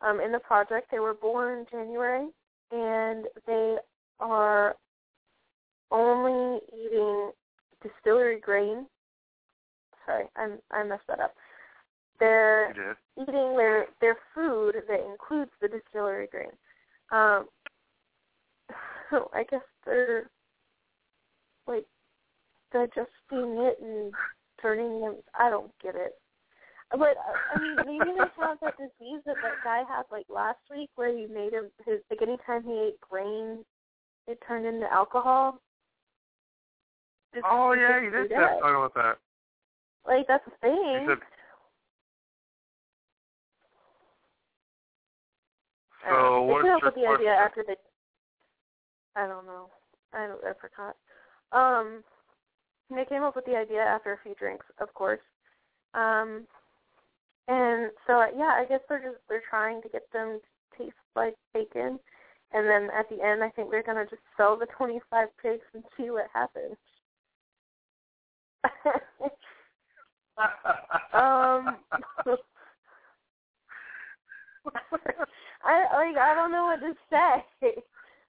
um, 0.00 0.20
in 0.20 0.32
the 0.32 0.38
project. 0.38 0.88
They 0.90 1.00
were 1.00 1.14
born 1.14 1.58
in 1.58 1.66
January, 1.70 2.28
and 2.70 3.26
they 3.46 3.76
are 4.20 4.76
only 5.90 6.60
eating 6.72 7.32
distillery 7.82 8.40
grain. 8.40 8.86
Sorry, 10.06 10.26
I'm, 10.36 10.58
I 10.70 10.84
messed 10.84 11.06
that 11.08 11.20
up. 11.20 11.34
They're 12.20 12.96
eating 13.20 13.56
their 13.56 13.86
their 14.00 14.16
food 14.34 14.74
that 14.88 15.06
includes 15.08 15.50
the 15.60 15.68
distillery 15.68 16.26
grain. 16.30 16.50
Um, 17.10 17.46
so 19.10 19.30
I 19.34 19.44
guess 19.50 19.60
they're 19.84 20.30
like 21.66 21.84
digesting 22.72 23.06
it 23.32 23.78
and 23.82 24.12
turning 24.60 25.00
them. 25.00 25.16
I 25.38 25.50
don't 25.50 25.72
get 25.82 25.94
it. 25.94 26.12
But 26.90 27.00
uh, 27.00 27.54
I 27.54 27.60
mean, 27.60 27.76
maybe 27.84 28.12
they 28.16 28.24
have 28.40 28.58
that 28.62 28.76
disease 28.78 29.20
that 29.26 29.36
that 29.42 29.54
guy 29.62 29.82
had 29.88 30.04
like 30.10 30.24
last 30.30 30.58
week, 30.70 30.88
where 30.94 31.14
he 31.14 31.26
made 31.26 31.52
him 31.52 31.70
his 31.86 32.00
like 32.10 32.22
anytime 32.22 32.62
he 32.64 32.88
ate 32.88 33.00
grain, 33.00 33.62
it 34.26 34.38
turned 34.46 34.66
into 34.66 34.90
alcohol. 34.90 35.60
Just- 37.34 37.44
Oh 37.50 37.72
yeah, 37.72 38.00
you 38.00 38.10
did 38.10 38.30
that. 38.30 38.58
talk 38.60 38.70
about 38.70 38.94
that. 38.94 39.18
Like 40.06 40.26
that's 40.26 40.46
a 40.46 40.50
thing. 40.62 40.72
You 40.72 41.00
said 41.00 41.00
I 41.00 41.00
don't 41.00 41.10
know. 41.10 41.16
So 46.06 46.46
they 46.46 46.52
what's 46.52 46.64
came 46.64 46.72
up 46.72 46.82
your 46.82 46.90
with 46.90 46.94
the 46.94 47.06
idea 47.06 47.34
after 47.34 47.64
they. 47.66 47.76
I 49.16 49.26
don't 49.26 49.46
know. 49.46 49.70
I 50.12 50.26
don't, 50.26 50.40
I 50.44 50.52
forgot. 50.60 50.96
Um, 51.52 52.04
they 52.90 53.04
came 53.04 53.22
up 53.22 53.36
with 53.36 53.44
the 53.44 53.56
idea 53.56 53.80
after 53.80 54.12
a 54.12 54.18
few 54.22 54.34
drinks, 54.34 54.66
of 54.80 54.92
course. 54.94 55.20
Um, 55.94 56.46
and 57.48 57.90
so 58.06 58.24
yeah, 58.36 58.54
I 58.56 58.64
guess 58.68 58.80
they're 58.88 59.02
just 59.02 59.18
they're 59.28 59.42
trying 59.48 59.82
to 59.82 59.88
get 59.88 60.10
them 60.12 60.40
to 60.40 60.84
taste 60.84 60.96
like 61.16 61.34
bacon, 61.52 61.98
and 62.52 62.68
then 62.68 62.90
at 62.96 63.08
the 63.08 63.22
end, 63.24 63.42
I 63.42 63.50
think 63.50 63.70
they're 63.70 63.82
gonna 63.82 64.06
just 64.08 64.22
sell 64.36 64.56
the 64.56 64.66
twenty 64.66 65.00
five 65.10 65.28
pigs 65.42 65.64
and 65.74 65.82
see 65.96 66.10
what 66.10 66.26
happens. 66.32 66.76
um. 71.12 71.78
I 75.64 75.80
like 75.92 76.16
I 76.16 76.34
don't 76.34 76.52
know 76.52 76.64
what 76.64 76.80
to 76.80 76.94
say. 77.10 77.82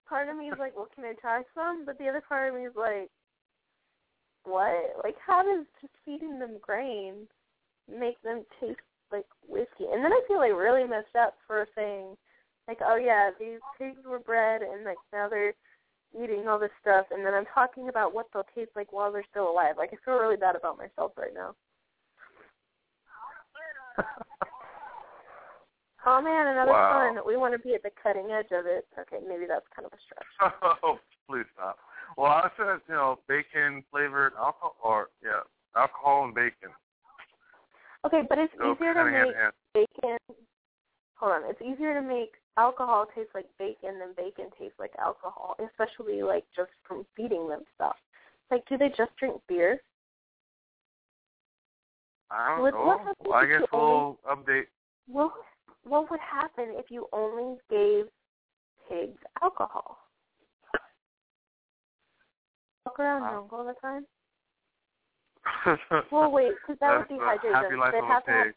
Part 0.08 0.30
of 0.30 0.38
me 0.38 0.48
is 0.48 0.58
like, 0.58 0.76
well, 0.76 0.90
can 0.94 1.06
I 1.06 1.14
try 1.14 1.44
some? 1.54 1.86
But 1.86 2.00
the 2.00 2.08
other 2.08 2.24
part 2.28 2.50
of 2.50 2.56
me 2.56 2.66
is 2.66 2.74
like, 2.76 3.10
what? 4.44 4.98
Like, 5.04 5.16
how 5.26 5.44
does 5.44 5.66
just 5.82 5.94
feeding 6.04 6.40
them 6.40 6.58
grain 6.62 7.28
make 7.88 8.20
them 8.24 8.44
taste 8.60 8.80
like 9.12 9.28
whiskey? 9.48 9.86
And 9.92 10.04
then 10.04 10.12
I 10.12 10.22
feel 10.28 10.38
like 10.38 10.54
really 10.54 10.88
messed 10.88 11.16
up 11.20 11.36
for 11.46 11.68
saying, 11.76 12.18
like, 12.68 12.80
oh 12.84 12.96
yeah, 12.96 13.30
these 13.40 13.60
pigs 13.78 14.02
were 14.06 14.20
bred 14.20 14.62
and 14.64 14.84
like 14.84 14.98
now 15.14 15.30
they're 15.30 15.54
eating 16.18 16.48
all 16.48 16.60
this 16.60 16.72
stuff, 16.82 17.06
and 17.12 17.26
then 17.26 17.34
I'm 17.34 17.46
talking 17.54 17.90
about 17.90 18.14
what 18.14 18.28
they'll 18.34 18.46
taste 18.56 18.72
like 18.76 18.92
while 18.92 19.12
they're 19.12 19.26
still 19.30 19.50
alive. 19.50 19.76
Like, 19.78 19.92
I 19.94 19.98
feel 20.04 20.16
really 20.16 20.38
bad 20.38 20.56
about 20.56 20.78
myself 20.78 21.12
right 21.18 21.34
now. 21.34 21.56
Oh 26.06 26.22
man, 26.22 26.48
another 26.48 26.72
Wow. 26.72 27.14
fun. 27.16 27.26
We 27.28 27.36
want 27.38 27.54
to 27.54 27.60
be 27.60 27.76
at 27.76 27.84
the 27.84 27.92
cutting 28.02 28.32
edge 28.32 28.52
of 28.52 28.66
it. 28.66 28.88
Okay, 28.98 29.18
maybe 29.28 29.46
that's 29.48 29.68
kind 29.76 29.86
of 29.86 29.94
a 29.94 29.98
stretch. 30.00 30.54
oh, 30.84 31.00
please 31.28 31.46
stop. 31.54 31.78
Well, 32.18 32.32
I 32.32 32.50
said, 32.58 32.80
you 32.88 32.96
know, 32.96 33.20
bacon 33.28 33.84
flavored 33.92 34.34
alcohol, 34.36 34.76
or 34.84 35.10
yeah, 35.24 35.42
alcohol 35.76 36.24
and 36.26 36.34
bacon. 36.34 36.70
Okay, 38.06 38.22
but 38.28 38.38
it's 38.38 38.54
Go 38.58 38.74
easier 38.74 38.94
to 38.94 39.04
make 39.04 39.36
hand. 39.36 39.54
bacon. 39.74 40.18
Hold 41.16 41.32
on, 41.34 41.42
it's 41.50 41.62
easier 41.62 41.94
to 41.94 42.02
make 42.02 42.32
alcohol 42.56 43.06
taste 43.14 43.30
like 43.36 43.46
bacon 43.60 44.00
than 44.00 44.14
bacon 44.16 44.50
taste 44.58 44.76
like 44.80 44.94
alcohol, 44.98 45.58
especially 45.60 46.24
like 46.24 46.46
just 46.56 46.72
from 46.88 47.06
feeding 47.16 47.48
them 47.50 47.64
stuff. 47.76 47.98
Like, 48.50 48.64
do 48.70 48.78
they 48.78 48.88
just 48.90 49.12
drink 49.20 49.42
beer? 49.50 49.82
I 52.32 52.56
don't 52.56 52.62
What- 52.62 52.74
know. 52.74 53.14
Well, 53.26 53.34
I 53.34 53.46
guess 53.46 53.64
we'll 53.72 54.18
update. 54.30 54.68
What 55.08 55.34
what 55.84 56.10
would 56.12 56.20
happen 56.20 56.74
if 56.78 56.86
you 56.90 57.08
only 57.14 57.58
gave 57.70 58.06
pigs 58.88 59.20
alcohol? 59.42 59.98
Walk 62.86 63.00
around 63.00 63.22
Wow. 63.22 63.30
drunk 63.30 63.54
all 63.54 63.66
the 63.66 63.74
time? 63.82 64.06
Well, 66.12 66.32
wait, 66.32 66.54
because 66.62 66.80
that 66.80 66.98
would 66.98 67.08
dehydrate 67.08 67.70
them. 67.70 67.80
They'd 67.92 68.04
have 68.04 68.24
to 68.26 68.32
have. 68.32 68.54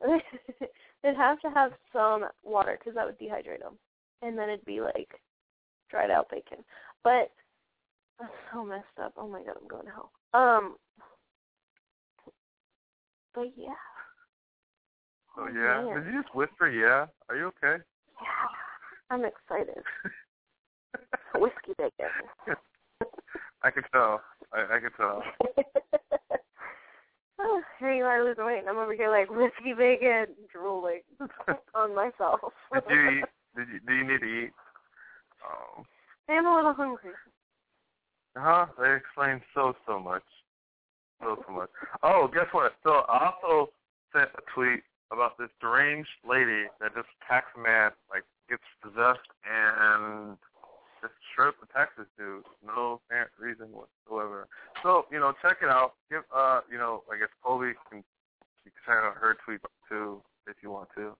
They'd 1.02 1.16
have 1.16 1.40
to 1.40 1.50
have 1.50 1.72
some 1.92 2.24
water 2.42 2.76
because 2.78 2.94
that 2.94 3.06
would 3.06 3.18
dehydrate 3.18 3.60
them, 3.60 3.78
and 4.22 4.36
then 4.36 4.48
it'd 4.48 4.64
be 4.64 4.80
like 4.80 5.20
dried 5.90 6.10
out 6.10 6.28
bacon. 6.30 6.64
But 7.04 7.30
that's 8.18 8.32
so 8.52 8.64
messed 8.64 8.84
up. 9.00 9.12
Oh 9.16 9.28
my 9.28 9.42
god, 9.42 9.56
I'm 9.60 9.68
going 9.68 9.86
to 9.86 9.92
hell. 9.92 10.12
Um, 10.34 10.76
but 13.34 13.52
yeah, 13.56 13.74
Oh, 15.38 15.46
oh, 15.46 15.52
yeah, 15.54 15.94
man. 15.94 16.04
did 16.04 16.12
you 16.12 16.22
just 16.22 16.34
whisper? 16.34 16.68
Yeah. 16.68 17.06
Are 17.28 17.36
you 17.36 17.46
okay? 17.46 17.82
yeah, 18.20 19.10
I'm 19.10 19.24
excited. 19.24 19.82
Whiskey 21.36 21.74
bacon. 21.78 22.10
I 23.62 23.70
could 23.70 23.84
tell. 23.92 24.20
I, 24.52 24.76
I 24.76 24.80
could 24.80 24.96
tell. 24.96 25.22
oh, 27.40 27.62
here 27.78 27.94
you 27.94 28.04
are 28.04 28.24
losing 28.24 28.44
weight, 28.44 28.58
and 28.58 28.68
I'm 28.68 28.78
over 28.78 28.94
here 28.94 29.10
like 29.10 29.30
whiskey 29.30 29.74
bacon, 29.76 30.34
drooling 30.52 31.02
on 31.74 31.94
myself. 31.94 32.40
Did 32.72 32.82
you 32.90 33.10
eat? 33.10 33.24
Did 33.56 33.68
you? 33.68 33.80
Do 33.86 33.94
you 33.94 34.04
need 34.04 34.20
to 34.20 34.26
eat? 34.26 34.50
Oh. 35.44 35.84
I'm 36.28 36.46
a 36.46 36.56
little 36.56 36.74
hungry. 36.74 37.12
Huh? 38.36 38.66
They 38.80 38.94
explain 38.94 39.40
so 39.54 39.74
so 39.86 40.00
much. 40.00 40.22
So 41.20 41.42
so 41.46 41.52
much. 41.52 41.70
Oh, 42.02 42.28
guess 42.32 42.46
what? 42.52 42.72
So 42.82 43.02
I 43.08 43.30
also 43.42 43.70
sent 44.12 44.30
a 44.36 44.42
tweet 44.54 44.82
about 45.10 45.38
this 45.38 45.48
deranged 45.60 46.08
lady 46.28 46.68
that 46.80 46.94
just 46.94 47.08
attacks 47.22 47.48
a 47.56 47.60
man, 47.60 47.90
like 48.10 48.24
gets 48.48 48.62
possessed 48.82 49.28
and 49.44 50.36
just 51.00 51.14
straight 51.32 51.48
up 51.48 51.62
attacks 51.62 51.92
this 51.96 52.06
dude. 52.18 52.44
No 52.64 53.00
apparent 53.06 53.30
reason 53.38 53.68
whatsoever. 53.72 54.48
So, 54.82 55.06
you 55.10 55.18
know, 55.18 55.32
check 55.40 55.58
it 55.62 55.68
out. 55.68 55.94
Give 56.10 56.22
uh, 56.34 56.60
you 56.70 56.78
know, 56.78 57.04
I 57.12 57.18
guess 57.18 57.28
Colby 57.42 57.72
can 57.88 58.04
you 58.64 58.70
can 58.72 58.82
check 58.84 58.96
out 58.96 59.16
her 59.16 59.36
tweet 59.44 59.60
too 59.88 60.22
if 60.46 60.56
you 60.62 60.70
want 60.70 60.88
to. 60.96 61.16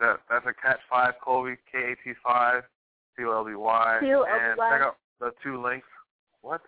That 0.00 0.20
that's 0.30 0.46
a 0.46 0.54
catch 0.54 0.80
five 0.88 1.14
Colby, 1.22 1.56
K 1.70 1.92
A 1.92 1.96
T 2.02 2.14
five, 2.24 2.62
C 3.16 3.24
O 3.24 3.32
L 3.32 3.44
B 3.44 3.54
Y. 3.54 3.98
And 4.00 4.56
check 4.56 4.80
out 4.80 4.96
the 5.20 5.32
two 5.42 5.60
links. 5.60 5.88
What? 6.40 6.62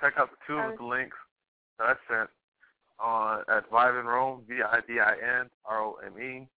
Check 0.00 0.14
out 0.18 0.30
the 0.30 0.36
two 0.46 0.58
of 0.58 0.76
the 0.76 0.84
links 0.84 1.16
that 1.78 1.84
I 1.84 1.94
sent 2.08 2.30
on 3.04 3.44
at 3.48 3.70
Vibin 3.70 4.04
Rome, 4.04 4.42
V 4.48 4.54
I 4.62 4.80
B 4.86 4.98
I 4.98 5.40
N 5.40 5.50
R 5.66 5.80
O 5.80 5.96
M 6.04 6.12
E. 6.18 6.48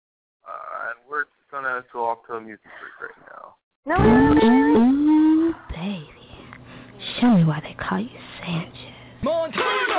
Uh, 0.46 0.88
and 0.88 1.10
we're 1.10 1.24
just 1.24 1.50
gonna 1.50 1.84
go 1.92 2.06
off 2.06 2.18
to 2.28 2.34
a 2.34 2.40
music 2.40 2.64
break 2.80 3.10
right 3.10 3.28
now. 3.28 3.54
No, 3.84 3.96
no, 3.96 4.32
no, 4.32 4.48
no. 4.48 5.48
Ooh, 5.50 5.54
baby. 5.70 6.06
Show 7.20 7.34
me 7.34 7.44
why 7.44 7.60
they 7.60 7.74
call 7.74 8.00
you 8.00 8.10
Sanchez. 8.40 8.72
Montana, 9.22 9.96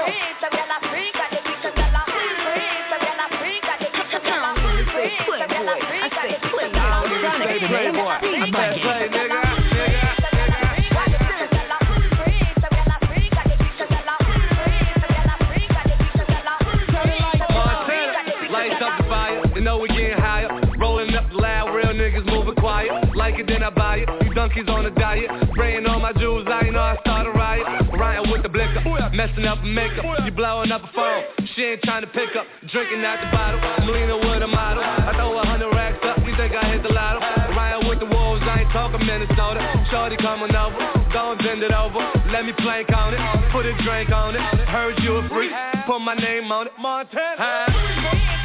buy 24.47 24.55
it. 24.55 24.55
These 24.55 24.65
donkeys 24.65 24.69
on 24.69 24.85
a 24.85 24.91
diet. 24.91 25.49
Spraying 25.51 25.85
all 25.85 25.99
my 25.99 26.13
jewels, 26.13 26.47
I 26.47 26.69
know 26.69 26.79
I 26.79 26.97
start 27.01 27.27
a 27.27 27.31
riot. 27.31 27.65
Riding 27.97 28.31
with 28.31 28.43
the 28.43 28.49
blicker, 28.49 28.81
messing 29.13 29.45
up 29.45 29.59
the 29.61 29.67
makeup. 29.67 30.05
You 30.25 30.31
blowing 30.31 30.71
up 30.71 30.83
a 30.83 30.91
phone. 30.93 31.23
She 31.55 31.63
ain't 31.63 31.81
trying 31.83 32.01
to 32.01 32.07
pick 32.07 32.35
up. 32.35 32.45
Drinking 32.71 33.03
out 33.03 33.19
the 33.21 33.29
bottle. 33.31 33.59
I'm 33.59 33.87
leaning 33.87 34.19
with 34.19 34.43
a 34.43 34.47
model. 34.47 34.83
I 34.83 35.13
throw 35.15 35.37
a 35.37 35.45
hundred 35.45 35.69
racks 35.73 36.03
up. 36.03 36.19
You 36.19 36.35
think 36.37 36.53
I 36.55 36.71
hit 36.71 36.83
the 36.83 36.93
lotto? 36.93 37.19
Riding 37.55 37.89
with 37.89 37.99
the 37.99 38.05
wolves, 38.05 38.43
I 38.43 38.61
ain't 38.61 38.71
talking 38.71 39.05
Minnesota. 39.05 39.61
Shorty 39.91 40.17
coming 40.17 40.55
over. 40.55 40.77
don't 41.13 41.39
bend 41.39 41.63
it 41.63 41.71
over. 41.71 41.99
Let 42.31 42.45
me 42.45 42.53
plank 42.59 42.91
on 42.93 43.13
it. 43.13 43.19
Put 43.51 43.65
a 43.65 43.73
drink 43.83 44.11
on 44.11 44.35
it. 44.35 44.41
Heard 44.67 44.99
you 45.03 45.17
a 45.17 45.29
freak. 45.29 45.51
Put 45.85 45.99
my 45.99 46.15
name 46.15 46.51
on 46.51 46.67
it. 46.67 46.73
Montana. 46.79 47.65
She 47.71 48.36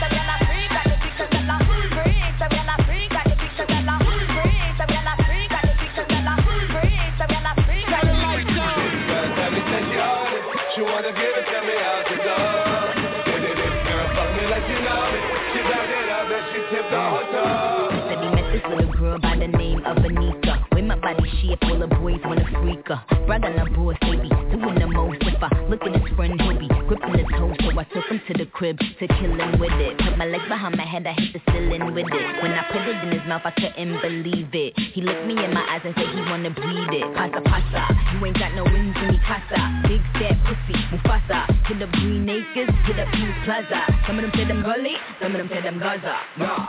shape, 21.53 21.71
all 21.71 21.79
the 21.79 21.87
boys 21.87 22.21
wanna 22.25 22.45
freak 22.61 22.87
her. 22.89 23.03
Brag 23.27 23.45
on 23.45 23.57
the 23.57 23.71
boss, 23.77 23.97
baby, 24.03 24.29
doing 24.29 24.79
the 24.79 24.87
most. 24.87 25.19
If 25.23 25.43
I 25.43 25.49
look 25.69 25.83
at 25.83 25.95
his 25.95 26.17
friend, 26.17 26.41
he'll 26.41 26.59
be 26.59 26.69
gripping 26.69 27.15
his 27.19 27.27
toes. 27.37 27.57
So 27.61 27.79
I 27.79 27.85
took 27.85 28.05
him 28.07 28.21
to 28.29 28.33
the 28.39 28.47
crib 28.47 28.79
to 28.79 29.07
kill 29.07 29.35
him 29.35 29.61
with 29.61 29.73
it. 29.73 29.99
Put 29.99 30.17
my 30.19 30.27
legs 30.27 30.49
behind 30.49 30.77
my 30.77 30.85
head, 30.85 31.07
I 31.07 31.13
hit 31.13 31.33
the 31.33 31.41
ceiling 31.53 31.87
with 31.95 32.07
it. 32.07 32.43
When 32.43 32.53
I 32.53 32.65
put 32.71 32.83
it 32.83 32.97
in 33.05 33.13
his 33.13 33.27
mouth, 33.29 33.43
I 33.45 33.51
couldn't 33.51 34.01
believe 34.01 34.55
it. 34.55 34.79
He 34.95 35.03
looked 35.03 35.27
me 35.27 35.45
in 35.45 35.53
my 35.53 35.65
eyes 35.69 35.83
and 35.85 35.95
said 35.95 36.09
he 36.09 36.21
wanna 36.21 36.51
breathe 36.51 36.93
it. 36.93 37.07
Pasa 37.15 37.41
pasa, 37.43 37.83
you 38.15 38.27
ain't 38.27 38.39
got 38.39 38.55
no 38.55 38.65
wings 38.65 38.97
in 38.97 39.09
me 39.09 39.21
casa. 39.27 39.61
Big 39.89 40.03
fat 40.19 40.37
pussy, 40.47 40.79
Mufasa. 40.91 41.51
Hit 41.67 41.83
up 41.83 41.91
Green 41.93 42.29
Acres, 42.29 42.71
hit 42.87 42.99
up 42.99 43.09
Peace 43.13 43.37
Plaza. 43.45 43.81
Some 44.07 44.19
of 44.19 44.23
them 44.23 44.33
say 44.35 44.45
them 44.45 44.63
gully, 44.63 44.97
some 45.21 45.33
of 45.33 45.39
them 45.39 45.49
say 45.53 45.63
them 45.63 45.79
Gaza. 45.79 46.17
Raw. 46.39 46.69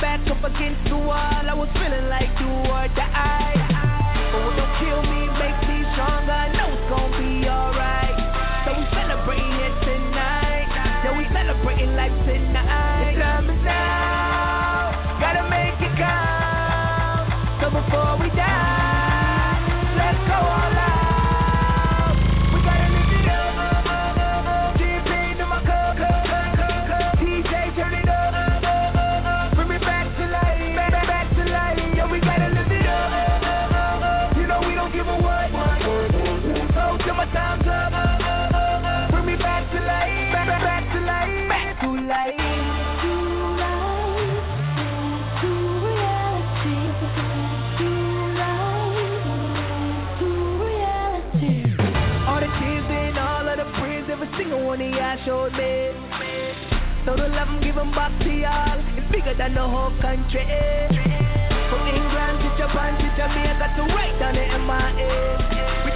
Back 0.00 0.26
up 0.28 0.42
against 0.42 0.88
the 0.88 0.96
wall, 0.96 1.44
I 1.44 1.52
was 1.54 1.68
feeling 1.74 2.08
like 2.08 2.32
do 2.38 2.46
or 2.48 2.88
die. 2.96 3.52
Oh, 3.54 3.69
showed 55.24 55.52
me. 55.52 55.90
So 57.04 57.16
the 57.16 57.28
love 57.28 57.62
give 57.62 57.74
them 57.74 57.90
back 57.92 58.12
to 58.20 58.30
y'all. 58.30 58.78
It's 58.96 59.10
bigger 59.10 59.34
than 59.34 59.54
the 59.54 59.66
whole 59.66 59.92
country. 60.00 60.40
Eh? 60.40 60.88
From 61.70 61.86
England 61.88 62.40
to 62.40 62.48
Japan 62.56 62.98
to 63.00 63.08
Jamaica 63.16 63.66
to 63.76 63.82
right 63.94 64.16
down 64.18 64.34
the 64.34 64.44
MIA. 64.44 65.89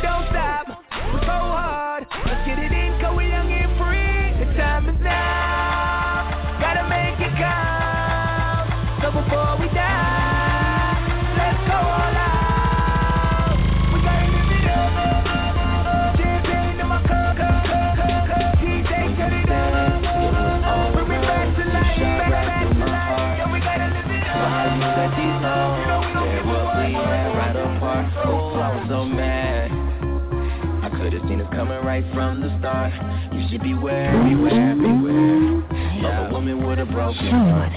Coming 31.54 31.84
right 31.84 32.04
from 32.12 32.40
the 32.40 32.56
start. 32.58 32.92
You 33.32 33.46
should 33.48 33.62
beware, 33.62 34.10
beware, 34.24 34.74
beware 34.74 35.58
of 36.04 36.26
a 36.26 36.32
woman 36.32 36.66
with 36.66 36.78
a 36.80 36.86
broken 36.86 37.30
heart. 37.30 37.72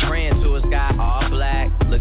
Praying 0.00 0.40
to 0.42 0.56
a 0.56 0.60
sky 0.60 0.94
all 0.98 1.28
black 1.30 1.77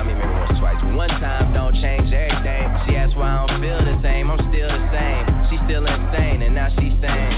I 0.00 0.02
mean, 0.02 0.16
maybe 0.16 0.32
once, 0.32 0.58
twice. 0.58 0.80
One 0.96 1.08
time 1.20 1.52
don't 1.52 1.74
change 1.74 2.08
everything. 2.08 2.64
She 2.88 2.96
asked 2.96 3.14
why 3.18 3.36
I 3.36 3.46
don't 3.46 3.60
feel 3.60 3.84
the 3.84 4.00
same. 4.02 4.30
I'm 4.30 4.38
still 4.48 4.68
the 4.72 4.88
same. 4.88 5.24
She's 5.50 5.60
still 5.68 5.84
insane, 5.84 6.40
and 6.40 6.54
now 6.54 6.70
she's 6.70 6.96
saying, 7.04 7.36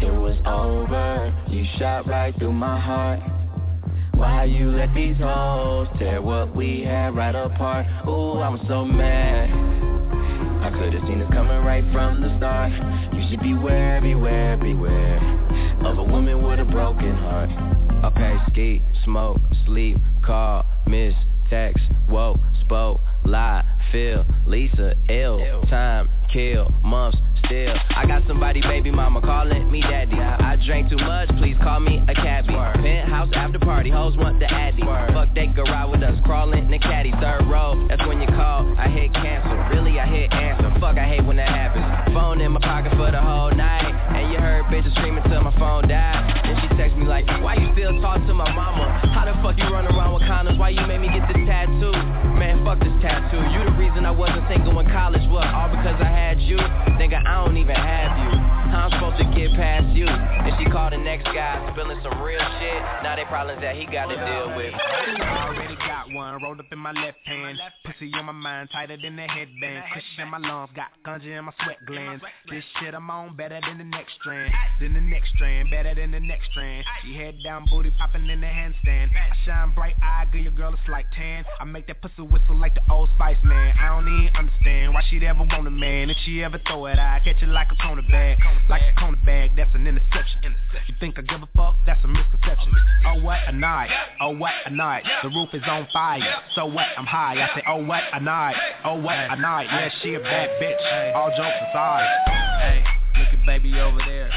it 0.00 0.14
was 0.16 0.38
over. 0.46 1.28
You 1.52 1.66
shot 1.78 2.06
right 2.06 2.34
through 2.38 2.54
my 2.54 2.80
heart. 2.80 3.20
Why 4.14 4.44
you 4.44 4.70
let 4.70 4.94
these 4.94 5.18
hoes 5.18 5.88
tear 5.98 6.22
what 6.22 6.56
we 6.56 6.84
had 6.84 7.14
right 7.14 7.34
apart? 7.34 7.84
Ooh, 8.08 8.40
I'm 8.40 8.66
so 8.66 8.86
mad. 8.86 9.50
I 10.64 10.70
could've 10.70 11.02
seen 11.02 11.20
it 11.20 11.30
coming 11.32 11.62
right 11.66 11.84
from 11.92 12.22
the 12.22 12.34
start. 12.38 12.72
You 13.12 13.28
should 13.28 13.40
beware, 13.40 14.00
beware, 14.00 14.56
beware 14.56 15.18
of 15.84 15.98
a 15.98 16.02
woman 16.02 16.42
with 16.42 16.60
a 16.60 16.64
broken 16.64 17.14
heart. 17.14 17.50
Okay, 18.04 18.36
ski, 18.50 18.82
smoke, 19.04 19.36
sleep, 19.66 19.98
call, 20.24 20.64
miss, 20.86 21.14
text, 21.50 21.82
woke, 22.08 22.38
spoke, 22.64 23.00
lie, 23.24 23.64
feel, 23.92 24.24
Lisa, 24.46 24.94
ill, 25.08 25.62
time, 25.68 26.08
kill, 26.32 26.70
months, 26.84 27.18
still. 27.44 27.74
I 27.96 28.06
got 28.06 28.26
somebody, 28.26 28.60
baby 28.60 28.90
mama, 28.90 29.20
calling 29.20 29.70
me 29.70 29.80
daddy. 29.80 30.16
I 30.16 30.56
drank 30.66 30.90
too 30.90 30.96
much, 30.96 31.28
please 31.38 31.56
call 31.62 31.80
me 31.80 32.02
a 32.08 32.14
cabbie. 32.14 32.54
Penthouse 32.82 33.30
after 33.34 33.58
party, 33.58 33.90
hoes 33.90 34.16
want 34.16 34.38
the 34.40 34.46
addy. 34.50 34.82
Fuck, 34.82 35.34
they 35.34 35.46
go 35.46 35.62
ride 35.62 35.90
with 35.90 36.02
us, 36.02 36.18
crawling 36.24 36.64
in 36.66 36.70
the 36.70 36.78
caddy. 36.78 37.12
Third 37.20 37.46
row, 37.46 37.86
that's 37.88 38.04
when 38.06 38.20
you 38.20 38.28
call. 38.28 38.74
I 38.78 38.88
hit 38.88 39.12
cancel, 39.12 39.56
really 39.74 39.98
I 39.98 40.06
hit 40.06 40.32
answer. 40.32 40.70
Fuck, 40.80 40.98
I 40.98 41.08
hate 41.08 41.24
when 41.24 41.36
that 41.36 41.48
happens. 41.48 42.14
Phone 42.14 42.40
in 42.40 42.52
my 42.52 42.60
pocket 42.60 42.92
for 42.92 43.10
the 43.10 43.20
whole 43.20 43.50
night, 43.50 43.92
and 44.16 44.32
you 44.32 44.38
heard 44.38 44.64
bitches 44.66 44.94
screaming 44.96 45.22
till 45.24 45.42
my 45.42 45.56
phone 45.58 45.88
died. 45.88 46.44
Then 46.44 46.56
she 46.60 46.68
text 46.76 46.96
me 46.96 47.06
like, 47.06 47.26
why 47.42 47.54
you 47.54 47.72
still 47.72 48.00
talk 48.00 48.18
to 48.26 48.34
my 48.34 48.50
mama? 48.52 49.00
How 49.14 49.24
the 49.24 49.32
fuck 49.42 49.56
you 49.58 49.68
run 49.72 49.86
around 49.86 50.14
with 50.14 50.22
condoms? 50.24 50.58
Why 50.58 50.70
you 50.70 50.84
made 50.86 51.00
me 51.00 51.08
get 51.08 51.26
this 51.28 51.40
tattoo? 51.46 51.92
Man, 52.36 52.64
fuck 52.64 52.78
this 52.80 52.92
tattoo. 53.00 53.40
You 53.52 53.64
the 53.64 53.77
reason 53.78 54.04
I 54.04 54.10
wasn't 54.10 54.42
single 54.48 54.80
in 54.80 54.86
college. 54.86 55.22
What? 55.30 55.46
All 55.46 55.68
because 55.68 56.00
I 56.00 56.10
had 56.10 56.40
you? 56.40 56.56
Nigga, 56.98 57.24
I 57.24 57.44
don't 57.44 57.56
even 57.56 57.76
have 57.76 58.18
you. 58.18 58.57
I'm 58.78 58.90
supposed 58.92 59.18
to 59.18 59.26
get 59.36 59.50
past 59.58 59.90
you? 59.96 60.06
And 60.06 60.54
she 60.58 60.70
called 60.70 60.92
the 60.92 60.98
next 60.98 61.24
guy, 61.24 61.58
spilling 61.72 62.00
some 62.02 62.22
real 62.22 62.40
shit. 62.60 62.80
Now 63.02 63.16
they 63.16 63.24
problems 63.24 63.60
that 63.60 63.76
he 63.76 63.84
got 63.86 64.06
to 64.06 64.16
deal 64.16 64.54
with. 64.54 64.72
Already 64.72 65.76
got 65.76 66.12
one 66.12 66.42
rolled 66.42 66.60
up 66.60 66.66
in 66.70 66.78
my 66.78 66.92
left 66.92 67.18
hand. 67.24 67.58
Pussy 67.84 68.10
on 68.14 68.26
my 68.26 68.32
mind, 68.32 68.70
tighter 68.72 68.96
than 68.96 69.16
the 69.16 69.26
headband. 69.26 69.84
Cushion 69.92 70.22
in 70.22 70.28
my 70.30 70.38
lungs, 70.38 70.70
got 70.74 70.88
ganja 71.04 71.38
in 71.38 71.44
my 71.44 71.52
sweat 71.64 71.78
glands. 71.86 72.22
This 72.48 72.64
shit 72.80 72.94
I'm 72.94 73.10
on 73.10 73.36
better 73.36 73.60
than 73.66 73.78
the 73.78 73.84
next 73.84 74.14
strand. 74.20 74.52
Than 74.80 74.94
the 74.94 75.00
next 75.00 75.30
strand, 75.34 75.70
better 75.70 75.94
than 75.94 76.12
the 76.12 76.20
next 76.20 76.50
strand. 76.50 76.84
She 77.02 77.14
head 77.14 77.34
down, 77.42 77.66
booty 77.70 77.90
popping 77.98 78.28
in 78.28 78.40
the 78.40 78.46
handstand. 78.46 79.10
I 79.10 79.34
shine 79.44 79.74
bright 79.74 79.96
eye, 80.02 80.26
give 80.32 80.42
your 80.42 80.52
girl 80.52 80.72
a 80.72 80.78
slight 80.86 81.06
tan. 81.16 81.44
I 81.60 81.64
make 81.64 81.86
that 81.88 82.00
pussy 82.00 82.22
whistle 82.22 82.56
like 82.56 82.74
the 82.74 82.82
old 82.90 83.08
Spice 83.16 83.36
man. 83.42 83.74
I 83.80 83.88
don't 83.88 84.06
even 84.06 84.36
understand 84.36 84.94
why 84.94 85.02
she'd 85.10 85.24
ever 85.24 85.40
want 85.40 85.66
a 85.66 85.70
man. 85.70 86.10
If 86.10 86.16
she 86.24 86.44
ever 86.44 86.60
throw 86.66 86.86
it, 86.86 86.98
I 86.98 87.20
catch 87.24 87.42
it 87.42 87.48
like 87.48 87.68
a 87.72 87.76
corner 87.82 88.02
bag. 88.02 88.38
Like 88.68 88.82
a 88.82 89.00
corner 89.00 89.16
bag, 89.24 89.52
that's 89.56 89.74
an 89.74 89.86
interception. 89.86 90.54
You 90.86 90.94
think 91.00 91.18
I 91.18 91.22
give 91.22 91.42
a 91.42 91.48
fuck? 91.56 91.74
That's 91.86 92.04
a 92.04 92.08
misconception. 92.08 92.70
Oh 93.06 93.22
what 93.22 93.38
a 93.46 93.52
night, 93.52 93.88
oh 94.20 94.36
what 94.36 94.52
a 94.66 94.70
night. 94.70 95.04
The 95.22 95.30
roof 95.30 95.48
is 95.54 95.62
on 95.66 95.88
fire, 95.92 96.20
so 96.54 96.66
what? 96.66 96.86
I'm 96.98 97.06
high. 97.06 97.40
I 97.40 97.48
say, 97.56 97.62
oh 97.66 97.82
what 97.82 98.02
a 98.12 98.20
night, 98.20 98.56
oh 98.84 99.00
what 99.00 99.16
a 99.16 99.36
night. 99.36 99.68
Yeah, 99.70 99.88
she 100.02 100.14
a 100.14 100.20
bad 100.20 100.50
bitch. 100.60 101.14
All 101.14 101.30
jokes 101.30 101.56
aside. 101.70 102.06
Hey, 102.60 102.84
look 103.18 103.28
at 103.32 103.46
baby 103.46 103.80
over 103.80 103.98
there. 104.06 104.30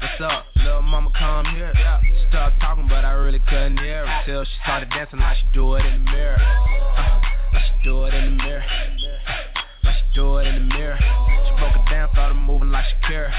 What's 0.00 0.20
up? 0.20 0.44
Little 0.56 0.82
mama 0.82 1.10
come 1.18 1.46
here. 1.56 1.72
She 1.74 2.28
started 2.28 2.58
talking, 2.60 2.86
but 2.88 3.04
I 3.06 3.12
really 3.12 3.40
couldn't 3.48 3.78
hear 3.78 4.06
her 4.06 4.22
till 4.26 4.44
she 4.44 4.52
started 4.62 4.90
dancing 4.90 5.20
like 5.20 5.38
she 5.38 5.44
do 5.54 5.74
it 5.76 5.86
in 5.86 6.04
the 6.04 6.10
mirror. 6.10 6.36
Uh, 6.38 7.20
like 7.54 7.62
she 7.64 7.84
do 7.84 8.04
it 8.04 8.14
in 8.14 8.36
the 8.36 8.42
mirror. 8.44 8.64
Do 10.14 10.38
it 10.38 10.46
in 10.46 10.54
the 10.68 10.74
mirror. 10.74 10.98
She 10.98 11.58
broke 11.58 11.76
it 11.76 11.90
down, 11.90 12.08
started 12.12 12.34
moving 12.34 12.70
like 12.70 12.84
she 12.84 13.08
care. 13.08 13.32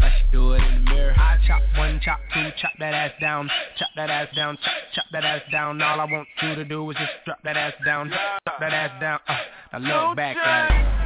Like 0.00 0.12
she 0.18 0.24
do 0.32 0.52
it 0.52 0.62
in 0.62 0.84
the 0.84 0.90
mirror. 0.90 1.14
I 1.16 1.38
chop 1.46 1.62
one, 1.76 2.00
chop 2.04 2.20
two, 2.32 2.48
chop 2.60 2.72
that 2.78 2.94
ass 2.94 3.12
down, 3.20 3.48
chop 3.78 3.88
that 3.96 4.10
ass 4.10 4.28
down, 4.34 4.56
chop, 4.62 4.74
chop 4.94 5.04
that 5.12 5.24
ass 5.24 5.42
down. 5.50 5.80
All 5.82 6.00
I 6.00 6.04
want 6.04 6.28
you 6.42 6.54
to 6.54 6.64
do 6.64 6.90
is 6.90 6.96
just 6.96 7.12
drop 7.24 7.38
that 7.44 7.56
ass 7.56 7.74
down, 7.84 8.08
drop 8.08 8.60
that 8.60 8.72
ass 8.72 9.00
down. 9.00 9.20
Uh, 9.26 9.78
now 9.78 10.08
look 10.08 10.16
back 10.16 10.36
at 10.36 11.00
it. 11.00 11.03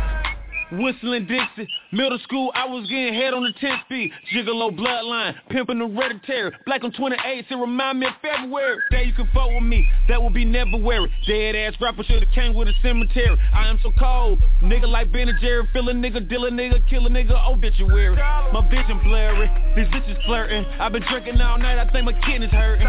Whistling 0.72 1.26
Dixie, 1.26 1.68
middle 1.92 2.18
school, 2.24 2.52
I 2.54 2.66
was 2.66 2.86
getting 2.88 3.14
head 3.14 3.32
on 3.32 3.42
the 3.42 3.52
10 3.58 3.80
speed. 3.86 4.12
Gigolo 4.34 4.70
bloodline, 4.76 5.34
pimping 5.48 5.78
hereditary. 5.78 6.52
Black 6.66 6.84
on 6.84 6.92
28, 6.92 7.46
it 7.48 7.54
remind 7.54 8.00
me 8.00 8.06
of 8.06 8.12
February. 8.20 8.76
That 8.90 9.06
you 9.06 9.14
can 9.14 9.28
fuck 9.32 9.48
with 9.48 9.62
me, 9.62 9.88
that 10.08 10.22
would 10.22 10.34
be 10.34 10.44
never 10.44 10.76
weary. 10.76 11.10
Dead 11.26 11.56
ass 11.56 11.74
rapper 11.80 12.02
should've 12.04 12.28
came 12.34 12.54
with 12.54 12.68
a 12.68 12.74
cemetery. 12.82 13.38
I 13.54 13.68
am 13.68 13.80
so 13.82 13.92
cold, 13.98 14.38
nigga 14.62 14.88
like 14.88 15.10
Ben 15.12 15.28
and 15.28 15.40
Jerry. 15.40 15.66
Fill 15.72 15.88
a 15.88 15.92
nigga, 15.94 16.28
deal 16.28 16.44
a 16.44 16.50
nigga, 16.50 16.86
kill 16.90 17.06
a 17.06 17.10
nigga, 17.10 17.32
obituary. 17.48 18.16
My 18.16 18.66
vision 18.70 19.00
blurry, 19.02 19.50
these 19.74 19.88
bitches 19.88 20.22
flirting. 20.26 20.64
I've 20.78 20.92
been 20.92 21.04
drinking 21.08 21.40
all 21.40 21.58
night, 21.58 21.78
I 21.78 21.90
think 21.90 22.04
my 22.04 22.12
kidneys 22.26 22.50
hurting. 22.50 22.86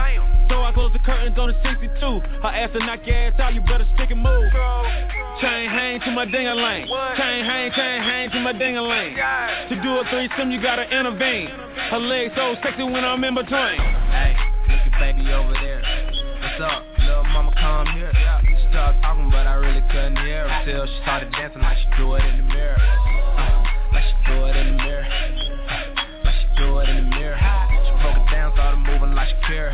So 0.49 0.61
I 0.61 0.71
close 0.73 0.91
the 0.91 0.99
curtains 0.99 1.37
on 1.39 1.49
the 1.49 1.55
62. 1.63 1.95
Her 2.43 2.49
ass 2.49 2.71
to 2.73 2.79
knock 2.79 3.05
your 3.05 3.15
ass 3.15 3.39
out, 3.39 3.53
you 3.53 3.61
better 3.61 3.87
stick 3.95 4.11
and 4.11 4.21
move. 4.21 4.51
Chain 5.39 5.69
hang 5.69 6.01
to 6.01 6.11
my 6.11 6.25
ding-a-ling. 6.25 6.87
Chain 7.15 7.45
hang, 7.45 7.68
chain 7.71 8.01
hang 8.01 8.29
to 8.31 8.39
my 8.39 8.53
ding-a-ling. 8.53 9.15
To 9.15 9.75
do 9.81 9.97
a 9.99 10.03
threesome, 10.09 10.51
you 10.51 10.61
gotta 10.61 10.83
intervene. 10.89 11.49
Her 11.91 11.99
legs 11.99 12.33
so 12.35 12.55
sexy 12.63 12.83
when 12.83 13.03
I'm 13.03 13.23
in 13.23 13.35
between. 13.35 13.79
Hey, 14.13 14.35
look 14.69 14.79
at 14.79 14.99
baby 14.99 15.31
over 15.33 15.53
there. 15.53 15.81
What's 15.81 16.61
up? 16.61 16.83
Little 16.99 17.23
mama 17.25 17.53
come 17.59 17.87
here. 17.97 18.11
She 18.13 18.67
started 18.69 19.01
talking, 19.01 19.29
but 19.29 19.47
I 19.47 19.55
really 19.55 19.81
couldn't 19.91 20.17
hear 20.17 20.47
her 20.47 20.65
till 20.65 20.85
she 20.85 20.97
started 21.01 21.31
dancing 21.33 21.61
like 21.61 21.77
she 21.77 21.85
do 21.97 22.13
it 22.15 22.23
in 22.23 22.37
the 22.37 22.53
mirror. 22.53 22.77
Uh, 22.77 23.63
like 23.93 24.03
she 24.03 24.15
do 24.31 24.45
it 24.45 24.55
in 24.55 24.77
the 24.77 24.83
mirror. 24.83 25.07
Like 26.23 26.35
she 26.35 26.47
do 26.57 26.77
it 26.79 26.89
in 26.89 26.95
the 26.95 27.15
mirror. 27.15 27.37
She 27.37 27.91
broke 28.01 28.17
it 28.17 28.31
down, 28.31 28.51
started 28.53 28.77
moving 28.77 29.13
like 29.15 29.29
she 29.29 29.35
care. 29.47 29.71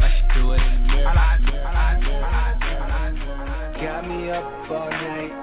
Like 0.00 0.12
she 0.14 0.40
do 0.40 0.52
it 0.52 0.60
in 0.62 0.72
the 0.72 0.94
mirror. 0.94 1.14
Got 3.82 4.06
me 4.06 4.30
up 4.30 4.70
all 4.70 4.90
night. 4.90 5.41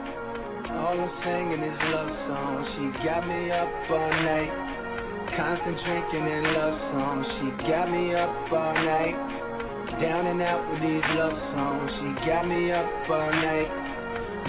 All 0.80 0.95
I'm 0.95 1.11
singing 1.23 1.60
is 1.60 1.77
love 1.91 2.07
songs. 2.31 2.65
She 2.76 3.03
got 3.03 3.27
me 3.27 3.51
up 3.51 3.68
all 3.91 4.10
night. 4.23 4.47
Constant 5.35 5.76
drinking 5.84 6.23
and 6.23 6.56
love 6.56 6.80
songs. 6.95 7.27
She 7.35 7.68
got 7.68 7.91
me 7.91 8.15
up 8.15 8.31
all 8.47 8.73
night. 8.73 9.19
Down 9.99 10.27
and 10.27 10.41
out 10.41 10.64
with 10.72 10.80
these 10.80 11.03
love 11.19 11.35
songs. 11.51 11.91
She 11.99 12.26
got 12.26 12.47
me 12.47 12.72
up 12.72 12.88
all 13.11 13.30
night. 13.30 13.68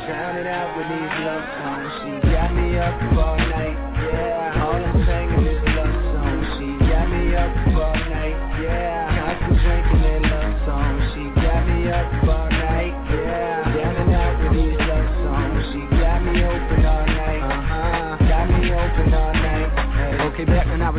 Drowning 0.06 0.46
out 0.46 0.70
with 0.78 0.86
these 0.86 1.14
love 1.26 1.46
songs. 1.58 1.90
She 1.98 2.30
got 2.30 2.54
me 2.54 2.78
up 2.78 2.94
all 3.18 3.36
night. 3.36 3.76
Yeah, 3.98 4.62
all 4.62 4.78
I'm 4.78 5.02
singing 5.02 5.46
is 5.50 5.62
love 5.74 5.96
songs. 6.14 6.46
She 6.56 6.68
got 6.86 7.10
me 7.10 7.34
up 7.34 7.60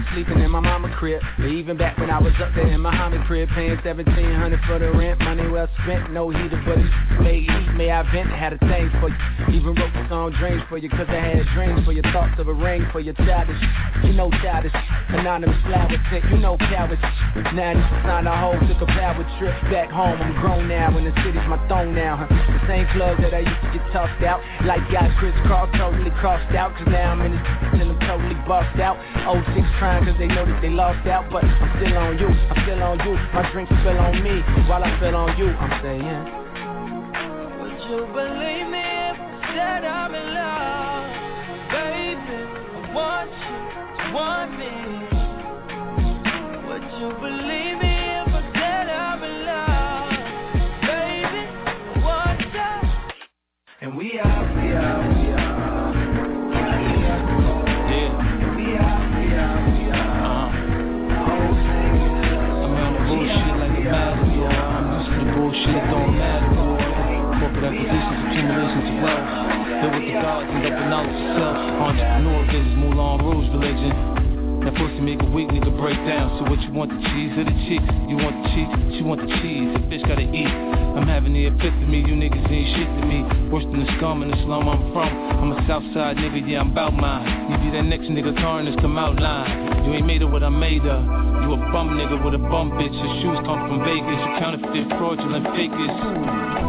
was 0.02 0.04
sleeping 0.14 0.40
in 0.40 0.52
my 0.52 0.60
mama 0.60 0.94
crib. 0.98 1.22
But 1.38 1.48
even 1.48 1.78
back 1.78 1.98
when 1.98 2.10
I 2.10 2.20
was 2.20 2.34
up 2.42 2.54
there 2.56 2.68
in 2.68 2.82
my 2.82 2.94
homie 2.94 3.26
crib, 3.28 3.50
paying 3.50 3.78
1700 3.84 4.60
for 4.68 4.80
the 4.80 4.92
rent, 4.92 5.20
money 5.22 5.48
well 5.48 5.68
spent, 5.84 6.12
no 6.12 6.30
heater, 6.30 6.62
but 6.66 6.78
it 6.78 7.22
may 7.22 7.40
eat, 7.40 7.68
may 7.76 7.92
I 7.92 8.04
vent, 8.12 8.30
had 8.30 8.54
a 8.54 8.60
thing 8.60 8.90
for 9.00 9.10
you. 9.10 9.58
Even 9.58 9.76
wrote 9.76 9.94
the 9.94 10.06
song 10.10 10.32
Dreams 10.40 10.64
for 10.70 10.78
you, 10.78 10.90
cause 10.90 11.08
I 11.10 11.20
had 11.20 11.46
dreams 11.54 11.84
for 11.86 11.92
your 11.92 12.06
thoughts 12.12 12.40
of 12.40 12.48
a 12.48 12.54
ring 12.54 12.86
for 12.92 13.00
your 13.00 13.14
childish. 13.16 13.62
You 14.04 14.14
know 14.14 14.30
childish, 14.42 14.74
anonymous 15.10 15.60
flower 15.66 15.98
scent, 16.10 16.26
you 16.32 16.38
know 16.38 16.58
cowards. 16.58 17.02
Now 17.54 17.74
this 17.76 17.86
is 17.86 18.04
not 18.06 18.26
a 18.26 18.34
hoe, 18.34 18.58
took 18.68 18.82
a 18.82 18.90
power 18.90 19.24
trip 19.38 19.56
back 19.70 19.90
home. 19.92 20.18
I'm 20.22 20.34
grown 20.42 20.68
now, 20.68 20.96
and 20.96 21.06
the 21.06 21.14
city's 21.22 21.46
my 21.48 21.60
throne 21.68 21.94
now. 21.94 22.18
Huh? 22.18 22.28
The 22.30 22.62
same 22.68 22.88
club 22.94 23.22
that 23.22 23.34
I 23.34 23.46
used 23.46 23.62
to 23.62 23.70
get 23.76 23.84
tossed 23.92 24.24
out, 24.24 24.42
like 24.66 24.82
got 24.92 25.12
crisscross, 25.20 25.70
totally 25.78 26.12
crossed 26.22 26.54
out, 26.56 26.74
cause 26.78 26.88
now 26.88 27.12
I'm 27.12 27.22
in 27.22 27.32
this 27.32 27.42
and 27.82 27.92
I'm 27.92 28.00
totally 28.08 28.36
bossed 28.48 28.80
out. 28.80 28.98
06 29.32 29.48
trying 29.80 30.04
cause 30.04 30.16
they 30.20 30.28
know 30.28 30.46
that 30.46 30.62
they 30.62 30.70
lost 30.70 31.08
out, 31.08 31.30
but 31.32 31.46
I'm 31.46 31.72
still 31.80 31.98
on 31.98 32.20
you, 32.20 32.28
I'm 32.28 32.64
still 32.68 32.84
on 32.84 33.00
you. 33.00 33.16
My 33.32 33.50
drinks 33.52 33.72
spill 33.80 33.98
on 33.98 34.22
me 34.22 34.44
while 34.68 34.84
I 34.84 34.92
spill 34.98 35.16
on 35.16 35.38
you. 35.38 35.48
I'm 35.48 35.82
saying. 35.82 36.04
Would 37.64 37.80
you 37.88 38.12
believe 38.12 38.68
me 38.68 38.84
if 38.84 39.16
I 39.16 39.40
said 39.56 39.86
I'm 39.88 40.12
in 40.16 40.34
love? 40.36 41.08
Baby, 41.72 42.44
I 42.76 42.92
want 42.92 43.32
you 43.32 43.56
to 43.96 44.12
want 44.12 44.52
me. 44.60 44.76
Would 46.68 46.84
you 47.00 47.10
believe 47.24 47.80
me 47.80 47.96
if 48.20 48.36
I 48.36 48.42
said 48.52 48.90
I'm 48.92 49.24
in 49.24 49.42
Bullshit 65.52 65.84
don't 65.92 66.16
matter. 66.16 66.48
Corporate 67.44 67.66
acquisitions, 67.66 68.24
accumulations 68.24 68.88
of 68.88 69.04
wealth. 69.04 69.28
Live 69.84 69.94
with 70.00 70.08
the 70.08 70.16
gods, 70.24 70.48
end 70.48 70.64
up 70.64 70.80
with 70.80 70.88
knowledge 70.88 71.12
of 71.12 71.36
self. 71.36 71.58
Entrepreneur 71.92 72.46
business, 72.48 72.76
Moulin 72.80 73.20
Rouge 73.20 73.50
religion. 73.52 74.21
That 74.62 74.78
pussy 74.78 75.02
make 75.02 75.18
a 75.18 75.30
weak 75.34 75.50
nigga 75.50 75.74
break 75.74 75.98
down. 76.06 76.38
So 76.38 76.46
what 76.46 76.62
you 76.62 76.70
want, 76.70 76.94
the 76.94 77.02
cheese 77.02 77.34
or 77.34 77.46
the 77.50 77.58
cheek? 77.66 77.82
You 78.06 78.22
want 78.22 78.38
the 78.38 78.46
cheek, 78.54 78.70
she 78.94 79.02
want 79.02 79.20
the 79.26 79.30
cheese. 79.42 79.74
The 79.74 79.82
bitch 79.90 80.06
gotta 80.06 80.22
eat. 80.22 80.54
I'm 80.94 81.10
having 81.10 81.34
the 81.34 81.50
epiphany, 81.50 82.06
you 82.06 82.14
niggas 82.14 82.46
ain't 82.46 82.70
shit 82.78 82.86
to 82.86 83.02
me. 83.10 83.26
Worse 83.50 83.66
than 83.74 83.82
the 83.82 83.90
scum 83.98 84.22
in 84.22 84.30
the 84.30 84.38
slum 84.46 84.70
I'm 84.70 84.94
from. 84.94 85.10
I'm 85.10 85.52
a 85.56 85.60
Southside 85.66 86.22
nigga, 86.22 86.46
yeah, 86.46 86.62
I'm 86.62 86.76
bout 86.78 86.94
mine. 86.94 87.26
You 87.50 87.58
be 87.58 87.74
that 87.74 87.90
next 87.90 88.06
nigga 88.06 88.38
turn 88.38 88.70
this 88.70 88.78
come 88.86 89.02
out 89.02 89.18
line. 89.18 89.82
You 89.82 89.98
ain't 89.98 90.06
made 90.06 90.22
of 90.22 90.30
what 90.30 90.44
I 90.44 90.50
made 90.50 90.86
of. 90.86 91.02
You 91.42 91.58
a 91.58 91.60
bum 91.74 91.98
nigga 91.98 92.22
with 92.22 92.38
a 92.38 92.44
bum 92.54 92.78
bitch. 92.78 92.94
Your 92.94 93.14
shoes 93.18 93.42
come 93.42 93.66
from 93.66 93.82
Vegas. 93.82 94.14
You 94.14 94.32
counterfeit, 94.38 94.86
fraudulent, 94.94 95.50
fakers. 95.58 95.96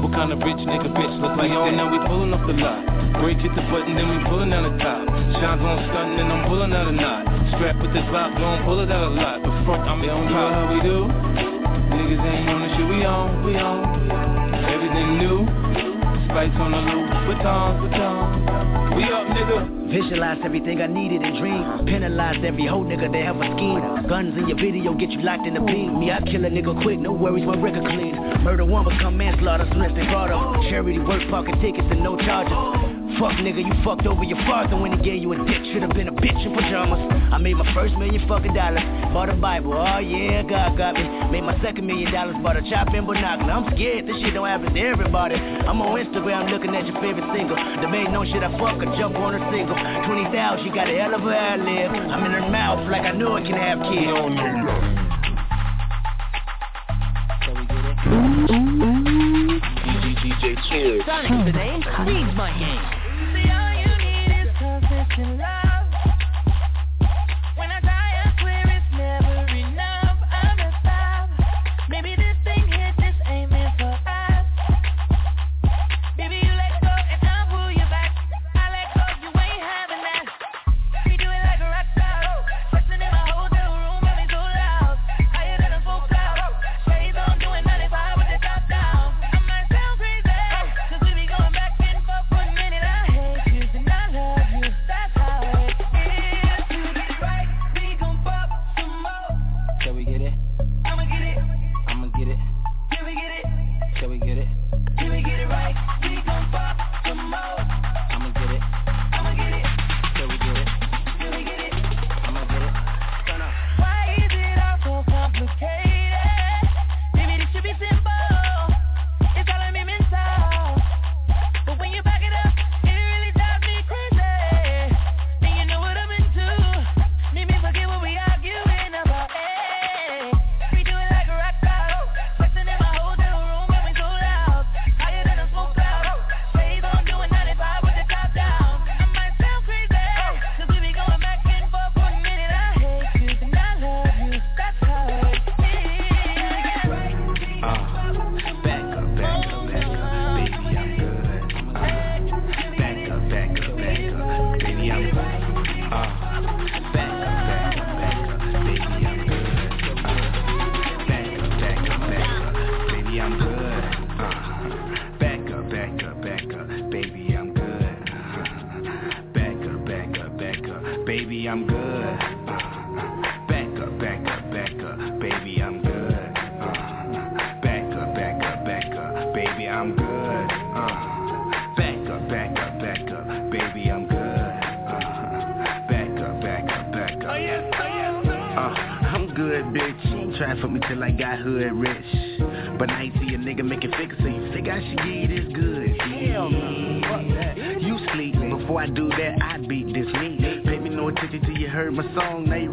What 0.00 0.16
kind 0.16 0.32
of 0.32 0.40
rich 0.40 0.64
nigga 0.64 0.88
bitch 0.96 1.14
look 1.20 1.36
like 1.36 1.52
that? 1.52 1.72
Now 1.76 1.92
we 1.92 2.00
pulling 2.08 2.32
off 2.32 2.46
the 2.48 2.56
lot. 2.56 3.20
Break 3.20 3.38
hit 3.38 3.52
the 3.52 3.62
button, 3.68 3.94
then 3.94 4.08
we 4.08 4.16
pulling 4.24 4.48
down 4.48 4.64
the 4.64 4.74
top. 4.80 5.04
Shines 5.36 5.60
on 5.60 5.76
stunting, 5.92 6.24
and 6.24 6.32
I'm 6.32 6.48
pulling 6.48 6.72
out 6.72 6.88
a 6.88 6.92
knot. 6.92 7.31
Strap 7.56 7.82
with 7.82 7.92
this 7.92 8.06
lock, 8.10 8.36
gon' 8.38 8.64
pull 8.64 8.80
it 8.80 8.90
out 8.90 9.10
a 9.10 9.14
lot. 9.14 9.42
But 9.42 9.64
front, 9.64 9.82
I'm 9.88 10.02
on 10.02 10.30
top. 10.30 10.52
how 10.52 10.74
we 10.74 10.80
do. 10.82 11.08
Niggas 11.92 12.22
ain't 12.24 12.48
on 12.48 12.60
the 12.62 12.68
shit 12.76 12.88
we 12.88 13.04
on, 13.04 13.44
we 13.44 13.56
on. 13.56 13.82
Everything 14.64 15.18
new. 15.18 15.44
Spikes 16.30 16.56
on 16.56 16.72
the 16.72 16.80
loop, 16.80 17.08
batons, 17.28 17.90
batons. 17.90 18.96
We 18.96 19.04
up, 19.04 19.26
nigga. 19.28 19.82
Visualize 19.92 20.38
everything 20.44 20.80
I 20.80 20.86
needed 20.86 21.20
and 21.20 21.36
dreamed. 21.38 21.86
Penalize 21.86 22.40
every 22.44 22.66
whole 22.66 22.84
nigga 22.84 23.12
that 23.12 23.24
have 23.24 23.36
a 23.36 23.44
scheme. 23.56 24.08
Guns 24.08 24.32
in 24.38 24.48
your 24.48 24.56
video 24.56 24.94
get 24.94 25.10
you 25.10 25.20
locked 25.20 25.46
in 25.46 25.54
the 25.54 25.60
beam. 25.60 26.00
Me, 26.00 26.10
I 26.10 26.20
kill 26.20 26.44
a 26.44 26.50
nigga 26.50 26.80
quick, 26.82 26.98
no 26.98 27.12
worries, 27.12 27.44
my 27.44 27.56
record 27.60 27.84
clean. 27.84 28.16
Murder 28.42 28.64
one 28.64 28.84
become 28.84 29.18
manslaughter, 29.18 29.64
as 29.64 29.94
they 29.94 30.06
brought 30.08 30.30
up. 30.30 30.62
Charity 30.70 30.98
work, 31.00 31.28
pocket 31.28 31.60
tickets 31.60 31.86
and 31.90 32.02
no 32.02 32.16
charges. 32.16 32.91
Fuck 33.18 33.38
nigga, 33.44 33.60
you 33.60 33.72
fucked 33.84 34.06
over 34.06 34.24
your 34.24 34.38
father 34.48 34.76
when 34.76 34.96
he 34.96 35.04
gave 35.04 35.22
you 35.22 35.32
a 35.32 35.38
dick. 35.44 35.62
Should've 35.72 35.90
been 35.90 36.08
a 36.08 36.12
bitch 36.12 36.38
in 36.46 36.54
pajamas. 36.54 36.98
I 37.32 37.38
made 37.38 37.54
my 37.54 37.68
first 37.74 37.94
million 37.94 38.26
fucking 38.26 38.54
dollars. 38.54 38.82
Bought 39.12 39.28
a 39.28 39.34
Bible, 39.34 39.74
oh 39.74 39.98
yeah, 39.98 40.42
God 40.42 40.76
got 40.76 40.94
me. 40.94 41.04
Made 41.30 41.44
my 41.44 41.58
second 41.62 41.86
million 41.86 42.10
dollars, 42.12 42.36
bought 42.42 42.56
a 42.56 42.62
chop 42.70 42.88
and 42.94 43.06
binocular. 43.06 43.52
I'm 43.52 43.68
scared, 43.74 44.06
this 44.06 44.16
shit 44.20 44.34
don't 44.34 44.46
happen 44.46 44.72
to 44.74 44.80
everybody. 44.80 45.36
I'm 45.36 45.80
on 45.82 45.98
Instagram 46.00 46.50
looking 46.50 46.74
at 46.74 46.86
your 46.86 46.98
favorite 47.00 47.28
single. 47.36 47.56
The 47.56 47.88
main 47.88 48.12
no 48.12 48.24
shit, 48.24 48.42
I 48.42 48.50
fuck 48.58 48.80
her, 48.80 48.88
jump 48.96 49.16
on 49.16 49.34
a 49.34 49.42
single. 49.52 49.76
20,000, 49.76 50.64
she 50.64 50.70
got 50.72 50.88
a 50.88 50.94
hell 50.96 51.14
of 51.14 51.26
a 51.26 51.36
ad 51.36 51.60
lib. 51.60 51.90
I'm 51.92 52.24
in 52.24 52.32
her 52.32 52.48
mouth 52.48 52.88
like 52.90 53.02
I 53.02 53.12
know 53.12 53.36
it 53.36 53.44
can 53.44 53.54
have 53.60 53.78
kids. 53.92 54.08
No, 54.08 54.28
no, 54.28 54.46
no. 54.66 55.02
DJ 60.22 60.56
Cheers. 60.68 61.02
Sonic's 61.06 61.44
the 61.44 61.52
name, 61.52 61.82
Speed's 61.82 62.34
my 62.36 62.50
game. 62.58 63.01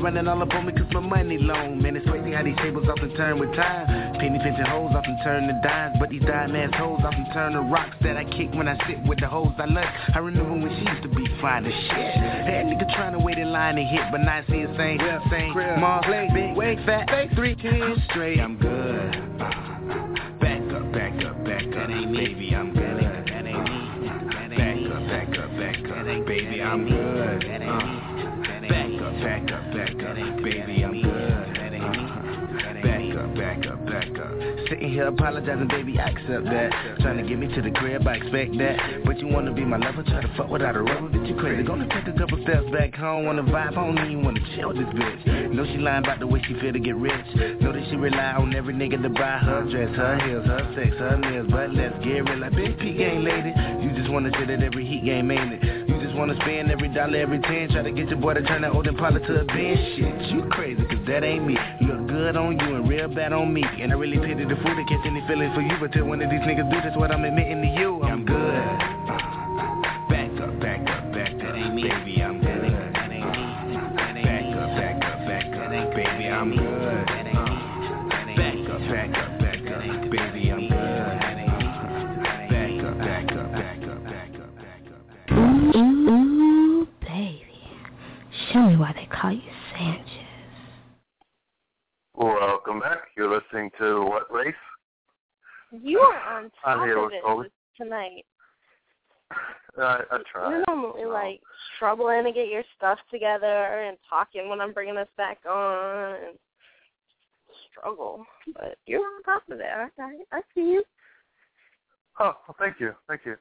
Running 0.10 0.28
all 0.28 0.42
up 0.42 0.52
on 0.56 0.66
me 0.66 0.74
cause 0.74 0.92
my 0.92 1.00
money 1.00 1.38
long. 1.38 1.82
Man, 1.82 1.96
it's 1.96 2.08
crazy 2.10 2.32
how 2.32 2.42
these 2.42 2.58
tables 2.58 2.88
often 2.90 3.16
turn 3.16 3.40
with 3.40 3.54
time. 3.54 3.86
Penny 4.18 4.40
pinching 4.42 4.66
hoes 4.66 4.92
often 4.96 5.20
turn 5.24 5.46
to 5.46 5.54
dimes, 5.62 5.98
but 6.00 6.10
these 6.10 6.24
dime 6.24 6.56
ass 6.56 6.72
hoes 6.74 7.00
often 7.04 7.30
turn 7.32 7.54
to 7.54 7.62
rocks 7.62 7.96
that 8.02 8.18
I 8.18 8.24
kick 8.26 8.50
when 8.54 8.68
I 8.68 8.76
sit 8.88 8.98
with 9.06 9.20
the 9.20 9.28
hoes 9.28 9.54
I 9.60 9.66
love. 9.66 9.86
I 10.16 10.18
remember 10.18 10.54
when 10.54 10.74
she 10.78 10.90
used 10.90 11.04
to 11.04 11.10
be 11.10 11.28
fine 11.40 11.66
as 11.66 11.74
shit. 11.74 12.16
That 12.18 12.66
nigga 12.66 12.90
trying 12.96 13.14
to 13.14 13.20
wait 13.20 13.38
in 13.38 13.52
line 13.52 13.78
and 13.78 13.88
hit, 13.88 14.10
but 14.12 14.22
not 14.22 14.46
see 14.48 14.66
the 14.66 14.74
same, 14.78 14.98
same. 15.30 15.54
Mom, 15.80 16.02
big, 16.02 16.58
wait, 16.58 16.80
fat, 16.86 17.08
fake, 17.10 17.30
three, 17.36 17.56
ten, 17.56 18.02
straight. 18.10 18.40
I'm 18.40 18.58
good. 18.58 18.79
Here 35.00 35.08
apologizing, 35.08 35.68
baby, 35.70 35.98
I 35.98 36.10
accept 36.10 36.44
that. 36.44 37.00
Trying 37.00 37.18
to 37.18 37.24
get 37.24 37.40
me 37.40 37.48
to 37.48 37.62
the 37.62 37.72
crib, 37.72 38.06
I 38.06 38.16
expect 38.16 38.58
that. 38.58 39.06
But 39.06 39.20
you 39.20 39.28
wanna 39.28 39.54
be 39.54 39.64
my 39.64 39.78
lover, 39.78 40.04
try 40.04 40.22
to 40.22 40.28
fuck 40.36 40.50
without 40.50 40.76
a 40.76 40.82
rubber, 40.82 41.08
bitch, 41.08 41.28
you 41.28 41.36
crazy. 41.36 41.64
Gonna 41.64 41.88
take 41.88 42.14
a 42.14 42.18
couple 42.18 42.42
steps 42.44 42.70
back 42.72 42.96
home, 42.96 43.26
wanna 43.26 43.44
vibe, 43.44 43.78
I 43.78 43.86
don't 43.86 43.98
even 43.98 44.26
wanna 44.26 44.42
chill 44.56 44.74
this 44.74 44.90
bitch. 44.92 45.54
Know 45.54 45.66
she 45.66 45.78
lying 45.78 46.04
about 46.04 46.20
the 46.20 46.28
way 46.28 46.44
she 46.48 46.54
feel 46.60 46.74
to 46.74 46.80
get 46.80 46.96
rich. 46.98 47.14
Know 47.62 47.72
that 47.72 47.88
she 47.90 47.96
rely 47.96 48.34
on 48.34 48.54
every 48.54 48.74
nigga 48.74 49.02
to 49.02 49.10
buy 49.10 49.40
her 49.40 49.64
dress, 49.72 49.96
her 49.96 50.20
heels, 50.28 50.46
her 50.46 50.74
sex, 50.76 50.92
her 50.98 51.18
nails. 51.18 51.48
But 51.50 51.74
let's 51.74 51.96
get 52.04 52.28
real, 52.28 52.40
like 52.40 52.56
big 52.56 52.78
P 52.80 52.94
game 52.94 53.24
lady. 53.24 53.54
You 53.82 53.96
just 53.96 54.12
wanna 54.12 54.32
sit 54.38 54.50
at 54.50 54.62
every 54.62 54.86
heat 54.86 55.06
game, 55.06 55.32
ain't 55.32 55.64
it? 55.64 55.79
Wanna 56.20 56.36
spend 56.42 56.70
every 56.70 56.90
dollar, 56.90 57.18
every 57.18 57.40
ten. 57.40 57.70
Try 57.70 57.82
to 57.82 57.92
get 57.92 58.10
your 58.10 58.20
boy 58.20 58.34
to 58.34 58.42
turn 58.42 58.64
that 58.64 58.74
old 58.74 58.86
Impala 58.88 59.22
to 59.22 59.40
a 59.40 59.46
Benz. 59.46 59.80
Shit, 59.96 60.32
you 60.34 60.44
crazy, 60.52 60.84
cause 60.84 61.00
that 61.08 61.24
ain't 61.24 61.48
me. 61.48 61.58
Look 61.80 62.08
good 62.10 62.36
on 62.36 62.60
you 62.60 62.76
and 62.76 62.90
real 62.90 63.08
bad 63.08 63.32
on 63.32 63.54
me. 63.54 63.64
And 63.64 63.94
I 63.94 63.96
really 63.96 64.18
pity 64.18 64.44
the 64.44 64.58
fool 64.58 64.76
that 64.76 64.86
catch 64.90 65.06
any 65.06 65.26
feelings 65.30 65.56
for 65.56 65.62
you. 65.62 65.78
But 65.80 65.94
till 65.94 66.04
one 66.04 66.22
of 66.22 66.30
these 66.30 66.42
niggas 66.42 66.70
do, 66.70 66.82
that's 66.84 66.98
what 66.98 67.12
I'm 67.12 67.24
admitting 67.24 67.62
to 67.62 67.68
you. 67.70 68.04
I'm 68.04 68.26
good. 68.26 69.39
Show 88.54 88.62
me 88.62 88.78
why 88.78 88.94
they 88.94 89.06
call 89.06 89.32
you 89.32 89.42
Sanchez. 89.78 90.10
Welcome 92.16 92.80
back. 92.80 93.10
You're 93.16 93.30
listening 93.30 93.70
to 93.78 93.84
WhatRace? 93.84 94.54
You 95.72 96.00
are 96.00 96.38
on 96.38 96.52
I'm 96.66 96.80
top 96.80 96.88
here 96.88 96.98
of 96.98 97.12
it 97.12 97.22
Colby. 97.24 97.50
tonight. 97.78 98.26
I, 99.78 100.02
I 100.12 100.18
try. 100.32 100.50
You're 100.50 100.64
normally 100.68 101.04
um, 101.04 101.12
like 101.12 101.42
struggling 101.76 102.24
to 102.24 102.32
get 102.32 102.48
your 102.48 102.64
stuff 102.76 102.98
together 103.12 103.84
and 103.84 103.98
talking 104.10 104.50
when 104.50 104.60
I'm 104.60 104.74
bringing 104.74 104.98
us 104.98 105.08
back 105.16 105.38
on 105.48 106.16
and 106.16 106.40
struggle. 107.72 108.26
But 108.56 108.80
you're 108.88 109.02
on 109.02 109.22
top 109.24 109.44
of 109.52 109.60
it. 109.60 109.66
I, 109.66 109.90
I, 110.02 110.18
I 110.32 110.42
see 110.56 110.62
you. 110.62 110.84
Oh, 112.20 112.34
well, 112.48 112.56
thank 112.58 112.80
you. 112.80 112.94
Thank 113.08 113.22
you. 113.26 113.36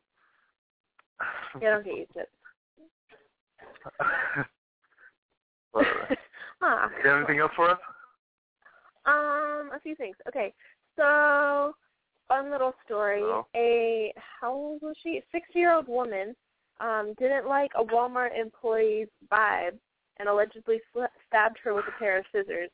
Yeah, 1.62 1.70
don't 1.70 1.84
get 1.84 1.96
used 1.96 2.10
to 5.84 5.88
it. 5.88 5.96
Whatever. 5.96 6.16
Ah. 6.60 6.90
you 7.02 7.08
have 7.08 7.18
anything 7.18 7.38
else 7.38 7.52
for 7.54 7.70
us? 7.70 7.78
Um, 9.06 9.70
a 9.74 9.80
few 9.82 9.94
things. 9.94 10.16
Okay, 10.26 10.52
so 10.96 11.72
fun 12.26 12.50
little 12.50 12.74
story. 12.84 13.22
A 13.56 14.12
how 14.40 14.52
old 14.52 14.82
was 14.82 14.96
she? 15.02 15.22
Six-year-old 15.32 15.88
woman 15.88 16.34
um 16.80 17.14
didn't 17.18 17.48
like 17.48 17.72
a 17.76 17.84
Walmart 17.84 18.38
employee's 18.38 19.08
vibe 19.32 19.78
and 20.18 20.28
allegedly 20.28 20.80
sl- 20.92 21.14
stabbed 21.26 21.58
her 21.64 21.74
with 21.74 21.84
a 21.88 21.98
pair 21.98 22.18
of 22.18 22.24
scissors. 22.32 22.70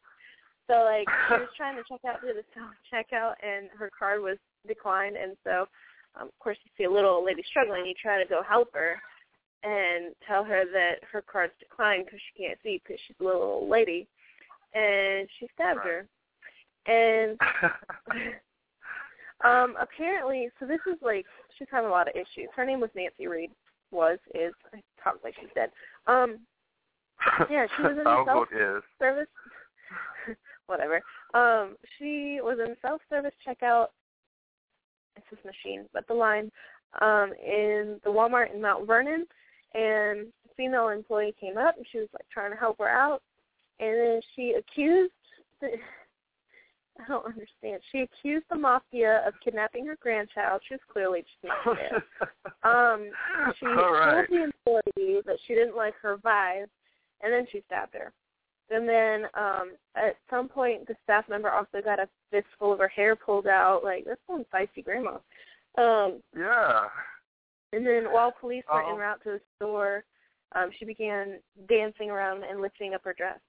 So 0.67 0.83
like 0.83 1.07
she 1.29 1.35
was 1.35 1.49
trying 1.57 1.77
to 1.77 1.83
check 1.89 2.01
out 2.07 2.21
through 2.21 2.35
the 2.35 2.45
self 2.55 2.71
checkout 2.93 3.35
and 3.43 3.69
her 3.79 3.91
card 3.97 4.23
was 4.23 4.39
declined, 4.67 5.17
and 5.17 5.37
so 5.45 5.67
um, 6.19 6.29
of 6.29 6.39
course 6.39 6.59
you 6.65 6.71
see 6.77 6.85
a 6.85 6.91
little 6.91 7.11
old 7.11 7.27
lady 7.27 7.43
struggling. 7.49 7.87
You 7.87 7.95
try 8.01 8.23
to 8.23 8.29
go 8.29 8.43
help 8.43 8.73
her 8.75 8.97
and 9.65 10.15
tell 10.27 10.45
her 10.45 10.65
that 10.73 10.97
her 11.11 11.23
card's 11.23 11.55
declined 11.59 12.05
because 12.05 12.21
she 12.21 12.45
can't 12.45 12.59
see 12.63 12.81
because 12.83 13.01
she's 13.07 13.17
a 13.21 13.25
little 13.25 13.43
old 13.43 13.69
lady, 13.69 14.07
and 14.75 15.29
she 15.39 15.49
stabbed 15.55 15.81
her. 15.81 16.07
And 16.87 17.39
um 19.45 19.77
apparently, 19.81 20.51
so 20.61 20.67
this 20.67 20.81
is 20.87 20.99
like 21.03 21.27
she's 21.59 21.69
having 21.71 21.89
a 21.89 21.93
lot 21.93 22.09
of 22.09 22.15
issues. 22.15 22.49
Her 22.55 22.65
name 22.65 22.81
was 22.81 22.91
Nancy 22.95 23.27
Reed. 23.27 23.51
Was 23.91 24.19
is 24.35 24.53
I 24.75 24.83
talk 25.03 25.17
like 25.25 25.35
she's 25.41 25.51
dead. 25.55 25.71
Um, 26.07 26.41
yeah, 27.51 27.67
she 27.77 27.83
was 27.83 27.93
in 27.93 27.99
the 28.05 28.25
self 28.27 28.49
service. 28.99 29.29
whatever. 30.67 31.01
Um, 31.33 31.77
she 31.99 32.41
was 32.43 32.59
in 32.65 32.77
self 32.83 33.01
service 33.09 33.33
checkout. 33.47 33.87
It's 35.17 35.27
this 35.31 35.45
machine, 35.45 35.87
but 35.93 36.07
the 36.07 36.15
line 36.15 36.51
um 37.01 37.33
in 37.45 38.01
the 38.05 38.11
Walmart 38.11 38.55
in 38.55 38.61
Mount 38.61 38.87
Vernon, 38.87 39.27
and 39.75 40.27
a 40.29 40.55
female 40.57 40.89
employee 40.89 41.35
came 41.41 41.59
up 41.59 41.77
and 41.77 41.87
she 41.91 41.99
was 41.99 42.09
like 42.15 42.27
trying 42.33 42.53
to 42.53 42.57
help 42.57 42.79
her 42.79 42.89
out, 42.89 43.23
and 43.81 43.97
then 43.99 44.21
she 44.35 44.55
accused. 44.59 45.13
The, 45.61 45.69
I 47.01 47.09
don't 47.09 47.27
understand. 47.27 47.81
She 47.91 48.03
accused 48.03 48.47
the 48.49 48.57
mafia 48.57 49.25
of 49.27 49.35
kidnapping 49.43 49.85
her 49.87 49.97
grandchild. 50.01 50.61
She 50.69 50.75
was 50.75 50.81
clearly 50.93 51.23
just 51.23 51.53
not 51.67 51.77
there. 52.63 52.71
um, 52.73 53.11
she 53.59 53.67
right. 53.67 54.25
told 54.25 54.27
the 54.31 54.45
employee 54.45 55.21
that 55.27 55.39
she 55.45 55.55
didn't 55.55 55.77
like 55.77 55.95
her 56.03 56.19
vibe, 56.19 56.67
and 57.21 57.33
then 57.33 57.47
she 57.51 57.65
stabbed 57.67 57.95
her. 57.95 58.13
And 58.71 58.89
then 58.89 59.25
um 59.35 59.73
at 59.95 60.17
some 60.31 60.49
point 60.49 60.87
the 60.87 60.95
staff 61.05 61.29
member 61.29 61.51
also 61.51 61.83
got 61.85 62.01
a 62.01 62.09
fistful 62.31 62.73
of 62.73 62.79
her 62.79 62.89
hair 62.89 63.15
pulled 63.15 63.47
out. 63.47 63.83
Like 63.85 64.05
this 64.05 64.17
one 64.27 64.45
feisty 64.53 64.85
grandma. 64.85 65.19
Um 65.77 66.23
Yeah. 66.37 66.85
And 67.75 67.87
then 67.87 68.13
while 68.13 68.33
police 68.41 68.65
were 68.73 68.83
en 68.83 68.97
route 68.97 69.21
to 69.25 69.31
the 69.33 69.41
store, 69.57 70.05
um, 70.55 70.71
she 70.79 70.85
began 70.85 71.41
dancing 71.69 72.11
around 72.11 72.45
and 72.45 72.61
lifting 72.61 72.95
up 72.95 73.03
her 73.05 73.15
dress. 73.17 73.41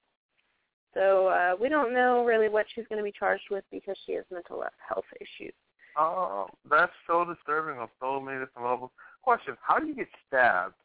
So 0.93 1.27
uh, 1.27 1.55
we 1.59 1.67
don't 1.69 1.93
know 1.93 2.23
really 2.25 2.47
what 2.49 2.65
she's 2.73 2.85
going 2.87 2.99
to 2.99 3.03
be 3.03 3.11
charged 3.17 3.43
with 3.51 3.63
because 3.71 3.97
she 4.05 4.13
has 4.13 4.23
mental 4.31 4.63
health 4.87 5.05
issues. 5.19 5.53
Oh, 5.97 6.47
that's 6.69 6.91
so 7.07 7.25
disturbing 7.25 7.79
on 7.79 7.87
so 8.01 8.19
many 8.19 8.39
different 8.39 8.67
levels. 8.67 8.91
Question: 9.21 9.55
How 9.61 9.79
do 9.79 9.87
you 9.87 9.95
get 9.95 10.07
stabbed 10.27 10.75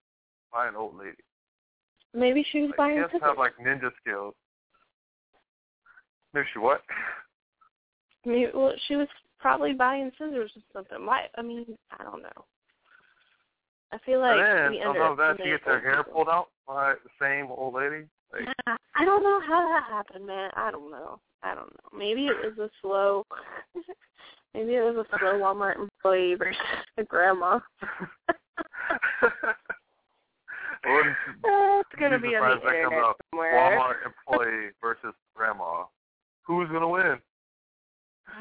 by 0.53 0.69
an 0.69 0.77
old 0.77 0.97
lady? 0.97 1.17
Maybe 2.15 2.45
she 2.51 2.63
was 2.63 2.71
Like, 2.71 2.77
buying 2.77 2.97
she 2.99 3.03
scissors. 3.17 3.23
have 3.23 3.39
like 3.39 3.57
ninja 3.59 3.91
skills. 4.01 4.35
Maybe 6.33 6.47
she 6.53 6.59
what? 6.59 6.83
Maybe, 8.25 8.51
well, 8.55 8.73
she 8.87 8.97
was 8.97 9.09
probably 9.39 9.73
buying 9.73 10.11
scissors 10.19 10.51
or 10.57 10.63
something. 10.73 11.07
Why? 11.07 11.27
I 11.37 11.43
mean, 11.43 11.67
I 11.99 12.05
don't 12.05 12.23
know. 12.23 12.45
I 13.93 13.99
feel 14.07 14.21
like 14.21 14.39
and 14.39 14.73
we 14.73 14.79
then, 14.79 14.95
top 14.95 15.17
that, 15.17 15.37
she 15.39 15.51
gets 15.51 15.65
her 15.65 15.81
hair 15.81 16.05
pulled 16.05 16.29
out 16.29 16.49
by 16.67 16.95
the 17.03 17.11
same 17.21 17.51
old 17.51 17.75
lady. 17.75 18.05
Like, 18.33 18.47
I 18.95 19.05
don't 19.05 19.23
know 19.23 19.41
how 19.47 19.67
that 19.69 19.85
happened, 19.91 20.27
man. 20.27 20.51
I 20.55 20.71
don't 20.71 20.91
know. 20.91 21.19
I 21.43 21.55
don't 21.55 21.73
know. 21.73 21.99
Maybe 21.99 22.27
it 22.27 22.37
was 22.37 22.59
a 22.59 22.71
slow. 22.81 23.25
maybe 24.55 24.75
it 24.75 24.83
was 24.83 25.05
a 25.05 25.19
slow 25.19 25.41
Walmart 25.41 25.77
employee 25.77 26.35
versus 26.35 26.61
a 26.99 27.05
grandma. 27.05 27.59
Uh, 30.83 30.89
it's 31.45 32.01
gonna 32.01 32.19
be 32.19 32.37
on 32.37 32.59
the 32.59 32.67
internet 32.67 33.15
somewhere. 33.31 33.53
Walmart 33.55 33.97
employee 34.07 34.71
versus 34.81 35.15
grandma. 35.35 35.85
Who's 36.43 36.69
gonna 36.71 36.89
win? 36.89 37.19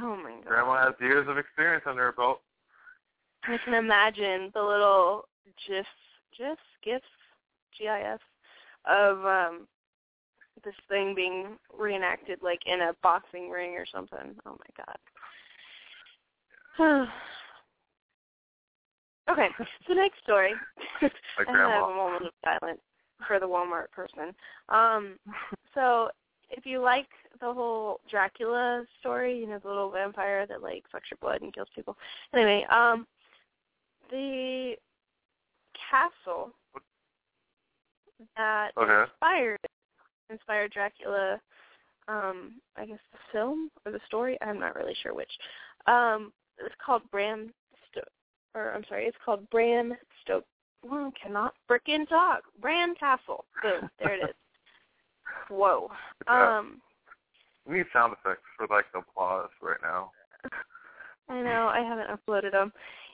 Oh 0.01 0.15
my 0.15 0.31
god. 0.31 0.45
Grandma 0.45 0.85
has 0.85 0.93
years 0.99 1.27
of 1.27 1.37
experience 1.37 1.83
under 1.87 2.03
her 2.03 2.11
belt. 2.11 2.41
I 3.43 3.57
can 3.63 3.73
imagine 3.73 4.51
the 4.53 4.61
little 4.61 5.28
GIF, 5.67 5.85
GIFs, 6.37 6.61
GIFs, 6.83 7.03
GIFs 7.77 8.23
of 8.85 9.25
um 9.25 9.67
this 10.63 10.75
thing 10.89 11.15
being 11.15 11.57
reenacted 11.77 12.39
like 12.41 12.61
in 12.65 12.81
a 12.81 12.93
boxing 13.01 13.49
ring 13.49 13.71
or 13.71 13.85
something. 13.91 14.35
Oh 14.45 14.57
my 14.57 14.85
god. 14.85 14.97
okay, 19.31 19.47
so 19.87 19.93
next 19.93 20.21
story. 20.23 20.53
I 21.01 21.09
have 21.47 21.89
a 21.89 21.95
moment 21.95 22.25
of 22.25 22.33
silence 22.43 22.81
for 23.27 23.39
the 23.39 23.47
Walmart 23.47 23.91
person. 23.91 24.33
Um, 24.69 25.17
so 25.73 26.09
if 26.49 26.65
you 26.65 26.81
like 26.81 27.07
the 27.39 27.53
whole 27.53 27.99
Dracula 28.09 28.83
story, 28.99 29.37
you 29.37 29.47
know, 29.47 29.59
the 29.59 29.67
little 29.67 29.91
vampire 29.91 30.45
that 30.47 30.61
like 30.61 30.83
sucks 30.91 31.11
your 31.11 31.17
blood 31.21 31.41
and 31.41 31.53
kills 31.53 31.67
people. 31.75 31.97
Anyway, 32.33 32.65
um, 32.71 33.05
the 34.09 34.75
castle 35.89 36.51
that 38.35 38.71
Okay. 38.77 39.11
inspired 39.11 39.59
inspired 40.29 40.71
Dracula. 40.71 41.39
Um, 42.07 42.61
I 42.75 42.85
guess 42.85 42.99
the 43.11 43.19
film 43.31 43.69
or 43.85 43.91
the 43.91 43.99
story. 44.07 44.37
I'm 44.41 44.59
not 44.59 44.75
really 44.75 44.95
sure 45.01 45.13
which. 45.13 45.31
Um, 45.87 46.33
it's 46.57 46.75
called 46.83 47.03
Bram 47.11 47.53
Sto 47.89 48.01
or 48.55 48.73
I'm 48.73 48.83
sorry, 48.87 49.05
it's 49.05 49.17
called 49.23 49.49
Bram 49.49 49.95
Stoke. 50.21 50.45
Well, 50.83 51.11
cannot 51.21 51.55
frickin' 51.69 52.07
talk. 52.07 52.43
Bran 52.61 52.95
Castle. 52.95 53.45
Boom, 53.61 53.89
there 53.99 54.15
it 54.15 54.29
is. 54.29 54.35
Whoa. 55.49 55.91
Yeah. 56.27 56.59
Um, 56.59 56.81
We 57.67 57.77
need 57.77 57.85
sound 57.91 58.13
effects 58.13 58.43
for 58.57 58.67
like 58.69 58.85
applause 58.95 59.49
right 59.61 59.77
now. 59.81 60.11
I 61.29 61.41
know 61.41 61.67
I 61.67 61.81
haven't 61.81 62.07
uploaded 62.09 62.51
them. 62.51 62.71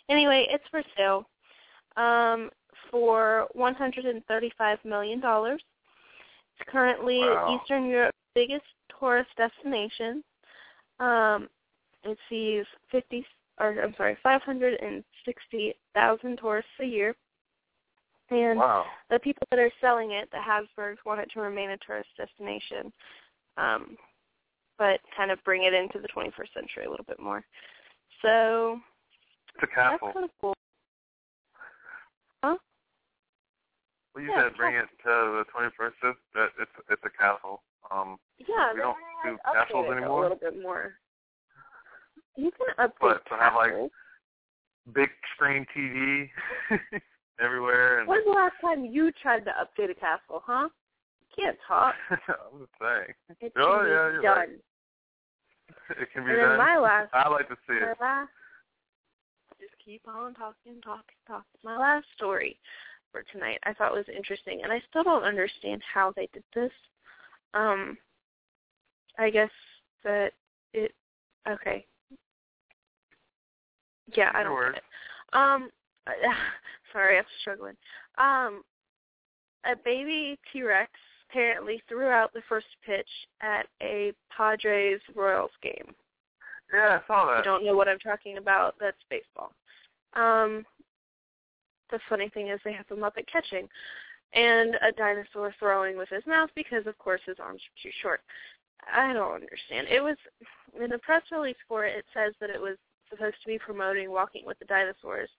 Anyway, 0.10 0.48
it's 0.50 0.64
for 0.70 0.84
sale 0.96 1.28
um, 1.97 2.49
for 2.91 3.47
135 3.53 4.80
million 4.85 5.19
dollars. 5.19 5.61
It's 6.59 6.69
currently 6.69 7.19
Wow. 7.19 7.59
Eastern 7.61 7.88
Europe's 7.88 8.17
biggest 8.34 8.65
tourist 8.99 9.30
destination. 9.38 10.23
Um, 10.99 11.49
it 12.03 12.17
sees 12.30 12.65
50 12.91 13.26
or 13.59 13.81
I'm 13.81 13.95
sorry, 13.95 14.17
560,000 14.22 16.38
tourists 16.38 16.69
a 16.81 16.85
year. 16.85 17.15
And 18.30 18.59
Wow. 18.59 18.85
the 19.09 19.19
people 19.19 19.47
that 19.51 19.59
are 19.59 19.72
selling 19.80 20.11
it, 20.11 20.30
the 20.31 20.41
Habsburgs, 20.41 20.99
want 21.05 21.22
it 21.22 21.30
to 21.31 21.39
remain 21.41 21.69
a 21.69 21.77
tourist 21.77 22.09
destination, 22.17 22.91
um, 23.57 23.97
but 24.77 24.99
kind 25.15 25.31
of 25.31 25.41
bring 25.43 25.63
it 25.63 25.73
into 25.73 25.99
the 25.99 26.07
21st 26.09 26.53
century 26.53 26.85
a 26.85 26.89
little 26.89 27.05
bit 27.05 27.19
more. 27.19 27.45
So 28.22 28.81
It's 29.55 29.63
a 29.63 29.67
that's 29.67 29.73
castle. 29.73 30.11
kind 30.13 30.26
of 30.26 30.31
cool. 30.41 30.55
Huh? 32.45 32.57
Well, 34.13 34.23
you 34.23 34.30
Yeah, 34.30 34.43
said 34.49 34.55
bring 34.57 34.76
it 34.76 34.85
to 35.03 35.09
the 35.41 35.45
21st. 35.51 35.93
It's 36.03 36.53
it's 36.59 36.72
it's 36.91 37.01
a 37.03 37.09
castle. 37.09 37.63
Um, 37.89 38.19
Yeah, 38.38 38.73
we 38.73 38.81
don't 38.81 38.95
do 39.23 39.38
castles 39.51 39.85
it 39.88 39.89
a 39.89 39.97
anymore. 39.97 40.22
little 40.22 40.38
bit 40.38 40.61
more. 40.61 40.93
You 42.38 42.51
can 42.51 42.67
update 42.77 43.01
But 43.01 43.26
to 43.30 43.35
have 43.38 43.55
like 43.55 43.73
big 44.93 45.09
screen 45.34 45.65
TV 45.76 46.30
everywhere, 47.39 47.99
and 48.01 48.07
When's 48.07 48.26
the 48.26 48.31
last 48.31 48.53
time 48.61 48.85
you 48.85 49.11
tried 49.23 49.43
to 49.45 49.51
update 49.51 49.89
a 49.89 49.95
castle, 49.95 50.43
huh? 50.45 50.69
You 51.22 51.43
can't 51.43 51.57
talk. 51.67 51.95
I'm 52.11 52.59
just 52.59 52.72
saying. 52.80 53.13
It 53.41 53.53
oh 53.57 53.81
yeah, 53.84 54.11
you're 54.13 54.22
done. 54.22 54.38
right. 54.38 54.49
It 55.99 56.09
can 56.13 56.23
be 56.26 56.31
And 56.31 56.41
done. 56.41 56.57
my 56.57 56.77
last- 56.77 57.09
I 57.13 57.27
like 57.27 57.47
to 57.49 57.55
see 57.67 57.73
My 57.81 57.91
it. 57.91 57.97
last, 57.99 58.30
keep 59.86 60.02
on 60.07 60.34
talking, 60.34 60.82
talking, 60.84 61.16
talking. 61.28 61.44
My 61.64 61.78
last 61.78 62.06
story 62.16 62.57
for 63.12 63.24
tonight 63.32 63.60
I 63.64 63.74
thought 63.74 63.94
was 63.94 64.06
interesting, 64.16 64.62
and 64.64 64.72
I 64.72 64.82
still 64.90 65.03
don't 65.03 65.24
understand 65.24 65.82
how 65.94 66.12
they 66.16 66.28
did 66.34 66.44
this. 66.53 66.72
Um, 67.53 67.98
I 69.18 69.30
guess 69.30 69.52
that 70.03 70.32
it. 70.74 70.91
Okay. 71.48 71.86
Yeah, 74.16 74.32
I 74.34 74.44
don't 74.44 74.74
get 74.74 74.78
it. 74.78 74.84
Um, 75.34 75.70
sorry, 76.94 77.18
I'm 77.18 77.26
struggling. 77.41 77.76
Um, 78.18 78.64
a 79.66 79.76
baby 79.84 80.38
T 80.52 80.64
Rex 80.64 80.91
apparently 81.30 81.82
threw 81.88 82.07
out 82.07 82.34
the 82.34 82.41
first 82.48 82.68
pitch 82.86 83.07
at 83.41 83.68
a 83.82 84.14
Padres 84.36 84.99
Royals 85.16 85.52
game. 85.62 85.94
Yeah, 86.74 86.99
I 87.02 87.07
saw 87.07 87.24
If 87.24 87.30
that. 87.30 87.38
you 87.40 87.44
don't 87.44 87.66
know 87.66 87.76
what 87.76 87.88
I'm 87.88 87.99
talking 87.99 88.38
about, 88.38 88.76
that's 88.80 88.98
baseball. 89.10 89.52
Um, 90.16 90.66
the 91.92 92.00
funny 92.10 92.30
thing 92.30 92.50
is 92.50 92.60
they 92.64 92.74
have 92.74 92.88
the 92.90 92.96
Muppet 92.96 93.28
catching 93.32 93.68
and 94.34 94.76
a 94.76 94.92
dinosaur 94.98 95.54
throwing 95.60 95.98
with 95.98 96.10
his 96.10 96.26
mouth 96.26 96.50
because, 96.56 96.88
of 96.88 96.98
course, 96.98 97.22
his 97.26 97.38
arms 97.40 97.62
are 97.62 97.84
too 97.84 97.92
short. 98.02 98.22
I 98.94 99.14
don't 99.14 99.34
understand. 99.34 99.88
It 99.90 100.02
was 100.02 100.18
in 100.82 100.90
the 100.90 100.98
press 101.00 101.24
release 101.32 101.56
for 101.68 101.86
it. 101.86 101.98
It 101.98 102.06
says 102.14 102.34
that 102.42 102.50
it 102.50 102.62
was 102.62 102.78
supposed 103.10 103.36
to 103.42 103.48
be 103.48 103.58
promoting 103.58 104.12
Walking 104.12 104.46
with 104.46 104.60
the 104.60 104.66
Dinosaurs, 104.66 105.30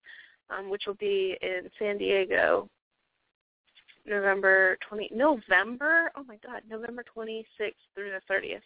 um, 0.51 0.71
which 0.71 0.85
will 0.87 0.95
be 0.95 1.37
in 1.43 1.69
San 1.79 1.99
Diego, 1.99 2.69
November 4.07 4.79
twenty. 4.89 5.11
November? 5.13 6.11
Oh 6.17 6.25
my 6.25 6.39
God, 6.45 6.63
November 6.69 7.05
twenty 7.13 7.45
sixth 7.59 7.81
through 7.95 8.11
the 8.11 8.21
thirtieth. 8.29 8.63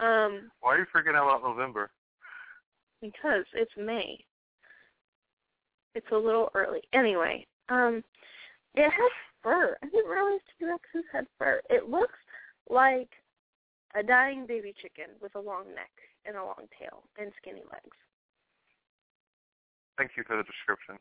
Um, 0.00 0.50
Why 0.60 0.74
are 0.74 0.78
you 0.78 0.86
freaking 0.94 1.16
out 1.16 1.28
about 1.28 1.42
November? 1.42 1.90
because 3.00 3.44
it's 3.54 3.70
May. 3.76 4.24
It's 5.94 6.06
a 6.12 6.16
little 6.16 6.50
early. 6.54 6.80
Anyway, 6.92 7.46
um, 7.68 8.02
it 8.74 8.90
has 8.90 9.10
fur. 9.42 9.76
I 9.82 9.86
didn't 9.86 10.10
realize 10.10 10.40
T-Rexes 10.58 11.02
had 11.12 11.26
fur. 11.38 11.60
It 11.70 11.88
looks 11.88 12.18
like 12.68 13.08
a 13.98 14.02
dying 14.02 14.46
baby 14.46 14.74
chicken 14.80 15.14
with 15.20 15.34
a 15.34 15.40
long 15.40 15.64
neck 15.74 15.90
and 16.26 16.36
a 16.36 16.44
long 16.44 16.68
tail 16.78 17.04
and 17.18 17.32
skinny 17.40 17.62
legs. 17.72 17.96
Thank 19.96 20.12
you 20.16 20.22
for 20.26 20.36
the 20.36 20.44
description. 20.44 20.96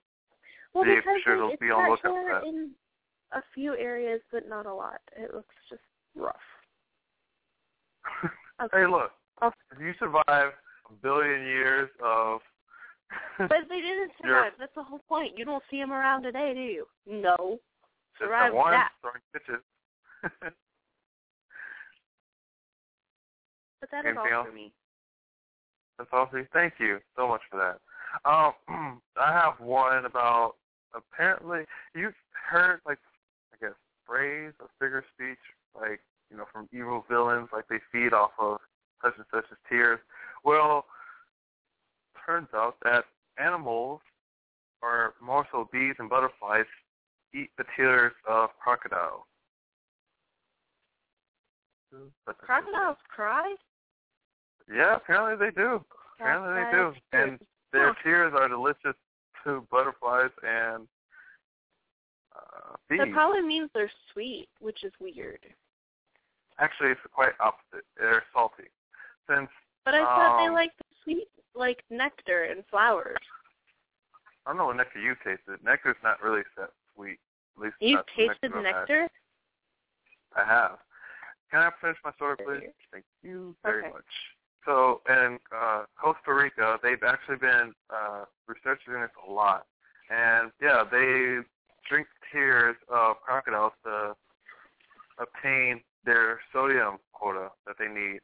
Well, 0.73 0.83
Be 0.85 0.95
because 0.95 1.21
like, 1.27 1.51
it's 1.53 1.59
be 1.59 1.67
on 1.67 1.83
got 1.85 1.89
lookout 1.91 2.13
hair 2.13 2.41
that. 2.41 2.47
in 2.47 2.71
a 3.33 3.41
few 3.53 3.75
areas, 3.77 4.21
but 4.31 4.47
not 4.49 4.65
a 4.65 4.73
lot. 4.73 5.01
It 5.15 5.33
looks 5.33 5.55
just 5.69 5.81
rough. 6.15 6.35
Hey, 8.73 8.87
look. 8.87 9.11
Oh. 9.39 9.51
If 9.71 9.79
you 9.79 9.93
survive 9.99 10.25
a 10.89 10.93
billion 11.03 11.41
years 11.45 11.89
of 12.03 12.39
But 13.37 13.51
they 13.69 13.81
didn't 13.81 14.11
survive. 14.21 14.53
That's 14.59 14.73
the 14.75 14.83
whole 14.83 15.01
point. 15.07 15.37
You 15.37 15.45
don't 15.45 15.63
see 15.69 15.79
them 15.79 15.91
around 15.91 16.23
today, 16.23 16.53
do 16.53 16.61
you? 16.61 16.85
No. 17.05 17.59
Survive 18.19 18.51
that. 18.53 18.89
But 23.79 23.91
that 23.91 24.05
is 24.05 24.17
all 24.17 24.23
Anything 24.23 24.33
else? 24.33 24.47
for 24.47 24.53
me. 24.55 24.71
That's 25.97 26.09
awesome. 26.11 26.47
Thank 26.53 26.73
you 26.79 26.99
so 27.15 27.27
much 27.27 27.41
for 27.49 27.57
that. 27.57 27.79
Um, 28.29 29.01
I 29.17 29.31
have 29.31 29.59
one 29.59 30.05
about 30.05 30.55
apparently 30.95 31.61
you've 31.93 32.15
heard 32.49 32.79
like 32.85 32.99
I 33.53 33.65
guess 33.65 33.75
phrase 34.05 34.53
or 34.59 34.67
figure 34.79 34.99
of 34.99 35.03
speech 35.13 35.37
like 35.79 35.99
you 36.31 36.37
know 36.37 36.45
from 36.51 36.67
evil 36.73 37.05
villains 37.09 37.49
like 37.53 37.67
they 37.67 37.79
feed 37.91 38.13
off 38.13 38.31
of 38.39 38.59
such 39.03 39.13
and 39.17 39.25
such 39.31 39.45
as 39.51 39.57
tears. 39.69 39.99
Well, 40.43 40.85
turns 42.27 42.47
out 42.53 42.75
that 42.83 43.05
animals 43.39 44.01
or 44.81 45.13
more 45.21 45.47
so 45.51 45.67
bees 45.71 45.95
and 45.99 46.09
butterflies 46.09 46.65
eat 47.33 47.49
the 47.57 47.63
tears 47.75 48.13
of 48.27 48.49
crocodiles. 48.59 49.23
Crocodiles 52.37 52.97
cry? 53.07 53.55
Yeah, 54.73 54.97
apparently 54.97 55.47
they 55.47 55.53
do. 55.53 55.83
Apparently 56.19 56.53
they 56.53 56.71
do. 56.71 56.93
And 57.13 57.39
their 57.71 57.95
tears 58.03 58.33
are 58.35 58.47
delicious 58.49 58.95
to 59.43 59.65
butterflies 59.71 60.31
and 60.43 60.87
uh, 62.35 62.75
bees. 62.89 62.99
That 62.99 63.13
probably 63.13 63.41
means 63.41 63.69
they're 63.73 63.91
sweet, 64.11 64.49
which 64.59 64.83
is 64.83 64.91
weird. 64.99 65.39
Actually, 66.59 66.89
it's 66.89 67.01
quite 67.13 67.33
opposite. 67.39 67.85
They're 67.97 68.23
salty. 68.33 68.69
Since 69.29 69.49
But 69.85 69.93
I 69.93 69.99
thought 69.99 70.41
they 70.41 70.47
um, 70.47 70.53
liked 70.53 70.77
the 70.77 70.85
sweet, 71.03 71.27
like 71.57 71.83
nectar 71.89 72.43
and 72.45 72.63
flowers. 72.69 73.17
I 74.45 74.51
don't 74.51 74.57
know 74.57 74.65
what 74.67 74.77
nectar 74.77 74.99
you 74.99 75.15
tasted. 75.23 75.63
Nectar's 75.63 75.97
not 76.03 76.21
really 76.21 76.41
that 76.57 76.69
sweet. 76.95 77.19
At 77.57 77.63
least 77.63 77.75
You 77.79 77.99
tasted 78.15 78.51
I've 78.53 78.63
nectar? 78.63 79.07
I 80.35 80.45
have. 80.45 80.77
Can 81.51 81.61
I 81.61 81.69
finish 81.81 81.97
my 82.03 82.11
story, 82.13 82.35
please? 82.37 82.69
Thank 82.91 83.05
you 83.23 83.55
very 83.63 83.83
Okay. 83.83 83.93
much. 83.93 84.03
So 84.65 85.01
in 85.07 85.39
uh, 85.55 85.85
Costa 86.01 86.33
Rica, 86.33 86.77
they've 86.83 87.01
actually 87.01 87.37
been 87.37 87.73
uh, 87.89 88.25
researching 88.47 88.93
this 88.93 89.09
a 89.27 89.31
lot, 89.31 89.65
and 90.09 90.51
yeah, 90.61 90.83
they 90.83 91.39
drink 91.89 92.07
tears 92.31 92.75
of 92.89 93.15
crocodiles 93.21 93.71
to 93.85 94.13
obtain 95.19 95.81
their 96.05 96.41
sodium 96.51 96.97
quota 97.13 97.49
that 97.65 97.77
they 97.79 97.87
need. 97.87 98.19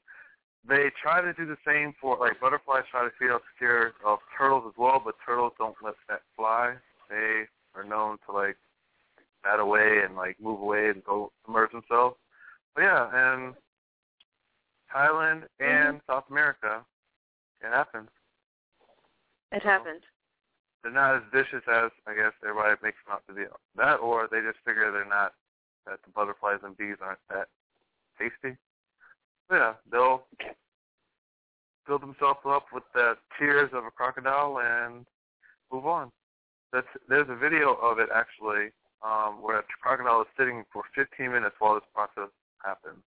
They 0.67 0.91
try 1.01 1.21
to 1.21 1.33
do 1.33 1.45
the 1.45 1.57
same 1.67 1.93
for 1.99 2.17
like 2.17 2.39
butterflies 2.39 2.83
try 2.89 3.03
to 3.03 3.11
feed 3.19 3.31
off 3.31 3.41
the 3.59 3.91
of 4.05 4.19
turtles 4.37 4.63
as 4.67 4.73
well, 4.77 5.01
but 5.03 5.15
turtles 5.25 5.53
don't 5.57 5.75
let 5.83 5.95
that 6.07 6.21
fly. 6.35 6.75
They 7.09 7.43
are 7.75 7.83
known 7.83 8.17
to 8.25 8.31
like 8.31 8.55
bat 9.43 9.59
away 9.59 10.01
and 10.05 10.15
like 10.15 10.39
move 10.41 10.61
away 10.61 10.89
and 10.89 11.03
go 11.03 11.31
submerge 11.43 11.71
themselves. 11.71 12.15
But 12.75 12.83
yeah, 12.83 13.09
and 13.13 13.53
Thailand 14.93 15.43
and 15.59 15.97
mm-hmm. 15.97 16.11
South 16.11 16.25
America, 16.29 16.85
it 17.61 17.69
happens. 17.69 18.09
It 19.51 19.63
happened. 19.63 20.01
They're 20.81 20.91
not 20.91 21.15
as 21.15 21.23
vicious 21.31 21.63
as 21.67 21.91
I 22.07 22.13
guess 22.15 22.33
everybody 22.41 22.75
makes 22.83 22.97
them 23.05 23.15
out 23.15 23.23
to 23.27 23.33
be. 23.33 23.43
That 23.75 23.99
or 23.99 24.27
they 24.31 24.41
just 24.41 24.63
figure 24.65 24.91
they're 24.91 25.05
not 25.05 25.33
that 25.85 25.99
the 26.03 26.11
butterflies 26.15 26.59
and 26.63 26.77
bees 26.77 26.97
aren't 27.01 27.19
that 27.29 27.47
tasty. 28.17 28.57
Yeah, 29.51 29.73
they'll 29.91 30.25
fill 31.85 31.99
themselves 31.99 32.39
up 32.45 32.67
with 32.73 32.83
the 32.93 33.15
tears 33.37 33.69
of 33.73 33.85
a 33.85 33.91
crocodile 33.91 34.59
and 34.63 35.05
move 35.71 35.85
on. 35.85 36.11
That's 36.71 36.87
there's 37.07 37.27
a 37.29 37.35
video 37.35 37.73
of 37.75 37.99
it 37.99 38.09
actually 38.13 38.71
um, 39.03 39.41
where 39.41 39.59
a 39.59 39.63
crocodile 39.81 40.21
is 40.21 40.27
sitting 40.37 40.63
for 40.71 40.83
15 40.95 41.31
minutes 41.31 41.55
while 41.59 41.75
this 41.75 41.83
process 41.93 42.29
happens. 42.63 43.03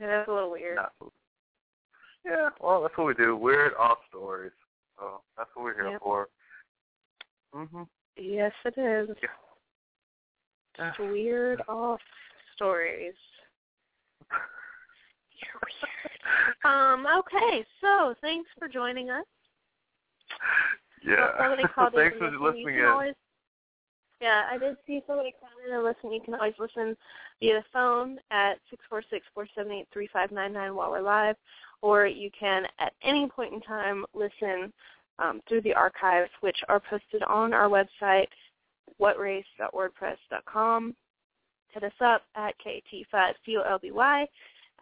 Yeah, 0.00 0.18
that's 0.18 0.28
a 0.28 0.32
little 0.32 0.50
weird. 0.50 0.76
Not 0.76 0.92
yeah, 2.24 2.48
well, 2.58 2.80
that's 2.80 2.96
what 2.96 3.06
we 3.06 3.14
do. 3.14 3.36
Weird 3.36 3.74
off 3.78 3.98
stories. 4.08 4.52
So 4.98 5.20
that's 5.36 5.50
what 5.54 5.64
we're 5.64 5.74
here 5.74 5.90
Yep. 5.90 6.00
for. 6.00 6.28
Mhm. 7.54 7.88
Yes, 8.16 8.52
it 8.64 8.78
is. 8.78 9.16
Just 10.76 10.98
weird 10.98 11.62
off 11.68 12.00
stories. 12.54 13.14
Um. 17.06 17.18
Okay. 17.20 17.64
So 17.80 18.14
thanks 18.20 18.48
for 18.58 18.68
joining 18.68 19.10
us. 19.10 19.24
Yeah. 21.04 21.28
Thanks 21.56 21.72
for 21.74 21.90
listen. 21.92 22.42
listening 22.42 22.78
in. 22.78 22.84
always, 22.84 23.14
yeah, 24.20 24.44
I 24.50 24.56
did 24.58 24.76
see 24.86 25.02
somebody 25.06 25.34
call 25.38 25.50
in 25.66 25.74
and 25.74 25.84
listen. 25.84 26.12
You 26.12 26.20
can 26.24 26.34
always 26.34 26.54
listen 26.58 26.96
via 27.40 27.54
the 27.54 27.64
phone 27.72 28.18
at 28.30 28.54
six 28.70 28.82
four 28.88 29.02
six 29.10 29.26
four 29.34 29.46
seven 29.54 29.72
eight 29.72 29.88
three 29.92 30.08
five 30.12 30.32
nine 30.32 30.52
nine 30.52 30.74
while 30.74 30.90
we're 30.90 31.02
live, 31.02 31.36
or 31.82 32.06
you 32.06 32.30
can 32.38 32.66
at 32.78 32.92
any 33.02 33.28
point 33.28 33.52
in 33.52 33.60
time 33.60 34.06
listen 34.14 34.72
um, 35.18 35.40
through 35.48 35.60
the 35.62 35.74
archives, 35.74 36.30
which 36.40 36.56
are 36.68 36.80
posted 36.80 37.22
on 37.24 37.52
our 37.52 37.68
website, 37.68 38.28
whatrace.wordpress.com. 39.00 40.96
Hit 41.68 41.84
us 41.84 41.92
up 42.00 42.22
at 42.36 42.54
KT5COLBY 42.64 44.26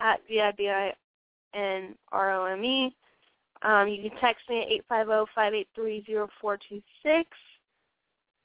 at 0.00 0.20
V-I-B-I-N-R-O-M-E. 1.52 2.96
Um, 3.62 3.88
you 3.88 4.10
can 4.10 4.18
text 4.18 4.48
me 4.48 4.62
at 4.62 4.68
850-583-0426. 4.90 7.24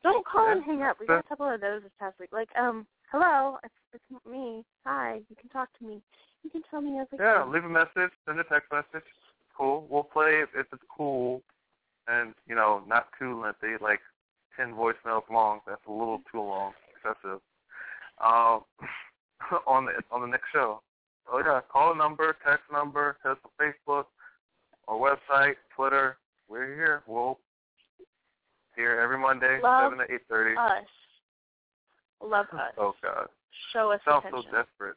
Don't 0.03 0.23
call 0.25 0.51
and 0.51 0.63
hang 0.63 0.83
up. 0.83 0.97
We 0.99 1.07
got 1.07 1.25
a 1.25 1.27
couple 1.27 1.51
of 1.51 1.59
those 1.59 1.81
this 1.81 1.91
past 1.99 2.19
week. 2.19 2.29
Like, 2.31 2.49
um, 2.55 2.85
hello, 3.11 3.57
it's, 3.63 3.73
it's 3.93 4.03
me. 4.29 4.63
Hi, 4.85 5.21
you 5.27 5.35
can 5.35 5.49
talk 5.49 5.69
to 5.79 5.85
me. 5.85 6.03
You 6.43 6.51
can 6.51 6.61
tell 6.69 6.81
me 6.81 6.99
everything. 6.99 7.17
Yeah, 7.19 7.43
leave 7.45 7.63
a 7.63 7.69
message, 7.69 8.11
send 8.25 8.39
a 8.39 8.43
text 8.43 8.71
message. 8.71 9.07
Cool. 9.57 9.87
We'll 9.89 10.03
play 10.03 10.43
if, 10.43 10.49
if 10.55 10.67
it's 10.71 10.83
cool 10.95 11.41
and, 12.07 12.35
you 12.47 12.53
know, 12.53 12.83
not 12.87 13.07
too 13.17 13.41
lengthy, 13.41 13.81
like 13.81 14.01
10 14.55 14.73
voicemails 14.73 15.27
long. 15.31 15.61
That's 15.65 15.81
a 15.87 15.91
little 15.91 16.21
too 16.31 16.41
long, 16.41 16.73
excessive. 16.95 17.39
Um, 18.23 18.61
on 19.67 19.85
the 19.85 19.91
on 20.11 20.21
the 20.21 20.27
next 20.27 20.45
show. 20.53 20.81
Oh 21.31 21.39
yeah, 21.39 21.59
call 21.71 21.93
a 21.93 21.95
number, 21.97 22.35
text 22.45 22.63
number, 22.71 23.17
hit 23.23 23.33
us 23.33 23.37
on 23.43 23.51
Facebook, 23.59 24.05
our 24.87 24.95
website, 24.97 25.55
Twitter. 25.75 26.17
We're 26.49 26.73
here. 26.75 27.03
We'll 27.07 27.39
here 28.75 28.99
every 28.99 29.17
Monday, 29.17 29.59
Love 29.61 29.91
seven 29.91 30.05
to 30.07 30.13
eight 30.13 30.21
thirty. 30.29 30.55
Us. 30.57 30.83
Love 32.23 32.45
us. 32.53 32.71
Oh 32.77 32.93
God, 33.03 33.27
Show 33.73 33.91
us 33.91 33.99
sounds 34.05 34.25
attention. 34.27 34.51
so 34.51 34.57
desperate. 34.57 34.95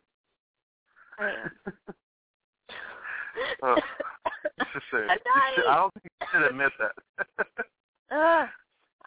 I 1.19 1.29
am. 1.31 1.51
Uh, 3.63 3.77
you 4.59 4.65
should 4.73 4.83
say. 4.93 4.99
I'm 5.09 5.17
it. 5.17 5.23
Should- 5.55 5.67
I 5.67 5.77
don't 5.77 5.93
think 5.95 6.05
you 6.21 6.27
should 6.33 6.51
admit 6.51 6.73
that. 6.79 7.47
Ah. 8.13 8.51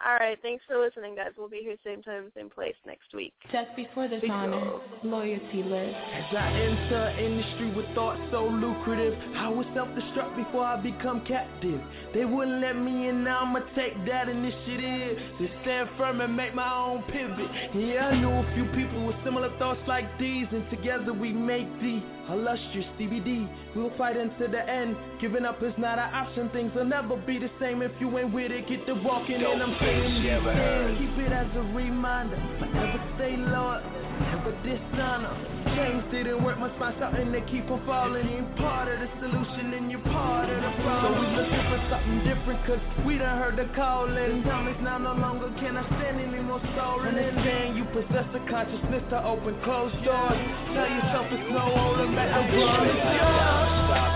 All 0.04 0.14
right. 0.16 0.38
Thanks 0.42 0.64
for 0.66 0.78
listening, 0.78 1.14
guys. 1.14 1.30
We'll 1.36 1.48
be 1.48 1.60
here 1.62 1.76
same 1.84 2.02
time, 2.02 2.32
same 2.34 2.50
place 2.50 2.74
next 2.86 3.14
week. 3.14 3.32
Just 3.52 3.74
before 3.76 4.08
this 4.08 4.22
honor, 4.28 4.80
loyalty 5.02 5.62
list. 5.62 5.94
As 5.94 6.24
I 6.36 6.50
enter 6.52 7.16
industry 7.18 7.72
with 7.74 7.86
thoughts 7.94 8.20
so 8.30 8.46
lucrative, 8.46 9.14
I 9.36 9.48
would 9.48 9.66
self-destruct 9.74 10.36
before 10.36 10.64
I 10.64 10.80
become 10.80 11.24
captive. 11.26 11.80
They 12.12 12.24
wouldn't 12.24 12.60
let 12.60 12.74
me 12.74 13.08
in, 13.08 13.24
now 13.24 13.44
I'ma 13.44 13.60
take 13.74 13.94
that 14.06 14.28
initiative 14.28 15.18
to 15.38 15.48
stand 15.62 15.88
firm 15.96 16.20
and 16.20 16.36
make 16.36 16.54
my 16.54 16.72
own 16.74 17.02
pivot. 17.04 17.50
Yeah, 17.74 18.08
I 18.08 18.20
knew 18.20 18.30
a 18.30 18.54
few 18.54 18.64
people 18.74 19.06
with 19.06 19.16
similar 19.24 19.56
thoughts 19.58 19.80
like 19.86 20.18
these, 20.18 20.46
and 20.50 20.68
together 20.70 21.12
we 21.12 21.32
make 21.32 21.68
the 21.80 22.02
illustrious 22.30 22.86
DVD. 22.98 23.48
We'll 23.76 23.96
fight 23.96 24.16
until 24.16 24.50
the 24.50 24.68
end. 24.68 24.96
Giving 25.20 25.44
up 25.44 25.62
is 25.62 25.74
not 25.78 25.98
an 25.98 26.12
option. 26.14 26.50
Things 26.50 26.72
will 26.74 26.84
never 26.84 27.16
be 27.16 27.38
the 27.38 27.50
same 27.60 27.82
if 27.82 27.92
you 28.00 28.18
ain't 28.18 28.32
with 28.32 28.50
it. 28.50 28.68
Get 28.68 28.86
to 28.86 28.94
walking, 28.94 29.36
and 29.36 29.62
I'm 29.62 29.76
heard. 29.84 30.98
Keep 30.98 31.18
it 31.26 31.32
as 31.32 31.46
a 31.56 31.62
reminder. 31.74 32.36
Never 32.36 33.00
stay 33.16 33.36
loyal. 33.36 33.82
Never 34.14 34.52
dishonor. 34.62 35.34
James 35.74 36.04
didn't 36.12 36.44
work 36.44 36.58
my 36.58 36.70
spots 36.76 37.02
out 37.02 37.18
and 37.18 37.34
they 37.34 37.42
keep 37.50 37.68
on 37.70 37.84
falling. 37.84 38.28
You 38.28 38.46
part 38.62 38.88
of 38.88 39.00
the 39.00 39.08
solution 39.18 39.74
and 39.74 39.90
you're 39.90 40.00
part 40.00 40.48
of 40.48 40.62
the 40.62 40.70
problem. 40.82 41.14
So 41.14 41.20
we 41.20 41.26
looking 41.34 41.64
for 41.66 41.80
something 41.90 42.18
different 42.22 42.60
cause 42.66 42.78
we 43.04 43.18
done 43.18 43.38
heard 43.38 43.56
the 43.58 43.66
call. 43.74 44.06
And 44.06 44.44
time 44.44 44.68
is 44.68 44.76
now 44.82 44.98
no 44.98 45.14
longer 45.14 45.50
can 45.58 45.76
I 45.76 45.84
stand 45.98 46.20
anymore 46.20 46.60
stolen. 46.74 47.18
Understand 47.18 47.76
you 47.76 47.84
possess 47.90 48.26
the 48.32 48.40
consciousness 48.48 49.02
to 49.10 49.18
open 49.26 49.58
closed 49.64 49.98
doors. 50.04 50.38
Tell 50.72 50.88
yourself 50.88 51.26
it's 51.34 51.50
no 51.50 51.66
longer 51.74 52.06
back. 52.14 52.30
I'm. 52.30 52.46
It's 52.46 53.02
yours. 53.18 53.68
Stop. 53.90 54.14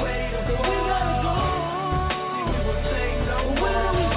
We 0.00 0.16
gotta 0.88 1.14
go. 1.22 1.36
We 2.40 2.56
will 2.64 2.80
take 2.88 3.20
no 3.28 3.38
way 3.62 4.15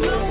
no. 0.00 0.29